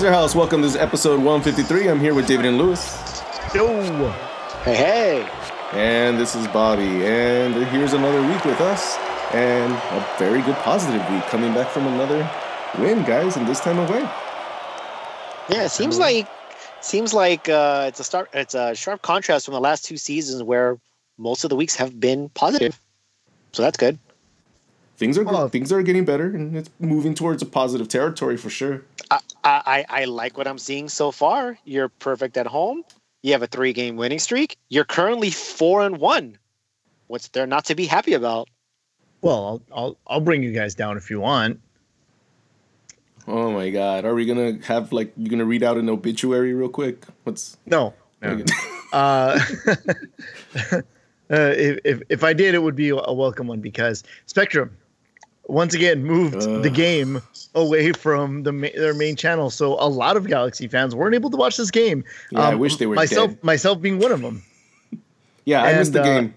LA 0.00 0.06
is 0.06 0.12
your 0.12 0.18
house. 0.18 0.34
Welcome. 0.34 0.62
To 0.62 0.68
this 0.68 0.76
episode 0.76 1.18
153. 1.18 1.88
I'm 1.88 2.00
here 2.00 2.14
with 2.14 2.26
David 2.26 2.46
and 2.46 2.56
Lewis. 2.56 3.22
Yo. 3.54 3.82
Hey, 4.62 4.74
hey. 4.74 5.28
And 5.72 6.18
this 6.18 6.34
is 6.34 6.46
Bobby. 6.48 7.04
And 7.04 7.54
here's 7.66 7.92
another 7.92 8.26
week 8.26 8.42
with 8.46 8.62
us. 8.62 8.96
And 9.34 9.70
a 9.70 10.06
very 10.18 10.40
good 10.40 10.56
positive 10.56 11.06
week 11.10 11.22
coming 11.24 11.52
back 11.52 11.68
from 11.68 11.86
another 11.86 12.28
win, 12.78 13.04
guys, 13.04 13.36
and 13.36 13.46
this 13.46 13.60
time 13.60 13.78
away. 13.78 14.00
Yeah, 15.50 15.64
it 15.64 15.70
seems 15.70 15.98
like 15.98 16.26
seems 16.80 17.12
like 17.12 17.50
uh, 17.50 17.84
it's 17.88 18.00
a 18.00 18.04
start 18.04 18.30
it's 18.32 18.54
a 18.54 18.74
sharp 18.74 19.02
contrast 19.02 19.44
from 19.44 19.52
the 19.52 19.60
last 19.60 19.84
two 19.84 19.98
seasons 19.98 20.42
where 20.42 20.78
most 21.18 21.44
of 21.44 21.50
the 21.50 21.56
weeks 21.56 21.76
have 21.76 22.00
been 22.00 22.30
positive. 22.30 22.80
So 23.52 23.62
that's 23.62 23.76
good. 23.76 23.98
Things 24.96 25.18
are 25.18 25.24
Well, 25.24 25.48
things 25.48 25.70
are 25.72 25.82
getting 25.82 26.06
better 26.06 26.26
and 26.26 26.56
it's 26.56 26.70
moving 26.78 27.14
towards 27.14 27.42
a 27.42 27.46
positive 27.46 27.88
territory 27.88 28.38
for 28.38 28.48
sure. 28.48 28.82
I, 29.10 29.18
I, 29.42 29.84
I 29.88 30.04
like 30.04 30.36
what 30.36 30.46
I'm 30.46 30.58
seeing 30.58 30.88
so 30.88 31.10
far. 31.10 31.58
You're 31.64 31.88
perfect 31.88 32.36
at 32.36 32.46
home. 32.46 32.84
You 33.22 33.32
have 33.32 33.42
a 33.42 33.46
three 33.46 33.72
game 33.72 33.96
winning 33.96 34.18
streak. 34.18 34.56
You're 34.68 34.84
currently 34.84 35.30
four 35.30 35.82
and 35.82 35.98
one. 35.98 36.38
What's 37.06 37.28
there 37.28 37.46
not 37.46 37.66
to 37.66 37.74
be 37.74 37.86
happy 37.86 38.14
about? 38.14 38.48
Well, 39.22 39.62
I'll, 39.72 39.76
I'll 39.76 39.96
I'll 40.06 40.20
bring 40.20 40.42
you 40.42 40.52
guys 40.52 40.74
down 40.74 40.96
if 40.96 41.10
you 41.10 41.20
want. 41.20 41.60
Oh 43.26 43.50
my 43.50 43.70
god. 43.70 44.04
Are 44.04 44.14
we 44.14 44.24
gonna 44.26 44.58
have 44.64 44.92
like 44.92 45.12
you 45.16 45.28
gonna 45.28 45.44
read 45.44 45.62
out 45.62 45.76
an 45.76 45.88
obituary 45.90 46.54
real 46.54 46.68
quick? 46.68 47.04
What's 47.24 47.58
No. 47.66 47.94
no. 48.22 48.44
uh, 48.92 49.40
uh, 50.72 50.82
if, 51.28 51.78
if 51.84 52.02
if 52.08 52.24
I 52.24 52.32
did, 52.32 52.54
it 52.54 52.62
would 52.62 52.76
be 52.76 52.88
a 52.90 53.12
welcome 53.12 53.46
one 53.46 53.60
because 53.60 54.02
Spectrum 54.26 54.76
once 55.50 55.74
again 55.74 56.04
moved 56.04 56.36
Ugh. 56.36 56.62
the 56.62 56.70
game 56.70 57.20
away 57.54 57.92
from 57.92 58.42
the 58.44 58.52
ma- 58.52 58.68
their 58.74 58.94
main 58.94 59.16
channel, 59.16 59.50
so 59.50 59.74
a 59.74 59.88
lot 59.88 60.16
of 60.16 60.26
Galaxy 60.26 60.68
fans 60.68 60.94
weren't 60.94 61.14
able 61.14 61.30
to 61.30 61.36
watch 61.36 61.56
this 61.56 61.70
game. 61.70 62.04
Um, 62.34 62.40
I 62.42 62.54
wish 62.54 62.76
they 62.76 62.86
were 62.86 62.94
myself 62.94 63.30
dead. 63.30 63.44
myself 63.44 63.80
being 63.80 63.98
one 63.98 64.12
of 64.12 64.20
them. 64.22 64.42
Yeah, 65.44 65.62
I 65.62 65.72
missed 65.74 65.92
the 65.92 66.02
uh, 66.02 66.04
game. 66.04 66.34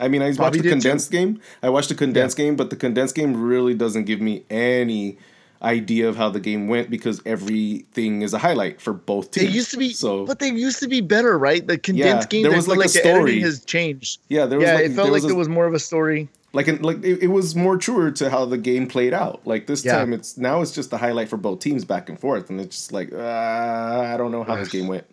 I 0.00 0.08
mean, 0.08 0.22
I 0.22 0.30
watched 0.32 0.52
the 0.52 0.58
did 0.58 0.62
too. 0.64 0.70
condensed 0.70 1.10
game. 1.10 1.40
I 1.62 1.68
watched 1.70 1.88
the 1.88 1.94
condensed 1.94 2.36
game, 2.36 2.56
but 2.56 2.70
the 2.70 2.76
condensed 2.76 3.14
game 3.14 3.40
really 3.40 3.74
doesn't 3.74 4.04
give 4.04 4.20
me 4.20 4.44
any 4.50 5.18
idea 5.62 6.08
of 6.08 6.16
how 6.16 6.28
the 6.28 6.40
game 6.40 6.68
went 6.68 6.90
because 6.90 7.22
everything 7.24 8.20
is 8.22 8.34
a 8.34 8.38
highlight 8.38 8.80
for 8.80 8.92
both 8.92 9.30
They 9.30 9.42
teams. 9.42 9.54
used 9.54 9.70
to 9.70 9.78
be, 9.78 9.92
so. 9.94 10.26
but 10.26 10.38
they 10.38 10.50
used 10.50 10.78
to 10.80 10.88
be 10.88 11.00
better, 11.00 11.38
right? 11.38 11.66
The 11.66 11.78
condensed 11.78 12.26
Yeah, 12.26 12.28
game, 12.28 12.42
there 12.42 12.52
was 12.56 12.66
feel 12.66 12.76
like 12.76 12.86
a 12.86 12.88
story. 12.90 13.40
has 13.40 13.64
changed. 13.64 14.20
yeah, 14.28 14.44
there 14.46 14.58
was 14.58 14.66
yeah, 14.68 14.74
like, 14.74 14.84
it 14.84 14.88
felt 14.92 14.96
there 14.96 15.04
like 15.06 15.12
was 15.12 15.24
a- 15.24 15.28
there 15.28 15.36
was 15.36 15.48
more 15.48 15.66
of 15.66 15.72
a 15.74 15.78
story. 15.78 16.28
Like 16.54 16.68
an, 16.68 16.80
like 16.82 17.04
it, 17.04 17.24
it 17.24 17.26
was 17.26 17.54
more 17.54 17.76
truer 17.76 18.10
to 18.12 18.30
how 18.30 18.46
the 18.46 18.56
game 18.56 18.86
played 18.86 19.12
out. 19.12 19.46
Like 19.46 19.66
this 19.66 19.84
Yeah. 19.84 19.96
time, 19.98 20.12
it's 20.14 20.38
now 20.38 20.62
it's 20.62 20.72
just 20.72 20.90
the 20.90 20.96
highlight 20.98 21.28
for 21.28 21.36
both 21.36 21.60
teams 21.60 21.84
back 21.84 22.08
and 22.08 22.18
forth, 22.18 22.48
and 22.48 22.60
it's 22.60 22.76
just 22.76 22.92
like 22.92 23.12
uh, 23.12 23.18
I 23.18 24.16
don't 24.16 24.30
know 24.32 24.42
how 24.44 24.56
this 24.56 24.70
game 24.70 24.86
went. 24.88 25.04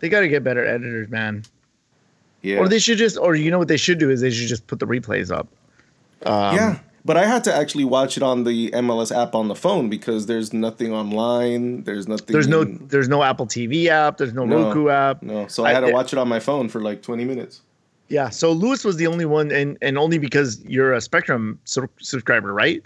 They 0.00 0.08
got 0.08 0.20
to 0.20 0.28
get 0.28 0.42
better 0.44 0.64
editors, 0.66 1.08
man. 1.08 1.44
Yeah, 2.42 2.58
Or 2.58 2.68
they 2.68 2.78
should 2.78 2.98
just, 2.98 3.18
or 3.18 3.34
you 3.34 3.50
know 3.50 3.58
what 3.58 3.66
they 3.68 3.76
should 3.76 3.98
do 3.98 4.10
is 4.10 4.20
they 4.20 4.30
should 4.30 4.46
just 4.48 4.66
put 4.68 4.78
the 4.78 4.86
replays 4.86 5.30
up. 5.36 5.48
Um, 6.24 6.54
yeah. 6.54 6.78
But 7.04 7.16
I 7.16 7.24
had 7.26 7.42
to 7.44 7.54
actually 7.54 7.84
watch 7.84 8.16
it 8.16 8.22
on 8.22 8.44
the 8.44 8.70
MLS 8.70 9.10
app 9.16 9.34
on 9.34 9.48
the 9.48 9.54
phone 9.56 9.88
because 9.88 10.26
there's 10.26 10.52
nothing 10.52 10.92
online. 10.92 11.82
There's 11.84 12.06
nothing. 12.06 12.26
There's 12.32 12.46
no, 12.46 12.62
there's 12.64 13.08
no 13.08 13.22
Apple 13.24 13.46
TV 13.46 13.86
app. 13.86 14.18
There's 14.18 14.34
no, 14.34 14.44
No. 14.44 14.68
Roku 14.68 14.88
app. 14.88 15.22
No, 15.22 15.46
so 15.48 15.64
I 15.64 15.70
I- 15.70 15.72
had 15.72 15.80
to 15.80 15.90
watch 15.92 16.12
it 16.12 16.18
on 16.18 16.28
my 16.28 16.38
phone 16.38 16.68
for 16.68 16.80
like 16.80 17.02
20 17.02 17.24
minutes. 17.24 17.62
Yeah. 18.08 18.30
So 18.30 18.52
Lewis 18.52 18.84
was 18.84 18.96
the 18.96 19.06
only 19.06 19.24
one, 19.24 19.50
and 19.50 19.76
and 19.82 19.98
only 19.98 20.18
because 20.18 20.64
you're 20.64 20.92
a 20.92 21.00
Spectrum 21.00 21.58
su- 21.64 21.88
subscriber, 22.00 22.52
right? 22.52 22.82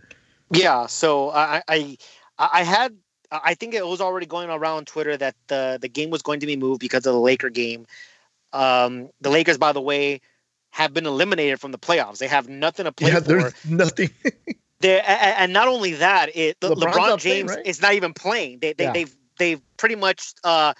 Yeah, 0.50 0.86
so 0.86 1.30
I 1.30 1.62
I 1.68 1.96
I 2.38 2.62
had 2.62 2.96
I 3.30 3.54
think 3.54 3.74
it 3.74 3.86
was 3.86 4.00
already 4.00 4.26
going 4.26 4.50
around 4.50 4.86
Twitter 4.86 5.16
that 5.16 5.34
the 5.46 5.78
the 5.80 5.88
game 5.88 6.10
was 6.10 6.22
going 6.22 6.40
to 6.40 6.46
be 6.46 6.56
moved 6.56 6.80
because 6.80 7.06
of 7.06 7.14
the 7.14 7.20
Laker 7.20 7.50
game. 7.50 7.86
Um, 8.52 9.08
the 9.20 9.30
Lakers, 9.30 9.56
by 9.56 9.72
the 9.72 9.80
way, 9.80 10.20
have 10.70 10.92
been 10.92 11.06
eliminated 11.06 11.60
from 11.60 11.72
the 11.72 11.78
playoffs. 11.78 12.18
They 12.18 12.28
have 12.28 12.48
nothing 12.48 12.84
to 12.84 12.92
play 12.92 13.10
yeah. 13.10 13.20
for. 13.20 13.28
There's 13.28 13.54
nothing. 13.64 14.10
They 14.82 15.00
and, 15.00 15.52
not 15.52 15.68
only 15.68 15.92
that, 15.94 16.34
it 16.34 16.58
LeBron's 16.58 16.82
LeBron 16.82 16.96
not 16.96 17.20
playing, 17.20 17.46
James 17.46 17.50
right? 17.52 17.64
is 17.64 17.80
not 17.80 17.94
even 17.94 18.12
playing. 18.12 18.58
They 18.58 18.72
they 18.72 18.84
Yeah. 18.84 18.92
they've 18.92 19.16
they've 19.38 19.76
pretty 19.76 19.94
much 19.94 20.34
uh, 20.42 20.74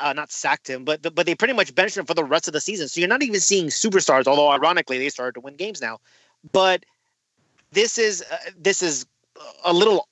uh 0.00 0.12
not 0.12 0.30
sacked 0.30 0.68
him, 0.68 0.84
but 0.84 1.02
but 1.14 1.26
they 1.26 1.34
pretty 1.34 1.54
much 1.54 1.74
benched 1.74 1.96
him 1.96 2.06
for 2.06 2.14
the 2.14 2.24
rest 2.24 2.46
of 2.46 2.52
the 2.52 2.60
season. 2.60 2.88
So 2.88 3.00
you're 3.00 3.08
not 3.08 3.22
even 3.22 3.40
seeing 3.40 3.66
superstars. 3.66 4.26
Although 4.26 4.50
ironically, 4.50 4.98
they 4.98 5.08
started 5.08 5.34
to 5.34 5.40
win 5.40 5.54
games 5.54 5.80
now. 5.80 5.98
But 6.52 6.84
this 7.72 7.98
is 7.98 8.22
uh, 8.30 8.36
this 8.56 8.82
is 8.82 9.06
a 9.64 9.72
little 9.72 10.08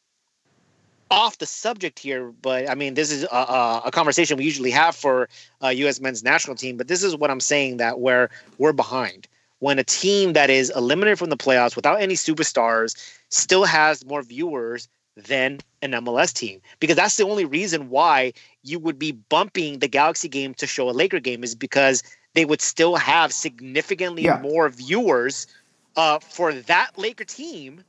off 1.10 1.38
the 1.38 1.46
subject 1.46 1.98
here, 1.98 2.32
but 2.42 2.70
I 2.70 2.74
mean, 2.74 2.94
this 2.94 3.10
is 3.10 3.24
a, 3.24 3.82
a, 3.84 3.90
conversation 3.92 4.36
we 4.36 4.44
usually 4.44 4.70
have 4.70 4.94
for 4.94 5.28
uh, 5.62 5.68
U.S. 5.68 6.00
men's 6.00 6.22
national 6.22 6.54
team. 6.54 6.76
But 6.76 6.86
this 6.86 7.02
is 7.02 7.16
what 7.16 7.32
I'm 7.32 7.40
saying 7.40 7.78
that 7.78 7.98
where 7.98 8.30
we're 8.58 8.72
behind 8.72 9.26
when 9.58 9.78
a 9.78 9.84
team 9.84 10.34
that 10.34 10.50
is 10.50 10.70
eliminated 10.70 11.18
from 11.18 11.30
the 11.30 11.36
playoffs 11.36 11.76
without 11.76 12.00
any 12.00 12.14
superstars 12.14 12.96
still 13.28 13.64
has 13.64 14.04
more 14.04 14.22
viewers 14.22 14.88
than 15.16 15.58
an 15.82 15.92
MLS 15.92 16.32
team 16.32 16.60
because 16.78 16.96
that's 16.96 17.16
the 17.16 17.24
only 17.24 17.44
reason 17.44 17.90
why 17.90 18.32
you 18.62 18.78
would 18.78 18.98
be 18.98 19.12
bumping 19.12 19.78
the 19.80 19.88
Galaxy 19.88 20.28
game 20.28 20.54
to 20.54 20.66
show 20.66 20.88
a 20.88 20.92
Laker 20.92 21.20
game 21.20 21.42
is 21.42 21.54
because 21.54 22.02
they 22.34 22.44
would 22.44 22.60
still 22.60 22.96
have 22.96 23.32
significantly 23.32 24.24
Yeah. 24.24 24.38
more 24.40 24.68
viewers 24.68 25.46
uh, 25.96 26.18
for 26.20 26.52
that 26.52 26.92
Laker 26.96 27.24
team 27.24 27.82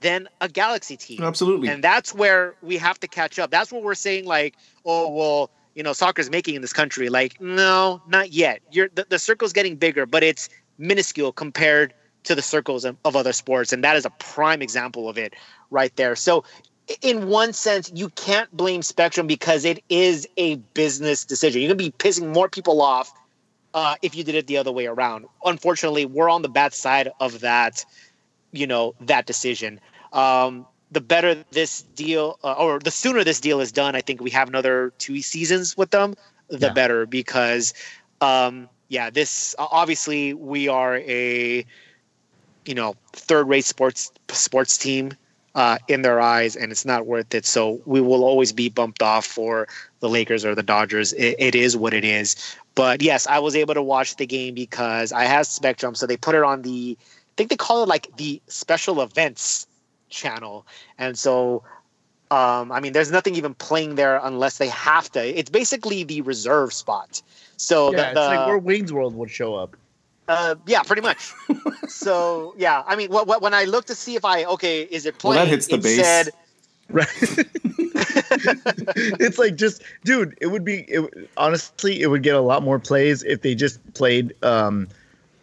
than 0.00 0.28
a 0.40 0.48
Galaxy 0.48 0.96
team. 0.96 1.22
Absolutely. 1.22 1.68
And 1.68 1.82
that's 1.82 2.14
where 2.14 2.54
we 2.62 2.76
have 2.76 3.00
to 3.00 3.08
catch 3.08 3.38
up. 3.38 3.50
That's 3.50 3.72
what 3.72 3.82
we're 3.82 3.94
saying, 3.94 4.26
like, 4.26 4.54
oh 4.84 5.08
well, 5.08 5.50
you 5.74 5.82
know, 5.82 5.92
soccer's 5.94 6.30
making 6.30 6.54
in 6.54 6.62
this 6.62 6.72
country. 6.72 7.08
Like, 7.08 7.40
no, 7.40 8.02
not 8.06 8.32
yet. 8.32 8.60
You're 8.70 8.88
the, 8.94 9.06
the 9.08 9.18
circle's 9.18 9.52
getting 9.52 9.76
bigger, 9.76 10.04
but 10.06 10.22
it's 10.22 10.48
minuscule 10.78 11.32
compared 11.32 11.94
to 12.26 12.34
the 12.34 12.42
circles 12.42 12.84
of, 12.84 12.96
of 13.04 13.16
other 13.16 13.32
sports. 13.32 13.72
And 13.72 13.82
that 13.84 13.96
is 13.96 14.04
a 14.04 14.10
prime 14.10 14.62
example 14.62 15.08
of 15.08 15.18
it 15.18 15.34
right 15.70 15.94
there. 15.96 16.14
So 16.16 16.44
in 17.02 17.28
one 17.28 17.52
sense, 17.52 17.90
you 17.94 18.10
can't 18.10 18.54
blame 18.56 18.82
Spectrum 18.82 19.26
because 19.26 19.64
it 19.64 19.82
is 19.88 20.28
a 20.36 20.56
business 20.74 21.24
decision. 21.24 21.60
You're 21.60 21.70
gonna 21.70 21.76
be 21.76 21.90
pissing 21.90 22.32
more 22.32 22.48
people 22.48 22.80
off 22.80 23.12
uh, 23.74 23.96
if 24.02 24.14
you 24.14 24.24
did 24.24 24.34
it 24.34 24.46
the 24.46 24.56
other 24.56 24.72
way 24.72 24.86
around. 24.86 25.26
Unfortunately, 25.44 26.06
we're 26.06 26.30
on 26.30 26.42
the 26.42 26.48
bad 26.48 26.72
side 26.72 27.10
of 27.20 27.40
that, 27.40 27.84
you 28.52 28.66
know, 28.66 28.94
that 29.00 29.26
decision. 29.26 29.80
Um, 30.12 30.66
the 30.92 31.00
better 31.00 31.44
this 31.50 31.82
deal, 31.82 32.38
uh, 32.44 32.52
or 32.52 32.78
the 32.78 32.92
sooner 32.92 33.24
this 33.24 33.40
deal 33.40 33.60
is 33.60 33.72
done, 33.72 33.96
I 33.96 34.00
think 34.00 34.20
we 34.20 34.30
have 34.30 34.48
another 34.48 34.92
two 34.98 35.20
seasons 35.20 35.76
with 35.76 35.90
them, 35.90 36.14
the 36.48 36.68
Yeah. 36.68 36.72
better 36.72 37.06
because, 37.06 37.74
um, 38.20 38.68
yeah, 38.88 39.10
this 39.10 39.54
obviously 39.58 40.32
we 40.32 40.68
are 40.68 40.98
a, 40.98 41.66
you 42.66 42.74
know, 42.74 42.94
third-rate 43.12 43.64
sports 43.64 44.12
sports 44.28 44.76
team 44.76 45.12
uh, 45.54 45.78
in 45.88 46.02
their 46.02 46.20
eyes, 46.20 46.56
and 46.56 46.70
it's 46.72 46.84
not 46.84 47.06
worth 47.06 47.34
it. 47.34 47.46
So 47.46 47.80
we 47.86 48.00
will 48.00 48.24
always 48.24 48.52
be 48.52 48.68
bumped 48.68 49.02
off 49.02 49.24
for 49.24 49.68
the 50.00 50.08
Lakers 50.08 50.44
or 50.44 50.54
the 50.54 50.62
Dodgers. 50.62 51.12
It, 51.14 51.36
it 51.38 51.54
is 51.54 51.76
what 51.76 51.94
it 51.94 52.04
is. 52.04 52.36
But 52.74 53.00
yes, 53.00 53.26
I 53.26 53.38
was 53.38 53.56
able 53.56 53.74
to 53.74 53.82
watch 53.82 54.16
the 54.16 54.26
game 54.26 54.54
because 54.54 55.12
I 55.12 55.24
have 55.24 55.46
Spectrum, 55.46 55.94
so 55.94 56.06
they 56.06 56.16
put 56.16 56.34
it 56.34 56.42
on 56.42 56.62
the, 56.62 56.98
I 57.00 57.32
think 57.36 57.50
they 57.50 57.56
call 57.56 57.82
it 57.82 57.88
like 57.88 58.14
the 58.16 58.42
special 58.48 59.00
events 59.00 59.66
channel, 60.08 60.66
and 60.98 61.18
so. 61.18 61.62
Um, 62.28 62.72
I 62.72 62.80
mean, 62.80 62.92
there's 62.92 63.12
nothing 63.12 63.36
even 63.36 63.54
playing 63.54 63.94
there 63.94 64.18
unless 64.20 64.58
they 64.58 64.66
have 64.66 65.08
to. 65.12 65.24
It's 65.24 65.48
basically 65.48 66.02
the 66.02 66.22
reserve 66.22 66.72
spot. 66.72 67.22
So 67.56 67.92
yeah, 67.92 68.12
the, 68.14 68.20
it's 68.20 68.36
like 68.36 68.48
where 68.48 68.58
Wayne's 68.58 68.92
World 68.92 69.14
would 69.14 69.30
show 69.30 69.54
up. 69.54 69.76
Uh, 70.28 70.54
yeah, 70.66 70.82
pretty 70.82 71.02
much. 71.02 71.32
so 71.88 72.54
yeah, 72.58 72.82
I 72.86 72.96
mean, 72.96 73.10
what, 73.10 73.26
what, 73.26 73.42
when 73.42 73.54
I 73.54 73.64
looked 73.64 73.88
to 73.88 73.94
see 73.94 74.16
if 74.16 74.24
I 74.24 74.44
okay, 74.44 74.82
is 74.82 75.06
it 75.06 75.22
Well, 75.22 75.32
playing? 75.34 75.46
that 75.46 75.50
hits 75.50 75.66
the 75.68 75.78
base. 75.78 76.00
said 76.00 76.30
Right. 76.88 77.08
it's 79.20 79.38
like 79.38 79.56
just, 79.56 79.82
dude. 80.04 80.36
It 80.40 80.46
would 80.48 80.64
be 80.64 80.84
it, 80.88 81.28
honestly, 81.36 82.00
it 82.00 82.06
would 82.06 82.22
get 82.22 82.36
a 82.36 82.40
lot 82.40 82.62
more 82.62 82.78
plays 82.78 83.24
if 83.24 83.42
they 83.42 83.56
just 83.56 83.80
played 83.94 84.32
um, 84.44 84.86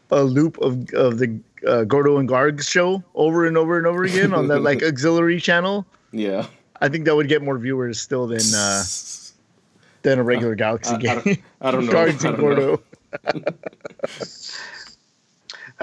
a 0.10 0.24
loop 0.24 0.58
of 0.60 0.90
of 0.94 1.18
the 1.20 1.38
uh, 1.68 1.84
Gordo 1.84 2.18
and 2.18 2.30
Garg 2.30 2.66
show 2.66 3.04
over 3.16 3.46
and 3.46 3.58
over 3.58 3.78
and 3.78 3.86
over 3.86 4.06
again 4.06 4.34
on 4.34 4.48
that 4.48 4.62
like 4.62 4.82
auxiliary 4.84 5.40
channel. 5.42 5.86
yeah. 6.12 6.48
I 6.82 6.90
think 6.90 7.06
that 7.06 7.16
would 7.16 7.30
get 7.30 7.42
more 7.42 7.58
viewers 7.58 8.00
still 8.02 8.28
than 8.28 8.42
uh, 8.56 8.84
than 10.04 10.20
a 10.20 10.24
regular 10.24 10.54
Galaxy 10.56 10.94
I- 10.94 10.96
I 10.96 11.00
game. 11.00 11.22
don't- 11.24 11.40
I 11.62 11.72
don't 11.72 11.86
know. 11.86 11.92
Gargs 11.94 12.24
and. 12.26 12.38
Gordo. 12.38 12.82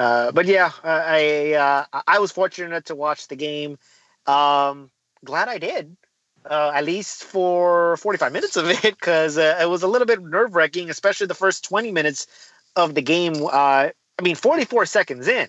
Uh, 0.00 0.32
but 0.32 0.46
yeah, 0.46 0.72
I 0.82 1.52
uh, 1.92 2.00
I 2.08 2.18
was 2.20 2.32
fortunate 2.32 2.86
to 2.86 2.94
watch 2.94 3.28
the 3.28 3.36
game. 3.36 3.76
Um, 4.26 4.90
glad 5.26 5.48
I 5.48 5.58
did. 5.58 5.94
Uh, 6.48 6.72
at 6.74 6.86
least 6.86 7.24
for 7.24 7.98
45 7.98 8.32
minutes 8.32 8.56
of 8.56 8.64
it, 8.70 8.80
because 8.82 9.36
uh, 9.36 9.58
it 9.60 9.68
was 9.68 9.82
a 9.82 9.86
little 9.86 10.06
bit 10.06 10.22
nerve 10.22 10.54
wracking, 10.54 10.88
especially 10.88 11.26
the 11.26 11.34
first 11.34 11.64
20 11.64 11.92
minutes 11.92 12.26
of 12.76 12.94
the 12.94 13.02
game. 13.02 13.34
Uh, 13.44 13.90
I 14.18 14.22
mean, 14.22 14.36
44 14.36 14.86
seconds 14.86 15.28
in, 15.28 15.48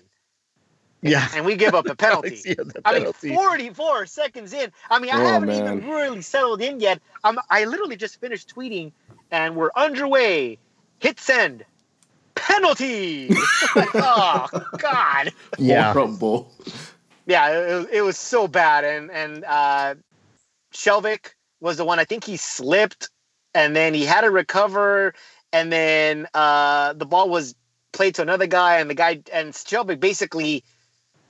Yeah. 1.00 1.26
and 1.34 1.46
we 1.46 1.56
give 1.56 1.74
up 1.74 1.86
a 1.86 1.96
penalty. 2.06 2.42
Yeah, 2.44 2.56
I 2.84 2.98
mean, 2.98 3.10
44 3.14 4.04
seconds 4.04 4.52
in. 4.52 4.70
I 4.90 4.98
mean, 4.98 5.12
I 5.12 5.22
Oh, 5.22 5.26
haven't 5.28 5.48
man. 5.48 5.78
even 5.78 5.88
really 5.90 6.20
settled 6.20 6.60
in 6.60 6.78
yet. 6.78 7.00
I'm, 7.24 7.38
I 7.48 7.64
literally 7.64 7.96
just 7.96 8.20
finished 8.20 8.54
tweeting, 8.54 8.92
and 9.30 9.56
we're 9.56 9.70
underway. 9.74 10.58
Hit 11.00 11.18
send. 11.18 11.64
Penalty. 12.34 13.30
oh 13.76 14.46
God. 14.78 15.32
yeah. 15.58 15.92
Horrible. 15.92 16.50
Yeah, 17.26 17.50
it, 17.50 17.74
was- 17.78 17.86
it 17.92 18.00
was 18.02 18.18
so 18.18 18.48
bad, 18.48 18.84
and 18.84 19.10
and 19.10 19.44
uh, 19.44 19.94
Skjelvik 20.72 21.34
was 21.60 21.76
the 21.76 21.84
one. 21.84 21.98
I 21.98 22.04
think 22.04 22.24
he 22.24 22.36
slipped, 22.36 23.10
and 23.54 23.76
then 23.76 23.94
he 23.94 24.04
had 24.04 24.22
to 24.22 24.30
recover, 24.30 25.14
and 25.52 25.70
then 25.72 26.26
uh, 26.34 26.94
the 26.94 27.06
ball 27.06 27.28
was 27.28 27.54
played 27.92 28.14
to 28.16 28.22
another 28.22 28.46
guy, 28.46 28.78
and 28.78 28.90
the 28.90 28.94
guy 28.94 29.22
and 29.32 29.52
Skjelvik 29.52 30.00
basically. 30.00 30.64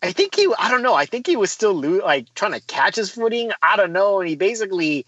I 0.05 0.11
think 0.11 0.35
he, 0.35 0.53
I 0.59 0.69
don't 0.69 0.83
know. 0.83 0.95
I 0.95 1.07
think 1.07 1.29
he 1.29 1.37
was 1.37 1.53
still 1.53 1.75
lo- 1.75 2.05
like 2.05 2.27
trying 2.35 2.55
to 2.55 2.61
catch 2.63 2.97
his 2.97 3.09
footing. 3.11 3.53
I 3.63 3.77
don't 3.77 3.93
know. 3.93 4.19
And 4.19 4.29
he 4.29 4.35
basically 4.35 5.07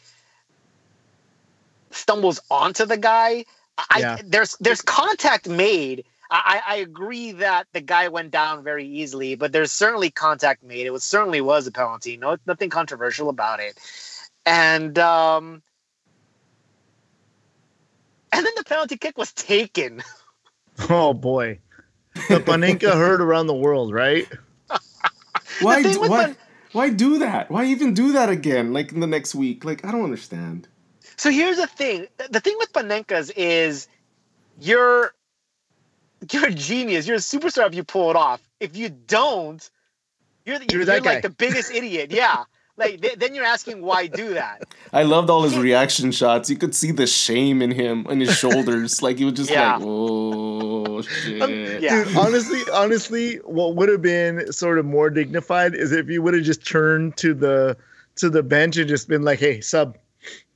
stumbles 1.91 2.41
onto 2.51 2.85
the 2.87 2.97
guy. 2.97 3.45
I, 3.79 3.99
Yeah. 4.01 4.19
there's 4.25 4.57
there's 4.61 4.81
contact 4.83 5.49
made. 5.49 6.05
I, 6.31 6.61
I 6.67 6.75
I 6.75 6.77
agree 6.77 7.33
that 7.33 7.67
the 7.73 7.81
guy 7.81 8.09
went 8.09 8.31
down 8.31 8.63
very 8.65 8.87
easily, 8.87 9.35
but 9.35 9.53
there's 9.53 9.73
certainly 9.73 10.11
contact 10.11 10.63
made. 10.63 10.87
It 10.87 10.91
was 10.93 11.05
certainly 11.05 11.41
was 11.41 11.67
a 11.67 11.73
penalty. 11.73 12.17
No, 12.17 12.37
nothing 12.47 12.71
controversial 12.71 13.29
about 13.29 13.61
it. 13.61 13.79
And 14.47 14.99
um, 14.99 15.63
and 18.33 18.45
then 18.45 18.53
the 18.57 18.65
penalty 18.65 18.97
kick 18.97 19.17
was 19.19 19.33
taken. 19.33 20.03
Oh 20.91 21.15
boy. 21.15 21.61
The 22.29 22.41
Panenka 22.41 22.93
heard 22.95 23.21
around 23.21 23.47
the 23.47 23.55
world, 23.55 23.93
right? 23.93 24.27
Why? 25.61 25.85
do- 25.85 26.01
Why? 26.01 26.27
the- 26.27 26.37
Why 26.73 26.91
do 26.91 27.19
that? 27.21 27.49
Why 27.49 27.67
even 27.67 27.95
do 27.95 28.11
that 28.15 28.29
again? 28.29 28.73
Like 28.73 28.91
in 28.91 28.99
the 28.99 29.07
next 29.07 29.37
week? 29.37 29.65
Like 29.65 29.85
I 29.85 29.93
don't 29.93 30.03
understand. 30.03 30.67
So 31.17 31.31
here's 31.31 31.57
the 31.59 31.67
thing. 31.67 32.07
The 32.31 32.41
thing 32.41 32.57
with 32.59 32.73
Panenkas 32.73 33.31
is 33.37 33.89
you're 34.61 35.15
you're 36.33 36.47
a 36.47 36.53
genius. 36.53 37.07
You're 37.07 37.17
a 37.17 37.21
superstar 37.21 37.67
if 37.67 37.75
you 37.75 37.85
pull 37.85 38.11
it 38.11 38.17
off. 38.17 38.41
If 38.61 38.77
you 38.77 38.89
don't, 38.89 39.69
you're, 40.47 40.59
the- 40.59 40.67
You're 40.71 40.83
you're, 40.83 40.87
like 40.95 41.05
guy. 41.05 41.21
the 41.21 41.31
biggest 41.31 41.71
idiot. 41.73 42.11
Yeah. 42.11 42.45
Like 42.77 43.01
th- 43.03 43.19
then 43.19 43.37
you're 43.37 43.45
asking 43.45 43.83
why 43.83 44.09
do 44.09 44.35
that? 44.35 44.63
I 44.93 45.05
loved 45.05 45.31
all 45.31 45.43
his 45.43 45.57
reaction 45.57 46.11
shots. 46.11 46.51
You 46.51 46.57
could 46.57 46.75
see 46.75 46.91
the 46.91 47.07
shame 47.07 47.63
in 47.63 47.71
him 47.71 48.05
in 48.11 48.19
his 48.21 48.37
shoulders. 48.37 49.01
like 49.03 49.19
he 49.19 49.25
was 49.25 49.35
just 49.35 49.51
Yeah. 49.51 49.77
like, 49.77 49.83
"Oh 49.87 51.01
shit." 51.03 51.41
Um, 51.41 51.51
yeah. 51.81 52.03
Dude, 52.05 52.17
honestly, 52.17 52.61
honestly, 52.73 53.37
what 53.45 53.77
would 53.77 53.89
have 53.89 54.03
been 54.03 54.51
sort 54.53 54.79
of 54.81 54.87
more 54.87 55.09
dignified 55.09 55.75
is 55.77 55.93
if 55.93 56.09
you 56.11 56.21
would 56.23 56.35
have 56.35 56.43
just 56.43 56.67
turned 56.67 57.17
to 57.19 57.33
the 57.33 57.77
to 58.17 58.29
the 58.29 58.43
bench 58.43 58.77
and 58.77 58.89
just 58.89 59.07
been 59.09 59.23
like, 59.23 59.39
"Hey, 59.39 59.61
sub, 59.61 59.97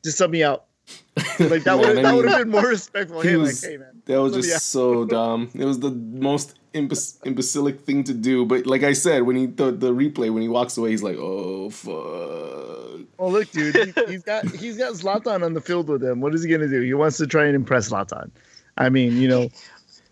just 0.05 0.19
sub 0.19 0.31
me 0.31 0.43
out." 0.43 0.65
Like 1.41 1.65
that 1.65 1.79
would 1.79 1.97
that 1.99 2.15
would 2.15 2.29
have 2.29 2.39
been 2.39 2.51
more 2.51 2.67
respectful. 2.67 3.21
he 3.21 3.31
Hey, 3.31 3.37
was- 3.37 3.63
like, 3.63 3.71
hey 3.73 3.77
man, 3.77 4.03
That 4.07 4.21
was 4.23 4.33
just 4.35 4.69
so 4.69 5.05
dumb. 5.05 5.51
It 5.55 5.65
was 5.65 5.79
the 5.81 5.91
most 5.91 6.57
imbec- 6.75 7.23
imbecilic 7.25 7.81
thing 7.81 8.03
to 8.05 8.15
do. 8.15 8.45
But 8.45 8.67
like 8.67 8.83
I 8.83 8.93
said, 8.93 9.23
when 9.23 9.37
he 9.37 9.47
the, 9.47 9.71
the 9.71 9.93
replay 9.93 10.33
when 10.33 10.43
he 10.43 10.49
walks 10.49 10.77
away, 10.79 10.91
he's 10.91 11.03
like, 11.03 11.17
"Oh 11.17 11.71
fuck." 11.71 13.07
Oh 13.21 13.29
look, 13.29 13.51
dude, 13.51 13.75
he, 13.77 14.05
he's 14.13 14.23
got 14.23 14.47
he's 14.51 14.79
got 14.79 14.93
Zlatan 14.95 15.45
on 15.45 15.55
the 15.55 15.61
field 15.61 15.89
with 15.89 16.03
him. 16.03 16.21
What 16.21 16.35
is 16.35 16.43
he 16.43 16.51
gonna 16.51 16.69
do? 16.69 16.81
He 16.81 16.95
wants 16.95 17.17
to 17.19 17.27
try 17.27 17.47
and 17.47 17.55
impress 17.55 17.91
Zlatan. 17.91 18.31
I 18.77 18.89
mean, 18.89 19.17
you 19.17 19.29
know, 19.29 19.49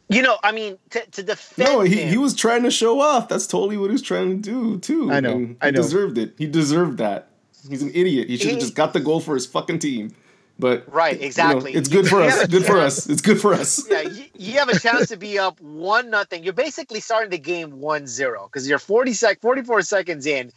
You 0.08 0.22
know, 0.22 0.38
I 0.44 0.52
mean, 0.52 0.76
to, 0.90 1.04
to 1.12 1.22
defend 1.22 1.68
No, 1.68 1.80
he, 1.80 2.02
him, 2.02 2.08
he 2.08 2.16
was 2.18 2.34
trying 2.34 2.62
to 2.64 2.70
show 2.70 3.00
off. 3.00 3.28
That's 3.28 3.46
totally 3.46 3.76
what 3.76 3.86
he 3.90 3.92
was 3.92 4.02
trying 4.02 4.30
to 4.30 4.50
do 4.50 4.78
too. 4.78 5.10
I 5.10 5.20
know, 5.20 5.32
And 5.32 5.48
he 5.50 5.56
I 5.62 5.70
know. 5.70 5.82
deserved 5.82 6.18
it. 6.18 6.34
He 6.38 6.46
deserved 6.46 6.98
that. 6.98 7.28
He's 7.68 7.82
an 7.82 7.90
idiot. 7.94 8.28
He 8.28 8.36
should 8.36 8.52
have 8.52 8.60
just 8.60 8.74
got 8.74 8.92
the 8.92 9.00
goal 9.00 9.20
for 9.20 9.34
his 9.34 9.46
fucking 9.46 9.78
team. 9.78 10.14
But 10.58 10.90
Right, 10.92 11.14
you 11.14 11.20
know, 11.20 11.26
exactly. 11.26 11.72
it's 11.74 11.88
good 11.88 12.08
for 12.08 12.22
us. 12.22 12.46
Good 12.46 12.64
for 12.64 12.78
us. 12.78 13.08
It's 13.08 13.20
good 13.20 13.40
for 13.40 13.52
us. 13.52 13.86
yeah, 13.90 14.02
you, 14.02 14.24
you 14.38 14.52
have 14.58 14.70
a 14.70 14.78
chance 14.78 15.08
to 15.08 15.16
be 15.16 15.38
up 15.38 15.60
one 15.60 16.08
nothing. 16.08 16.44
You're 16.44 16.54
basically 16.54 17.00
starting 17.00 17.30
the 17.30 17.38
game 17.38 17.72
1-0 17.72 18.46
because 18.46 18.68
you're 18.68 18.78
40 18.78 19.12
sec 19.12 19.40
44 19.40 19.82
seconds 19.82 20.26
in. 20.26 20.52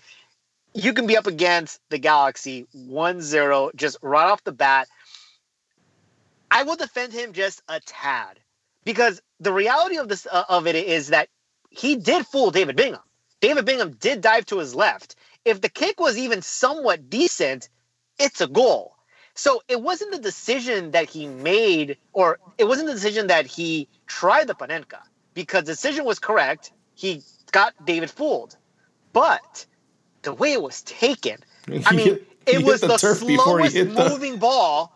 You 0.74 0.94
can 0.94 1.06
be 1.08 1.18
up 1.18 1.28
against 1.28 1.82
the 1.90 1.98
Galaxy 1.98 2.68
1-0 2.78 3.76
just 3.76 3.98
right 4.02 4.30
off 4.30 4.44
the 4.44 4.52
bat. 4.52 4.88
I 6.52 6.64
will 6.64 6.78
defend 6.78 7.12
him 7.12 7.34
just 7.34 7.62
a 7.68 7.80
tad 7.82 8.40
because 8.86 9.22
the 9.40 9.52
reality 9.52 9.98
of 9.98 10.08
this 10.08 10.26
uh, 10.32 10.44
of 10.48 10.66
it 10.66 10.76
is 10.76 11.10
that 11.10 11.28
he 11.70 11.96
did 11.96 12.26
fool 12.26 12.52
David 12.52 12.76
Bingham. 12.76 13.02
David 13.42 13.66
Bingham 13.66 13.92
did 14.00 14.22
dive 14.22 14.46
to 14.48 14.60
his 14.60 14.76
left. 14.76 15.16
If 15.46 15.62
the 15.62 15.70
kick 15.70 16.00
was 16.00 16.18
even 16.18 16.42
somewhat 16.42 17.10
decent, 17.10 17.70
it's 18.18 18.42
a 18.42 18.48
goal. 18.48 18.96
So 19.36 19.62
it 19.68 19.82
wasn't 19.82 20.12
the 20.12 20.20
decision 20.20 20.92
that 20.92 21.10
he 21.10 21.28
made, 21.28 21.98
or 22.14 22.40
it 22.58 22.66
wasn't 22.66 22.88
the 22.88 22.94
decision 22.94 23.28
that 23.28 23.46
he 23.46 23.88
tried 24.08 24.48
the 24.48 24.56
Panenka, 24.56 25.00
because 25.34 25.64
the 25.64 25.72
decision 25.72 26.04
was 26.06 26.20
correct. 26.20 26.72
He 26.94 27.22
got 27.52 27.74
David 27.84 28.12
fooled. 28.12 28.58
But 29.14 29.66
the 30.24 30.34
way 30.34 30.54
it 30.54 30.62
was 30.62 30.82
taken, 30.82 31.38
I 31.86 31.94
mean, 31.94 32.20
it 32.46 32.64
was 32.64 32.82
the 32.82 32.88
the, 32.88 32.98
turf 32.98 33.26
before 33.26 33.60
he 33.60 33.70
slowest 33.70 33.76
hit 33.76 33.96
the- 33.96 34.10
moving 34.10 34.38
ball. 34.38 34.92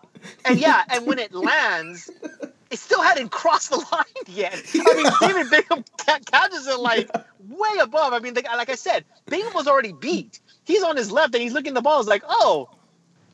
And 0.45 0.59
yeah, 0.59 0.83
and 0.89 1.05
when 1.07 1.19
it 1.19 1.33
lands, 1.33 2.11
it 2.73 2.79
still 2.79 3.01
hadn't 3.01 3.29
crossed 3.29 3.69
the 3.69 3.77
line 3.91 4.03
yet. 4.27 4.61
I 4.73 4.93
mean, 4.95 5.11
David 5.33 5.49
Bingham 5.51 5.85
ca- 5.97 6.19
catches 6.25 6.67
it 6.67 6.79
like 6.79 7.09
way 7.49 7.69
above. 7.81 8.13
I 8.13 8.19
mean, 8.19 8.33
the, 8.33 8.41
like 8.57 8.69
I 8.69 8.75
said, 8.75 9.05
Bingham 9.27 9.53
was 9.53 9.67
already 9.67 9.93
beat. 9.93 10.39
He's 10.65 10.83
on 10.83 10.97
his 10.97 11.11
left 11.11 11.33
and 11.35 11.41
he's 11.43 11.53
looking 11.53 11.69
at 11.69 11.75
the 11.75 11.81
ball. 11.81 11.99
He's 11.99 12.07
like, 12.07 12.23
oh, 12.27 12.69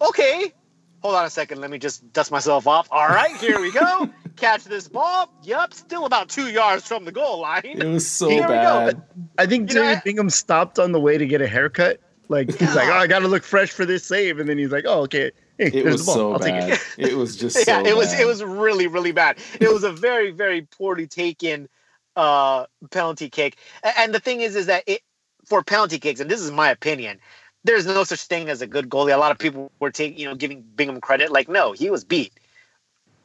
okay. 0.02 0.54
Hold 1.02 1.16
on 1.16 1.24
a 1.26 1.30
second. 1.30 1.62
Let 1.62 1.72
me 1.72 1.78
just 1.80 2.12
dust 2.12 2.30
myself 2.32 2.68
off. 2.68 2.90
All 2.92 3.08
right, 3.08 3.36
here 3.38 3.62
we 3.62 3.72
go. 3.72 4.10
Catch 4.36 4.66
this 4.66 4.88
ball. 4.88 5.30
Yup, 5.44 5.74
still 5.74 6.06
about 6.06 6.28
two 6.30 6.50
yards 6.50 6.86
from 6.86 7.06
the 7.06 7.12
goal 7.12 7.40
line. 7.40 7.62
It 7.64 7.84
was 7.86 8.06
so 8.08 8.28
Here 8.30 8.42
we 8.42 8.48
go. 8.48 8.52
bad. 8.54 9.02
I 9.38 9.46
think 9.46 9.70
You 9.70 9.76
know, 9.76 9.96
Bingham 10.04 10.30
stopped 10.30 10.78
on 10.80 10.92
the 10.92 11.00
way 11.00 11.18
to 11.18 11.26
get 11.26 11.42
a 11.42 11.48
haircut. 11.48 12.00
Like 12.28 12.50
he's 12.58 12.76
like, 12.76 12.88
"Oh, 12.90 12.94
I 12.94 13.08
got 13.08 13.20
to 13.20 13.28
look 13.28 13.44
fresh 13.44 13.72
for 13.72 13.86
this 13.86 14.04
save," 14.06 14.40
and 14.40 14.48
then 14.48 14.58
he's 14.58 14.72
like, 14.72 14.86
"Oh, 14.88 15.02
okay, 15.02 15.32
hey, 15.60 15.72
It 15.74 15.86
was 15.86 16.06
so 16.06 16.34
I'll 16.34 16.40
bad. 16.40 16.70
it." 16.98 17.10
It 17.12 17.18
was 17.18 17.36
just 17.44 17.68
yeah, 17.68 17.82
so 17.82 17.86
it 17.86 17.96
was 17.96 18.14
it 18.20 18.26
was 18.26 18.44
really 18.44 18.88
really 18.88 19.12
bad. 19.12 19.38
It 19.60 19.72
was 19.72 19.84
a 19.84 19.92
very 19.92 20.32
very 20.32 20.64
poorly 20.64 21.08
taken 21.08 21.70
uh, 22.16 22.66
penalty 22.92 23.30
kick. 23.30 23.58
And 23.98 24.14
the 24.14 24.20
thing 24.20 24.42
is, 24.42 24.56
is 24.56 24.66
that 24.68 24.84
it 24.88 25.02
for 25.46 25.64
penalty 25.64 26.00
kicks, 26.00 26.20
and 26.20 26.30
this 26.30 26.42
is 26.42 26.52
my 26.52 26.70
opinion. 26.70 27.20
There's 27.64 27.86
no 27.86 28.04
such 28.04 28.22
thing 28.24 28.50
as 28.50 28.62
a 28.62 28.68
good 28.68 28.90
goalie. 28.90 29.14
A 29.14 29.18
lot 29.18 29.32
of 29.32 29.38
people 29.38 29.72
were 29.80 29.92
taking, 29.92 30.18
you 30.18 30.28
know, 30.28 30.36
giving 30.36 30.62
Bingham 30.62 31.02
credit. 31.02 31.32
Like, 31.32 31.50
no, 31.50 31.74
he 31.74 31.90
was 31.90 32.06
beat. 32.06 32.34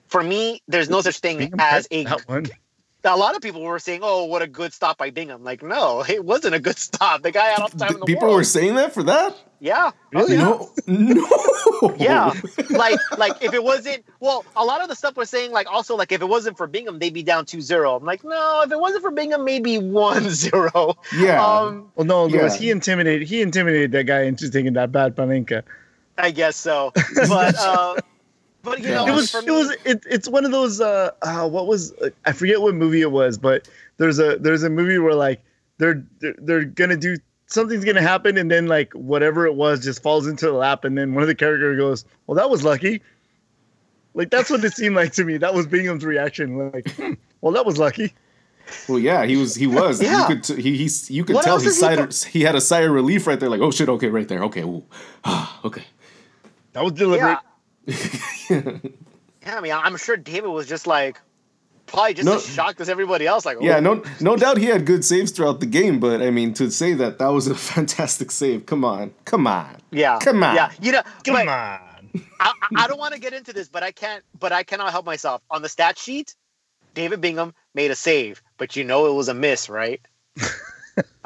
For 0.08 0.22
me, 0.22 0.62
there's 0.66 0.90
no 0.90 1.00
such 1.00 1.18
thing 1.18 1.38
Bingham 1.38 1.60
as 1.60 1.86
a. 1.90 2.04
one. 2.26 2.46
A 3.06 3.16
lot 3.16 3.36
of 3.36 3.42
people 3.42 3.60
were 3.62 3.78
saying, 3.78 4.00
"Oh, 4.02 4.24
what 4.24 4.40
a 4.42 4.46
good 4.46 4.72
stop 4.72 4.96
by 4.98 5.10
Bingham." 5.10 5.44
Like, 5.44 5.62
no, 5.62 6.02
it 6.08 6.24
wasn't 6.24 6.54
a 6.54 6.58
good 6.60 6.78
stop. 6.78 7.22
The 7.22 7.30
guy 7.30 7.46
had 7.46 7.60
all 7.60 7.68
the 7.68 7.78
time 7.78 7.94
in 7.94 8.00
the 8.00 8.06
People 8.06 8.28
world. 8.28 8.36
were 8.36 8.44
saying 8.44 8.74
that 8.76 8.92
for 8.94 9.02
that? 9.04 9.36
yeah, 9.60 9.90
Really? 10.12 10.36
Oh, 10.38 10.70
yeah. 10.86 10.94
No, 10.94 11.14
no. 11.80 11.94
Yeah, 11.98 12.32
like 12.70 12.98
like 13.18 13.42
if 13.42 13.52
it 13.54 13.62
wasn't 13.62 14.04
well, 14.20 14.44
a 14.56 14.64
lot 14.64 14.82
of 14.82 14.88
the 14.88 14.94
stuff 14.94 15.16
was 15.16 15.30
saying 15.30 15.52
like 15.52 15.70
also 15.70 15.96
like 15.96 16.12
if 16.12 16.20
it 16.22 16.26
wasn't 16.28 16.56
for 16.56 16.66
Bingham, 16.66 16.98
they'd 16.98 17.14
be 17.14 17.22
down 17.22 17.44
2-0. 17.46 17.96
I'm 18.00 18.04
like, 18.06 18.24
no, 18.24 18.62
if 18.64 18.72
it 18.72 18.78
wasn't 18.80 19.02
for 19.02 19.10
Bingham, 19.10 19.44
maybe 19.44 19.78
1-0. 19.78 20.96
yeah. 21.18 21.44
Um, 21.44 21.90
Well, 21.94 22.04
no, 22.06 22.26
Lewis, 22.26 22.54
Yeah. 22.54 22.60
he 22.60 22.70
intimidated 22.70 23.26
he 23.28 23.42
intimidated 23.42 23.92
that 23.92 24.04
guy 24.04 24.22
into 24.22 24.50
taking 24.50 24.74
that 24.74 24.92
bad 24.92 25.16
panenka. 25.16 25.62
I 26.18 26.30
guess 26.30 26.56
so. 26.56 26.92
But 27.28 27.54
uh 27.58 27.96
but 28.64 28.80
you 28.80 28.88
know, 28.88 29.06
It 29.06 29.12
was 29.12 29.30
for 29.30 29.38
it 29.38 29.50
was 29.50 29.76
it, 29.84 30.04
it's 30.10 30.28
one 30.28 30.44
of 30.44 30.50
those 30.50 30.80
uh, 30.80 31.10
uh 31.22 31.48
what 31.48 31.66
was 31.66 31.92
uh, 31.94 32.10
I 32.24 32.32
forget 32.32 32.60
what 32.60 32.74
movie 32.74 33.02
it 33.02 33.12
was, 33.12 33.38
but 33.38 33.68
there's 33.98 34.18
a 34.18 34.36
there's 34.38 34.62
a 34.62 34.70
movie 34.70 34.98
where 34.98 35.14
like 35.14 35.42
they're 35.78 36.04
they're, 36.20 36.34
they're 36.38 36.64
gonna 36.64 36.96
do 36.96 37.16
something's 37.46 37.84
gonna 37.84 38.02
happen 38.02 38.36
and 38.38 38.50
then 38.50 38.66
like 38.66 38.92
whatever 38.94 39.46
it 39.46 39.54
was 39.54 39.84
just 39.84 40.02
falls 40.02 40.26
into 40.26 40.46
the 40.46 40.52
lap 40.52 40.84
and 40.84 40.96
then 40.96 41.14
one 41.14 41.22
of 41.22 41.28
the 41.28 41.34
characters 41.34 41.78
goes, 41.78 42.04
well 42.26 42.36
that 42.36 42.50
was 42.50 42.64
lucky. 42.64 43.02
Like 44.14 44.30
that's 44.30 44.50
what 44.50 44.64
it 44.64 44.72
seemed 44.72 44.96
like 44.96 45.12
to 45.12 45.24
me. 45.24 45.36
That 45.36 45.54
was 45.54 45.66
Bingham's 45.66 46.04
reaction. 46.04 46.70
Like, 46.72 46.90
hmm, 46.92 47.12
well 47.40 47.52
that 47.52 47.66
was 47.66 47.78
lucky. 47.78 48.14
Well, 48.88 48.98
yeah, 48.98 49.26
he 49.26 49.36
was. 49.36 49.54
He 49.54 49.66
was. 49.66 50.00
Yeah. 50.00 50.20
You 50.20 50.26
could. 50.26 50.44
T- 50.44 50.62
he. 50.62 50.76
He's. 50.78 51.10
You 51.10 51.24
could 51.24 51.34
What 51.36 51.44
tell 51.44 51.58
he 51.58 51.66
is 51.66 51.74
he 51.74 51.80
sighed. 51.80 52.14
he 52.32 52.40
had 52.40 52.54
a 52.54 52.62
sigh 52.62 52.80
of 52.80 52.92
relief 52.92 53.26
right 53.26 53.38
there. 53.38 53.50
Like, 53.50 53.60
oh 53.60 53.70
shit. 53.70 53.90
Okay, 53.90 54.08
right 54.08 54.26
there. 54.26 54.42
Okay. 54.44 54.62
Ooh. 54.62 54.82
Ah. 55.22 55.60
okay. 55.64 55.84
That 56.72 56.82
was 56.82 56.92
deliberate. 56.94 57.28
yeah. 57.28 57.38
Yeah, 57.86 58.70
I 59.46 59.60
mean, 59.60 59.72
I'm 59.72 59.96
sure 59.96 60.16
David 60.16 60.48
was 60.48 60.66
just 60.66 60.86
like 60.86 61.20
probably 61.86 62.14
just 62.14 62.26
No. 62.26 62.36
as 62.36 62.46
shocked 62.46 62.80
as 62.80 62.88
everybody 62.88 63.26
else. 63.26 63.44
Like, 63.44 63.58
Yeah. 63.60 63.76
oh, 63.76 63.80
No. 63.80 64.02
No 64.20 64.36
doubt 64.36 64.56
he 64.56 64.66
had 64.66 64.86
good 64.86 65.04
saves 65.04 65.30
throughout 65.32 65.60
the 65.60 65.66
game. 65.66 66.00
But 66.00 66.22
I 66.22 66.30
mean, 66.30 66.54
to 66.54 66.70
say 66.70 66.94
that 66.94 67.18
that 67.18 67.28
was 67.28 67.46
a 67.46 67.54
fantastic 67.72 68.30
save. 68.30 68.66
Come 68.66 68.84
on. 68.84 69.12
Come 69.24 69.46
on. 69.46 69.76
yeah, 69.90 70.18
Come 70.20 70.42
on. 70.42 70.54
yeah. 70.54 70.70
You 70.80 70.92
know, 70.92 71.02
Come 71.24 71.34
but 71.34 71.48
on. 71.48 71.48
I, 71.48 71.80
I 72.40 72.52
I 72.76 72.86
don't 72.86 72.98
want 72.98 73.12
to 73.14 73.20
get 73.20 73.32
into 73.34 73.52
this, 73.52 73.68
but 73.68 73.82
I 73.82 73.90
can't. 73.92 74.22
But 74.38 74.52
I 74.52 74.62
cannot 74.62 74.90
help 74.92 75.04
myself. 75.04 75.42
On 75.50 75.62
the 75.62 75.68
stat 75.68 75.98
sheet, 75.98 76.34
David 76.94 77.20
Bingham 77.20 77.52
made 77.74 77.90
a 77.90 77.96
save, 77.96 78.40
but 78.56 78.76
you 78.76 78.84
know 78.84 79.06
it 79.06 79.14
was 79.14 79.28
a 79.28 79.34
miss, 79.34 79.68
right? 79.68 80.00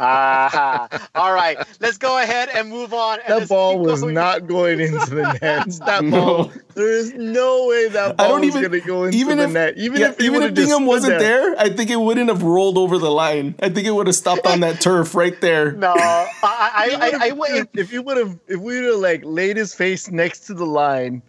Ah, 0.01 1.09
all 1.17 1.35
right. 1.35 1.59
Let's 1.81 1.99
go 1.99 2.19
ahead 2.23 2.49
and 2.55 2.71
move 2.71 2.95
on. 2.95 3.19
and 3.27 3.43
That 3.43 3.49
ball 3.49 3.79
was 3.81 4.01
going. 4.03 4.15
not 4.15 4.47
going 4.47 4.81
into 4.81 5.07
the 5.15 5.33
net. 5.43 5.67
That 5.87 6.05
No. 6.05 6.11
ball, 6.11 6.53
there 6.75 6.89
is 6.89 7.13
no 7.15 7.67
way 7.67 7.89
that 7.89 8.17
ball 8.17 8.27
I 8.27 8.29
don't 8.29 8.41
was 8.47 8.51
even- 8.57 8.63
going 8.71 8.81
to 8.81 8.87
go 8.87 9.05
into 9.05 9.19
even 9.19 9.39
the 9.39 9.45
if- 9.45 9.51
net. 9.53 9.75
Even 9.77 10.01
Yeah, 10.01 10.11
if, 10.11 10.21
even 10.21 10.35
if 10.37 10.41
would've 10.43 10.55
Bingham 10.55 10.87
wasn't 10.87 11.19
there. 11.19 11.55
I 11.59 11.69
think 11.71 11.91
it 11.91 11.97
wouldn't 12.01 12.29
have 12.29 12.43
rolled 12.45 12.79
over 12.79 12.97
the 12.99 13.11
line. 13.11 13.57
I 13.61 13.69
think 13.71 13.87
it 13.87 13.91
would 13.91 14.07
have 14.07 14.17
stopped 14.17 14.47
on 14.47 14.61
that 14.61 14.81
turf 14.81 15.15
right 15.15 15.39
there. 15.41 15.73
No, 15.79 15.93
I, 15.97 16.29
I, 16.43 16.97
I, 17.01 17.07
I, 17.07 17.25
I 17.25 17.27
if, 17.29 17.37
wouldn't. 17.37 17.71
if 17.75 17.93
you 17.93 18.03
would 18.03 18.17
have, 18.17 18.39
if 18.47 18.61
we 18.61 18.77
would 18.81 18.85
have 18.85 19.01
like 19.01 19.23
laid 19.25 19.57
his 19.57 19.75
face 19.75 20.11
next 20.11 20.41
to 20.47 20.55
the 20.55 20.65
line, 20.67 21.23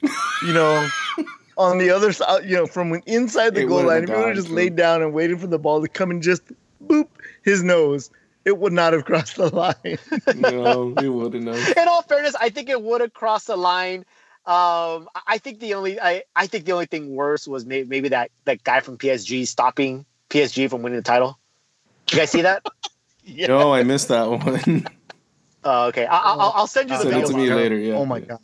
you 0.45 0.53
know, 0.53 0.87
on 1.57 1.77
the 1.79 1.89
other 1.89 2.13
side, 2.13 2.45
you 2.45 2.55
know, 2.55 2.65
from 2.67 3.01
inside 3.05 3.55
the 3.55 3.61
It 3.61 3.65
goal 3.67 3.83
line, 3.87 4.01
have 4.01 4.03
if 4.03 4.09
you 4.09 4.15
would 4.17 4.27
have 4.27 4.35
just 4.35 4.49
laid 4.49 4.75
down 4.75 5.01
and 5.01 5.11
waited 5.13 5.39
for 5.41 5.47
the 5.47 5.59
ball 5.59 5.81
to 5.81 5.87
come 5.87 6.11
and 6.11 6.21
just 6.21 6.43
boop 6.85 7.07
his 7.43 7.63
nose, 7.63 8.09
it 8.49 8.57
would 8.57 8.73
not 8.73 8.91
have 8.93 9.05
crossed 9.05 9.35
the 9.37 9.53
line. 9.55 9.75
no, 10.35 10.93
it 11.01 11.07
wouldn't 11.09 11.47
have. 11.47 11.77
In 11.77 11.87
all 11.87 12.01
fairness, 12.01 12.35
I 12.35 12.49
think 12.49 12.67
it 12.67 12.81
would 12.81 12.99
have 13.01 13.13
crossed 13.13 13.47
the 13.47 13.55
line. 13.55 13.99
Um, 14.45 15.07
I- 15.15 15.21
I 15.27 15.37
think 15.37 15.59
the 15.59 15.75
only, 15.75 15.99
I, 16.01 16.23
I 16.35 16.47
think 16.47 16.65
the 16.65 16.71
only 16.71 16.87
thing 16.87 17.15
worse 17.15 17.47
was 17.47 17.65
maybe, 17.65 17.87
maybe 17.87 18.09
that 18.09 18.31
that 18.45 18.63
guy 18.63 18.79
from 18.79 18.97
PSG 18.97 19.47
stopping 19.47 20.05
PSG 20.29 20.69
from 20.69 20.81
winning 20.81 20.97
the 20.97 21.03
title. 21.03 21.37
You 22.11 22.17
guys 22.17 22.31
see 22.31 22.41
that? 22.41 22.65
yeah. 23.23 23.47
No, 23.47 23.71
I 23.73 23.83
missed 23.83 24.07
that 24.07 24.27
one. 24.29 24.87
Oh, 25.63 25.87
okay. 25.87 26.05
I, 26.05 26.17
I, 26.17 26.31
I'll- 26.33 26.53
I'll 26.55 26.67
send 26.67 26.89
you 26.89 26.95
the 26.97 27.03
Send 27.03 27.13
video. 27.13 27.27
it 27.27 27.31
to 27.31 27.37
me 27.37 27.53
later. 27.53 27.77
Yeah. 27.77 27.93
oh 27.95 28.05
my 28.05 28.17
yeah. 28.17 28.25
god. 28.25 28.39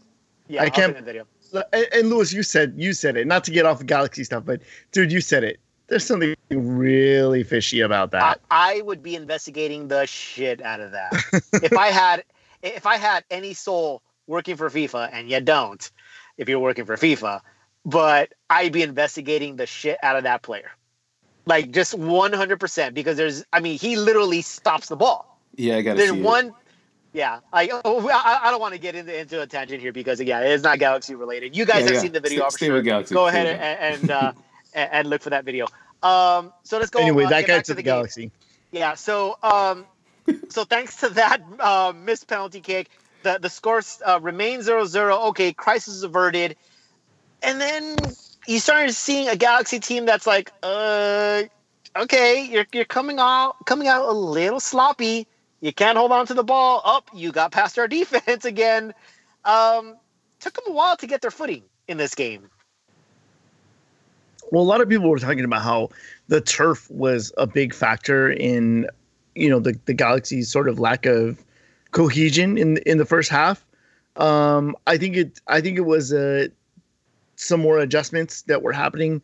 Yeah, 0.47 0.61
I 0.61 0.65
I'll 0.65 0.71
can't- 0.71 0.93
send 0.95 1.05
the 1.07 1.11
video. 1.11 1.25
And, 1.73 1.87
and 1.93 2.09
Lewis, 2.09 2.33
you 2.33 2.43
said 2.43 2.73
you 2.77 2.93
said 2.93 3.17
it. 3.17 3.25
Not 3.25 3.43
to 3.45 3.51
get 3.51 3.65
off 3.65 3.79
of 3.81 3.87
Galaxy 3.87 4.23
stuff, 4.23 4.43
but 4.45 4.61
dude, 4.91 5.11
you 5.11 5.21
said 5.21 5.43
it. 5.43 5.59
There's 5.87 6.05
something 6.05 6.35
really 6.49 7.43
fishy 7.43 7.81
about 7.81 8.11
that. 8.11 8.39
I 8.49 8.81
would 8.81 9.03
be 9.03 9.15
investigating 9.15 9.87
the 9.87 10.05
shit 10.07 10.61
out 10.61 10.79
of 10.79 10.91
that. 10.91 11.13
if 11.61 11.73
I 11.77 11.87
had 11.87 12.23
if 12.63 12.85
I 12.87 12.97
had 12.97 13.23
any 13.29 13.53
soul 13.53 14.01
working 14.27 14.55
for 14.55 14.69
FIFA, 14.69 15.09
and 15.13 15.29
you 15.29 15.39
don't, 15.39 15.91
if 16.37 16.49
you're 16.49 16.59
working 16.59 16.85
for 16.85 16.97
FIFA, 16.97 17.41
but 17.85 18.33
I'd 18.49 18.73
be 18.73 18.81
investigating 18.81 19.57
the 19.57 19.67
shit 19.67 19.97
out 20.01 20.15
of 20.15 20.23
that 20.23 20.41
player. 20.41 20.71
Like 21.45 21.69
just 21.71 21.93
100% 21.95 22.93
because 22.95 23.17
there's 23.17 23.45
I 23.53 23.59
mean 23.59 23.77
he 23.77 23.97
literally 23.97 24.41
stops 24.41 24.87
the 24.87 24.95
ball. 24.95 25.39
Yeah, 25.55 25.77
I 25.77 25.81
gotta 25.83 25.97
There's 25.97 26.11
see 26.11 26.19
it. 26.19 26.23
one 26.23 26.53
yeah, 27.13 27.39
I, 27.53 27.69
oh, 27.85 28.09
I 28.09 28.39
I 28.43 28.51
don't 28.51 28.59
want 28.59 28.73
to 28.73 28.79
get 28.79 28.93
into, 28.93 29.17
into 29.17 29.41
a 29.41 29.47
tangent 29.47 29.79
here 29.81 29.93
because 29.93 30.19
yeah, 30.19 30.41
it's 30.41 30.63
not 30.63 30.79
Galaxy 30.79 31.15
related. 31.15 31.55
You 31.55 31.65
guys 31.65 31.81
Yeah, 31.81 31.85
have 31.85 31.93
yeah. 31.93 31.99
seen 32.01 32.11
the 32.11 32.19
video, 32.19 32.49
Stay- 32.49 32.57
stay 32.57 32.65
sure. 32.65 32.75
with 32.75 32.83
Galaxy, 32.85 33.15
Go 33.15 33.27
ahead 33.27 33.45
with 33.45 33.61
and 33.61 34.01
and, 34.01 34.11
uh, 34.11 34.33
and 34.75 34.89
and 34.91 35.09
look 35.09 35.23
for 35.23 35.31
that 35.31 35.45
video. 35.45 35.65
Um, 36.03 36.53
so 36.63 36.77
let's 36.77 36.91
go. 36.91 36.99
anyway, 36.99 37.23
uh, 37.23 37.29
that 37.29 37.47
guy 37.47 37.57
back 37.57 37.65
to 37.65 37.73
the, 37.73 37.81
game. 37.81 37.95
Galaxy. 37.95 38.31
Yeah. 38.71 38.93
So, 38.93 39.37
um, 39.41 39.85
so 40.49 40.65
thanks 40.65 40.97
to 40.97 41.09
that 41.09 41.41
uh, 41.59 41.93
missed 41.95 42.27
penalty 42.27 42.61
kick, 42.61 42.89
the 43.23 43.39
the 43.41 43.49
score 43.49 43.81
uh, 44.05 44.19
remains 44.21 44.67
0-0. 44.67 45.27
Okay, 45.29 45.53
crisis 45.53 46.03
averted, 46.03 46.55
and 47.41 47.59
then 47.59 47.95
you 48.47 48.59
started 48.59 48.93
seeing 48.93 49.27
a 49.27 49.35
Galaxy 49.35 49.79
team 49.79 50.05
that's 50.05 50.27
like, 50.27 50.51
uh, 50.61 51.43
okay, 51.95 52.45
you're 52.45 52.67
you're 52.71 52.85
coming 52.85 53.17
out 53.17 53.55
coming 53.65 53.87
out 53.87 54.07
a 54.07 54.13
little 54.13 54.59
sloppy. 54.59 55.27
You 55.61 55.73
can't 55.73 55.97
hold 55.97 56.11
on 56.11 56.27
to 56.27 56.35
the 56.35 56.43
ball. 56.43 56.81
Up, 56.85 57.09
you 57.13 57.31
got 57.31 57.51
past 57.51 57.79
our 57.79 57.87
defense 57.97 58.45
again. 58.45 58.93
Um, 59.43 59.95
took 60.39 60.53
them 60.53 60.65
a 60.67 60.73
while 60.73 60.97
to 60.97 61.07
get 61.07 61.21
their 61.21 61.31
footing 61.31 61.63
in 61.87 61.97
this 61.97 62.13
game. 62.13 62.49
Well, 64.51 64.61
a 64.61 64.65
lot 64.65 64.81
of 64.81 64.89
people 64.89 65.09
were 65.09 65.19
talking 65.19 65.43
about 65.43 65.61
how 65.63 65.89
the 66.27 66.41
turf 66.41 66.89
was 66.91 67.31
a 67.37 67.47
big 67.47 67.73
factor 67.73 68.31
in, 68.31 68.87
you 69.35 69.49
know, 69.49 69.59
the, 69.59 69.77
the 69.85 69.93
Galaxy's 69.93 70.49
sort 70.49 70.69
of 70.69 70.79
lack 70.79 71.05
of 71.05 71.43
cohesion 71.91 72.57
in 72.57 72.77
in 72.77 72.97
the 72.97 73.05
first 73.05 73.29
half. 73.29 73.65
Um, 74.17 74.75
I 74.87 74.97
think 74.97 75.15
it 75.17 75.41
I 75.47 75.61
think 75.61 75.77
it 75.77 75.85
was 75.85 76.13
uh, 76.13 76.47
some 77.35 77.59
more 77.61 77.79
adjustments 77.79 78.43
that 78.43 78.61
were 78.61 78.71
happening 78.73 79.21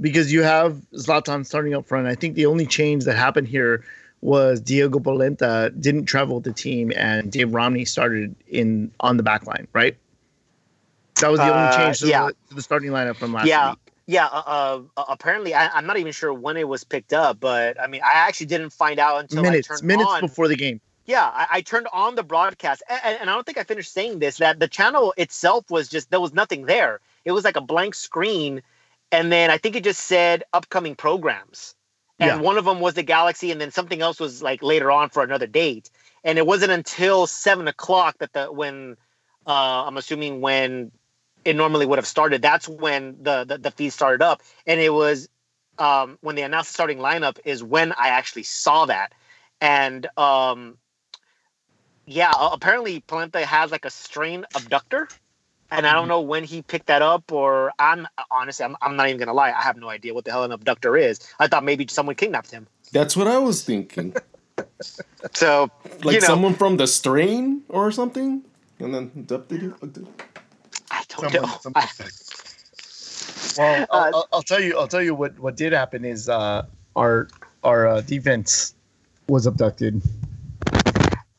because 0.00 0.32
you 0.32 0.42
have 0.42 0.82
Zlatan 0.94 1.46
starting 1.46 1.74
up 1.74 1.86
front. 1.86 2.06
I 2.06 2.14
think 2.14 2.34
the 2.34 2.46
only 2.46 2.66
change 2.66 3.04
that 3.04 3.16
happened 3.16 3.48
here 3.48 3.84
was 4.22 4.60
Diego 4.60 4.98
Polenta 4.98 5.72
didn't 5.78 6.06
travel 6.06 6.36
with 6.36 6.44
the 6.44 6.52
team 6.52 6.92
and 6.96 7.30
Dave 7.30 7.52
Romney 7.54 7.84
started 7.84 8.34
in 8.48 8.90
on 9.00 9.18
the 9.18 9.22
back 9.22 9.46
line, 9.46 9.68
right? 9.72 9.96
That 11.20 11.30
was 11.30 11.38
the 11.38 11.46
only 11.54 11.68
Uh, 11.68 11.76
change 11.76 12.00
to, 12.00 12.08
yeah. 12.08 12.26
the, 12.26 12.32
to 12.48 12.54
the 12.56 12.62
starting 12.62 12.90
lineup 12.90 13.16
from 13.16 13.32
last 13.32 13.46
Yeah. 13.46 13.70
week. 13.70 13.83
Yeah, 14.06 14.26
uh, 14.26 14.82
uh, 14.96 15.04
apparently 15.08 15.54
I, 15.54 15.68
I'm 15.68 15.86
not 15.86 15.96
even 15.96 16.12
sure 16.12 16.32
when 16.32 16.56
it 16.56 16.68
was 16.68 16.84
picked 16.84 17.12
up, 17.12 17.40
but 17.40 17.80
I 17.80 17.86
mean 17.86 18.02
I 18.04 18.12
actually 18.12 18.46
didn't 18.46 18.70
find 18.70 18.98
out 18.98 19.20
until 19.20 19.42
minutes 19.42 19.68
I 19.70 19.74
turned 19.74 19.88
minutes 19.88 20.12
on. 20.12 20.20
before 20.20 20.48
the 20.48 20.56
game. 20.56 20.80
Yeah, 21.06 21.24
I, 21.24 21.46
I 21.50 21.60
turned 21.60 21.86
on 21.92 22.14
the 22.14 22.22
broadcast, 22.22 22.82
and, 22.88 23.18
and 23.20 23.30
I 23.30 23.34
don't 23.34 23.44
think 23.44 23.58
I 23.58 23.64
finished 23.64 23.92
saying 23.92 24.18
this. 24.20 24.38
That 24.38 24.58
the 24.58 24.68
channel 24.68 25.12
itself 25.16 25.70
was 25.70 25.88
just 25.88 26.10
there 26.10 26.20
was 26.20 26.32
nothing 26.32 26.66
there. 26.66 27.00
It 27.24 27.32
was 27.32 27.44
like 27.44 27.56
a 27.56 27.60
blank 27.62 27.94
screen, 27.94 28.62
and 29.12 29.30
then 29.30 29.50
I 29.50 29.58
think 29.58 29.76
it 29.76 29.84
just 29.84 30.00
said 30.00 30.44
upcoming 30.52 30.94
programs, 30.94 31.74
and 32.20 32.28
Yeah. 32.28 32.40
one 32.40 32.58
of 32.58 32.64
them 32.64 32.80
was 32.80 32.94
the 32.94 33.02
Galaxy, 33.02 33.50
and 33.50 33.60
then 33.60 33.70
something 33.70 34.00
else 34.00 34.18
was 34.20 34.42
like 34.42 34.62
later 34.62 34.90
on 34.90 35.10
for 35.10 35.22
another 35.22 35.46
date. 35.46 35.90
And 36.24 36.38
it 36.38 36.46
wasn't 36.46 36.72
until 36.72 37.26
seven 37.26 37.68
o'clock 37.68 38.16
that 38.18 38.32
the 38.32 38.46
when 38.46 38.96
uh, 39.46 39.84
I'm 39.86 39.98
assuming 39.98 40.40
when 40.40 40.90
it 41.44 41.56
normally 41.56 41.86
would 41.86 41.98
have 41.98 42.06
started. 42.06 42.42
That's 42.42 42.68
when 42.68 43.16
the 43.20 43.44
the, 43.44 43.58
the 43.58 43.70
feed 43.70 43.90
started 43.90 44.22
up, 44.22 44.42
and 44.66 44.80
it 44.80 44.92
was 44.92 45.28
um, 45.78 46.18
when 46.20 46.36
they 46.36 46.42
announced 46.42 46.70
the 46.70 46.74
starting 46.74 46.98
lineup 46.98 47.38
is 47.44 47.62
when 47.62 47.92
I 47.92 48.08
actually 48.08 48.44
saw 48.44 48.86
that, 48.86 49.12
and 49.60 50.06
um, 50.16 50.78
yeah, 52.06 52.30
uh, 52.30 52.50
apparently 52.52 53.00
Polenta 53.00 53.44
has 53.44 53.70
like 53.70 53.84
a 53.84 53.90
strain 53.90 54.44
abductor, 54.54 55.08
and 55.70 55.86
I 55.86 55.92
don't 55.92 56.08
know 56.08 56.20
when 56.20 56.44
he 56.44 56.62
picked 56.62 56.86
that 56.86 57.02
up, 57.02 57.30
or 57.32 57.72
I'm 57.78 58.06
honestly 58.30 58.64
I'm, 58.64 58.76
I'm 58.80 58.96
not 58.96 59.08
even 59.08 59.18
gonna 59.18 59.34
lie, 59.34 59.52
I 59.52 59.62
have 59.62 59.76
no 59.76 59.88
idea 59.88 60.14
what 60.14 60.24
the 60.24 60.30
hell 60.30 60.44
an 60.44 60.52
abductor 60.52 60.96
is. 60.96 61.20
I 61.38 61.48
thought 61.48 61.64
maybe 61.64 61.86
someone 61.88 62.16
kidnapped 62.16 62.50
him. 62.50 62.66
That's 62.92 63.16
what 63.16 63.26
I 63.26 63.38
was 63.38 63.62
thinking. 63.64 64.14
So 65.32 65.70
Like 66.02 66.14
you 66.14 66.20
know, 66.20 66.26
someone 66.26 66.54
from 66.54 66.76
the 66.76 66.86
strain 66.86 67.62
or 67.68 67.90
something. 67.90 68.42
And 68.78 68.94
then 68.94 69.10
adopted 69.16 69.62
it. 69.62 70.06
Don't 71.20 71.32
Someone- 71.32 71.50
know. 71.50 71.58
someone 71.60 71.84
Well, 73.58 73.86
I'll, 73.90 74.00
Uh, 74.00 74.10
I'll, 74.14 74.28
I'll 74.34 74.42
tell 74.42 74.60
you. 74.60 74.78
I'll 74.78 74.88
tell 74.88 75.02
you 75.02 75.14
what 75.14 75.38
what 75.38 75.56
did 75.56 75.72
happen 75.72 76.04
is 76.04 76.28
uh, 76.28 76.66
our 76.96 77.28
our 77.62 77.86
uh, 77.86 78.00
defense 78.00 78.74
was 79.28 79.46
abducted. 79.46 80.02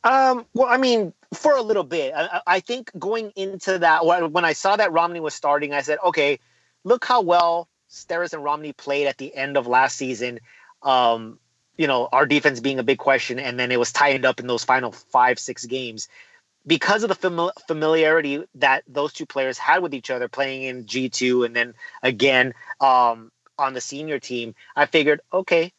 Um, 0.03 0.45
well, 0.53 0.67
I 0.69 0.77
mean, 0.77 1.13
for 1.33 1.53
a 1.55 1.61
little 1.61 1.83
bit, 1.83 2.13
I, 2.15 2.41
I- 2.45 2.59
think 2.59 2.91
going 2.97 3.31
into 3.35 3.79
that, 3.79 4.05
when 4.05 4.31
when 4.31 4.45
I 4.45 4.53
saw 4.53 4.75
that 4.75 4.91
Romney 4.91 5.19
was 5.19 5.33
starting, 5.33 5.73
I 5.73 5.81
said, 5.81 5.97
okay, 6.05 6.39
look 6.83 7.05
how 7.05 7.21
well 7.21 7.67
Steres 7.89 8.33
and 8.33 8.43
Romney 8.43 8.73
played 8.73 9.07
at 9.07 9.17
the 9.17 9.33
end 9.35 9.57
of 9.57 9.67
last 9.67 9.97
season. 9.97 10.39
Um, 10.83 11.39
you 11.77 11.87
know, 11.87 12.07
our 12.11 12.25
defense 12.25 12.59
being 12.61 12.79
a 12.79 12.83
big 12.83 12.99
question, 12.99 13.39
and 13.39 13.59
then 13.59 13.71
it 13.71 13.79
was 13.79 13.91
tied 13.91 14.23
up 14.23 14.39
in 14.39 14.47
those 14.47 14.63
final 14.63 14.91
five, 14.93 15.39
six 15.39 15.65
games 15.65 16.07
because 16.67 17.03
of 17.03 17.09
the 17.09 17.15
fami- 17.15 17.51
familiarity 17.67 18.43
that 18.55 18.83
those 18.87 19.13
two 19.13 19.25
players 19.25 19.57
had 19.57 19.81
with 19.83 19.93
each 19.93 20.09
other 20.09 20.27
playing 20.27 20.63
in 20.63 20.85
G2 20.85 21.45
and 21.45 21.55
then 21.55 21.73
again 22.01 22.53
um, 22.81 23.31
on 23.57 23.73
the 23.73 23.81
senior 23.81 24.19
team. 24.19 24.55
I 24.75 24.85
figured, 24.85 25.21
okay, 25.31 25.71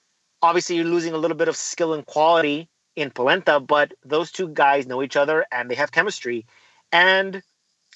obviously 0.43 0.77
you're 0.77 0.85
losing 0.85 1.15
a 1.15 1.19
little 1.19 1.37
bit 1.37 1.49
of 1.49 1.57
skill 1.57 1.95
and 1.95 2.07
quality 2.07 2.69
in 2.95 3.11
Polenta, 3.11 3.61
but 3.61 3.93
those 4.05 4.31
two 4.31 4.49
guys 4.49 4.87
know 4.87 5.03
each 5.03 5.17
other 5.17 5.45
and 5.53 5.71
they 5.71 5.75
have 5.75 5.93
chemistry. 5.93 6.47
And 6.93 7.43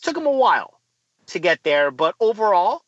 took 0.03 0.15
them 0.15 0.27
a 0.27 0.31
while 0.31 0.81
to 1.29 1.39
get 1.39 1.63
there, 1.63 1.91
but 1.91 2.15
overall, 2.21 2.83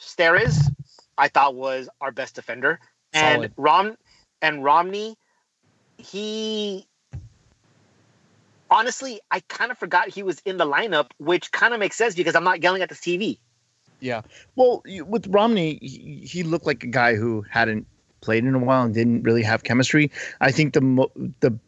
Steres, 0.00 0.70
I 1.18 1.28
thought 1.28 1.54
was 1.54 1.88
our 2.00 2.10
best 2.10 2.34
defender, 2.34 2.80
and 3.12 3.52
Rom 3.56 3.96
and 4.40 4.64
Romney, 4.64 5.16
he 5.98 6.86
honestly, 8.70 9.20
I 9.30 9.40
kind 9.40 9.70
of 9.70 9.78
forgot 9.78 10.08
he 10.08 10.22
was 10.22 10.40
in 10.44 10.56
the 10.56 10.66
lineup, 10.66 11.10
which 11.18 11.52
kind 11.52 11.74
of 11.74 11.80
makes 11.80 11.96
sense 11.96 12.14
because 12.14 12.34
I'm 12.34 12.44
not 12.44 12.62
yelling 12.62 12.82
at 12.82 12.88
the 12.88 12.94
TV. 12.94 13.38
Yeah. 14.00 14.22
Well, 14.56 14.82
with 15.06 15.26
Romney, 15.28 15.78
he, 15.82 16.22
he 16.24 16.42
looked 16.42 16.66
like 16.66 16.82
a 16.84 16.86
guy 16.86 17.16
who 17.16 17.44
hadn't 17.50 17.86
played 18.20 18.44
in 18.44 18.54
a 18.54 18.58
while 18.58 18.84
and 18.84 18.94
didn't 18.94 19.22
really 19.22 19.42
have 19.42 19.62
chemistry. 19.62 20.10
I 20.40 20.50
think 20.50 20.74
the 20.74 20.80
mo- 20.80 21.12
the 21.40 21.58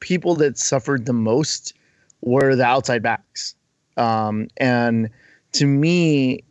people 0.00 0.34
that 0.36 0.58
suffered 0.58 1.06
the 1.06 1.12
most 1.12 1.74
were 2.20 2.54
the 2.54 2.64
outside 2.64 3.02
backs. 3.02 3.54
Um, 3.96 4.48
and 4.58 5.10
to 5.52 5.66
me, 5.66 6.44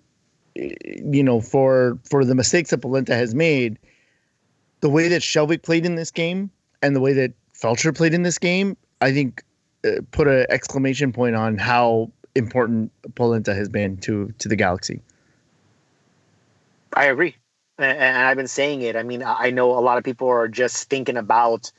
you 0.56 1.24
know, 1.24 1.42
for 1.42 2.00
for 2.04 2.26
the 2.26 2.36
mistakes 2.36 2.72
that 2.72 2.80
Polenta 2.80 3.14
has 3.14 3.36
made, 3.36 3.78
the 4.82 4.90
way 4.90 5.08
that 5.08 5.22
Skjelvik 5.22 5.62
played 5.64 5.86
in 5.86 5.96
this 5.96 6.12
game 6.12 6.50
and 6.82 6.96
the 6.96 7.00
way 7.00 7.14
that 7.14 7.32
Feltscher 7.54 7.96
played 7.96 8.14
in 8.14 8.24
this 8.24 8.38
game, 8.38 8.76
I 9.02 9.12
think 9.12 9.44
put 10.12 10.28
an 10.28 10.46
exclamation 10.50 11.12
point 11.14 11.36
on 11.36 11.58
how 11.58 12.12
important 12.36 12.92
Polenta 13.16 13.54
has 13.56 13.70
been 13.70 13.98
to 13.98 14.34
to 14.40 14.48
the 14.50 14.56
Galaxy. 14.56 15.02
I 16.94 17.06
agree. 17.06 17.36
And, 17.78 17.98
and 17.98 18.18
I've 18.18 18.38
been 18.38 18.48
saying 18.48 18.82
it. 18.82 18.96
I 18.96 19.04
mean, 19.04 19.24
I 19.24 19.48
I 19.48 19.52
know 19.52 19.78
a 19.78 19.82
lot 19.82 19.98
of 19.98 20.04
people 20.04 20.28
are 20.30 20.48
just 20.48 20.90
thinking 20.90 21.18
about 21.18 21.72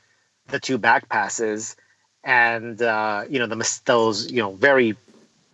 the 0.47 0.59
two 0.59 0.77
back 0.77 1.09
passes 1.09 1.75
and 2.23 2.81
uh, 2.81 3.23
you 3.29 3.39
know 3.39 3.47
the 3.47 3.55
mis- 3.55 3.79
those 3.79 4.31
you 4.31 4.41
know 4.41 4.53
very 4.53 4.95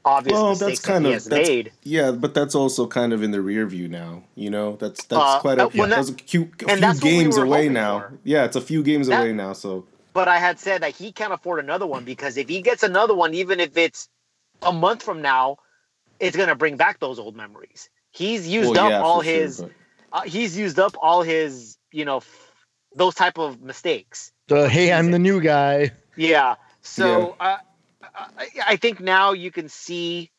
obvious 0.06 0.34
Well, 0.36 0.50
mistakes 0.52 0.80
that's 0.80 0.86
kind 0.86 1.06
that 1.06 1.10
he 1.10 1.14
of 1.14 1.22
has 1.22 1.26
that's, 1.26 1.50
made. 1.50 1.72
yeah, 1.84 2.12
but 2.12 2.34
that's 2.36 2.54
also 2.56 2.86
kind 2.88 3.12
of 3.12 3.24
in 3.24 3.32
the 3.32 3.42
rear 3.42 3.66
view 3.66 3.88
now. 3.88 4.24
You 4.36 4.50
know, 4.52 4.76
that's 4.76 5.04
that's 5.06 5.22
Uh, 5.22 5.40
quite 5.40 5.58
a, 5.58 5.66
uh, 5.66 5.70
well, 5.76 5.90
that- 5.90 5.96
that's 5.98 6.10
a, 6.10 6.14
few, 6.14 6.44
a 6.44 6.46
few 6.46 6.80
that's 6.80 7.00
what 7.00 7.04
we 7.04 7.10
games 7.10 7.38
away 7.38 7.70
now. 7.70 8.00
for. 8.02 8.14
Yeah, 8.24 8.46
it's 8.46 8.56
a 8.56 8.62
few 8.62 8.84
games 8.84 9.08
That- 9.08 9.22
away 9.22 9.34
now. 9.34 9.54
So 9.54 9.86
But 10.16 10.30
I 10.30 10.40
had 10.40 10.60
said 10.60 10.82
that 10.82 10.96
he 10.96 11.12
can't 11.12 11.34
afford 11.34 11.60
another 11.60 11.86
one 11.86 12.06
because 12.06 12.38
if 12.38 12.48
he 12.48 12.62
gets 12.62 12.84
another 12.84 13.14
one, 13.14 13.34
even 13.34 13.60
if 13.60 13.76
it's 13.76 14.08
a 14.62 14.72
month 14.72 15.04
from 15.04 15.22
now, 15.22 15.58
it's 16.22 16.38
gonna 16.38 16.56
bring 16.56 16.78
back 16.78 17.00
those 17.00 17.20
old 17.20 17.36
memories. 17.36 17.90
He's 18.12 18.48
used 18.48 18.74
well, 18.78 18.86
up 18.86 18.92
yeah, 18.92 19.02
all 19.04 19.20
for 19.20 19.26
sure, 19.26 19.34
his. 19.34 19.62
but- 19.62 19.72
uh, 20.14 20.22
he's 20.22 20.58
used 20.58 20.80
up 20.80 20.96
all 21.02 21.22
his. 21.22 21.78
You 21.92 22.06
know, 22.06 22.18
f- 22.18 22.52
those 22.96 23.14
type 23.14 23.38
of 23.38 23.62
mistakes. 23.62 24.32
The 24.48 24.70
hey, 24.70 24.94
I'm 24.94 25.12
the 25.12 25.20
new 25.20 25.42
guy. 25.42 25.92
Yeah. 26.16 26.56
So 26.82 27.36
uh, 27.38 27.58
I, 28.38 28.48
I 28.66 28.76
think 28.78 29.02
now 29.02 29.34
you 29.34 29.52
can 29.52 29.68
see 29.68 30.32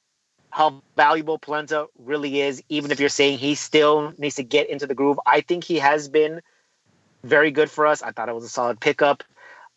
how 0.50 0.82
valuable 0.96 1.38
Polenta 1.38 1.86
really 1.98 2.40
is, 2.40 2.62
even 2.70 2.92
if 2.92 2.98
you're 2.98 3.10
saying 3.10 3.36
he 3.36 3.54
still 3.54 4.14
needs 4.16 4.36
to 4.36 4.42
get 4.42 4.70
into 4.70 4.86
the 4.86 4.94
groove. 4.94 5.20
I 5.26 5.42
think 5.42 5.64
he 5.64 5.80
has 5.80 6.08
been 6.08 6.40
very 7.24 7.50
good 7.50 7.70
for 7.70 7.86
us. 7.86 8.00
I 8.00 8.12
thought 8.12 8.30
it 8.30 8.34
was 8.34 8.44
a 8.44 8.48
solid 8.48 8.80
pickup. 8.80 9.22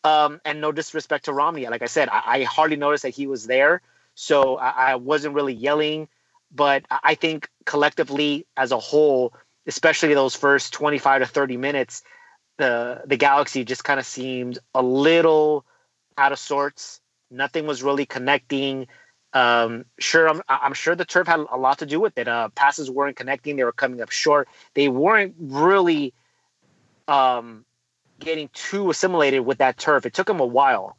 Um, 0.03 0.39
and 0.45 0.61
no 0.61 0.71
disrespect 0.71 1.25
to 1.25 1.33
Romney. 1.33 1.67
Like 1.67 1.81
I 1.81 1.87
said, 1.87 2.09
I, 2.09 2.21
I 2.25 2.43
hardly 2.43 2.77
noticed 2.77 3.03
that 3.03 3.09
he 3.09 3.27
was 3.27 3.47
there. 3.47 3.81
So 4.15 4.57
I, 4.57 4.91
I 4.91 4.95
wasn't 4.95 5.35
really 5.35 5.53
yelling. 5.53 6.07
But 6.51 6.85
I 6.89 7.15
think 7.15 7.49
collectively 7.65 8.45
as 8.57 8.71
a 8.71 8.79
whole, 8.79 9.33
especially 9.67 10.13
those 10.13 10.35
first 10.35 10.73
25 10.73 11.21
to 11.21 11.27
30 11.27 11.57
minutes, 11.57 12.03
the 12.57 13.01
the 13.05 13.17
Galaxy 13.17 13.63
just 13.63 13.83
kind 13.83 13.99
of 13.99 14.05
seemed 14.05 14.59
a 14.73 14.81
little 14.81 15.65
out 16.17 16.31
of 16.31 16.39
sorts. 16.39 17.01
Nothing 17.31 17.67
was 17.67 17.83
really 17.83 18.05
connecting. 18.05 18.87
Um, 19.33 19.85
sure, 19.99 20.27
I'm, 20.27 20.41
I'm 20.49 20.73
sure 20.73 20.95
the 20.95 21.05
turf 21.05 21.27
had 21.27 21.39
a 21.39 21.57
lot 21.57 21.79
to 21.79 21.85
do 21.85 21.99
with 21.99 22.17
it. 22.17 22.27
Uh, 22.27 22.49
passes 22.49 22.89
weren't 22.89 23.15
connecting; 23.15 23.55
they 23.55 23.63
were 23.63 23.71
coming 23.71 24.01
up 24.01 24.11
short. 24.11 24.49
They 24.73 24.89
weren't 24.89 25.35
really 25.39 26.13
um, 27.07 27.65
getting 28.19 28.49
too 28.53 28.89
assimilated 28.89 29.45
with 29.45 29.59
that 29.59 29.77
turf. 29.77 30.05
It 30.05 30.13
took 30.13 30.27
them 30.27 30.39
a 30.39 30.45
while. 30.45 30.97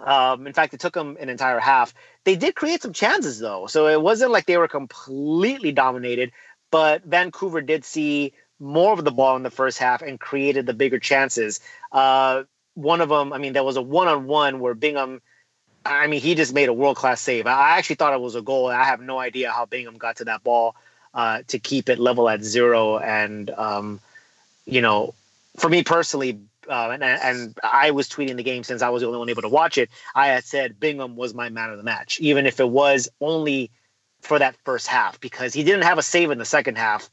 Um, 0.00 0.46
in 0.46 0.52
fact, 0.52 0.72
it 0.72 0.80
took 0.80 0.94
them 0.94 1.16
an 1.20 1.28
entire 1.28 1.58
half. 1.58 1.92
They 2.24 2.36
did 2.36 2.54
create 2.54 2.82
some 2.82 2.92
chances 2.92 3.38
though, 3.38 3.66
so 3.66 3.86
it 3.86 4.00
wasn't 4.00 4.30
like 4.30 4.46
they 4.46 4.56
were 4.56 4.68
completely 4.68 5.72
dominated. 5.72 6.32
But 6.70 7.04
Vancouver 7.04 7.60
did 7.60 7.84
see 7.84 8.32
more 8.58 8.92
of 8.92 9.04
the 9.04 9.10
ball 9.10 9.36
in 9.36 9.42
the 9.42 9.50
first 9.50 9.78
half 9.78 10.02
and 10.02 10.20
created 10.20 10.66
the 10.66 10.74
bigger 10.74 10.98
chances. 10.98 11.60
Uh, 11.92 12.44
one 12.74 13.00
of 13.00 13.08
them, 13.08 13.32
I 13.32 13.38
mean, 13.38 13.52
there 13.52 13.64
was 13.64 13.76
a 13.76 13.82
one-on-one 13.82 14.60
where 14.60 14.74
Bingham. 14.74 15.20
I 15.84 16.06
mean, 16.08 16.20
he 16.20 16.34
just 16.34 16.52
made 16.52 16.68
a 16.68 16.74
world-class 16.74 17.22
save. 17.22 17.46
I 17.46 17.78
actually 17.78 17.96
thought 17.96 18.12
it 18.12 18.20
was 18.20 18.34
a 18.34 18.42
goal. 18.42 18.68
I 18.68 18.84
have 18.84 19.00
no 19.00 19.18
idea 19.18 19.50
how 19.50 19.64
Bingham 19.64 19.96
got 19.96 20.16
to 20.16 20.26
that 20.26 20.44
ball 20.44 20.76
uh, 21.14 21.42
to 21.48 21.58
keep 21.58 21.88
it 21.88 21.98
level 21.98 22.28
at 22.28 22.42
zero. 22.42 22.98
And 22.98 23.48
um, 23.50 24.00
you 24.66 24.82
know, 24.82 25.14
for 25.56 25.68
me 25.68 25.82
personally, 25.82 26.40
uh, 26.68 26.90
and, 26.90 27.02
and 27.02 27.58
I 27.62 27.90
was 27.90 28.08
tweeting 28.08 28.36
the 28.36 28.42
game 28.42 28.62
since 28.62 28.82
I 28.82 28.88
was 28.90 29.02
the 29.02 29.08
only 29.08 29.18
one 29.18 29.28
able 29.28 29.42
to 29.42 29.48
watch 29.48 29.78
it. 29.78 29.90
I 30.14 30.28
had 30.28 30.44
said 30.44 30.78
Bingham 30.78 31.16
was 31.16 31.34
my 31.34 31.48
man 31.48 31.70
of 31.70 31.78
the 31.78 31.82
match, 31.82 32.20
even 32.20 32.46
if 32.46 32.60
it 32.60 32.68
was 32.68 33.08
only 33.20 33.70
for 34.20 34.38
that 34.38 34.56
first 34.64 34.86
half, 34.86 35.20
because 35.20 35.52
he 35.52 35.64
didn't 35.64 35.82
have 35.82 35.98
a 35.98 36.02
save 36.02 36.30
in 36.30 36.38
the 36.38 36.44
second 36.44 36.76
half, 36.76 37.10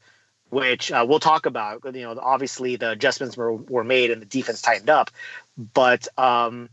which 0.50 0.92
uh, 0.92 1.04
we'll 1.08 1.18
talk 1.18 1.46
about. 1.46 1.82
You 1.84 2.02
know, 2.02 2.18
obviously 2.20 2.76
the 2.76 2.90
adjustments 2.90 3.36
were, 3.36 3.54
were 3.54 3.84
made 3.84 4.10
and 4.10 4.22
the 4.22 4.26
defense 4.26 4.62
tightened 4.62 4.90
up, 4.90 5.10
but 5.56 6.06
um, 6.18 6.68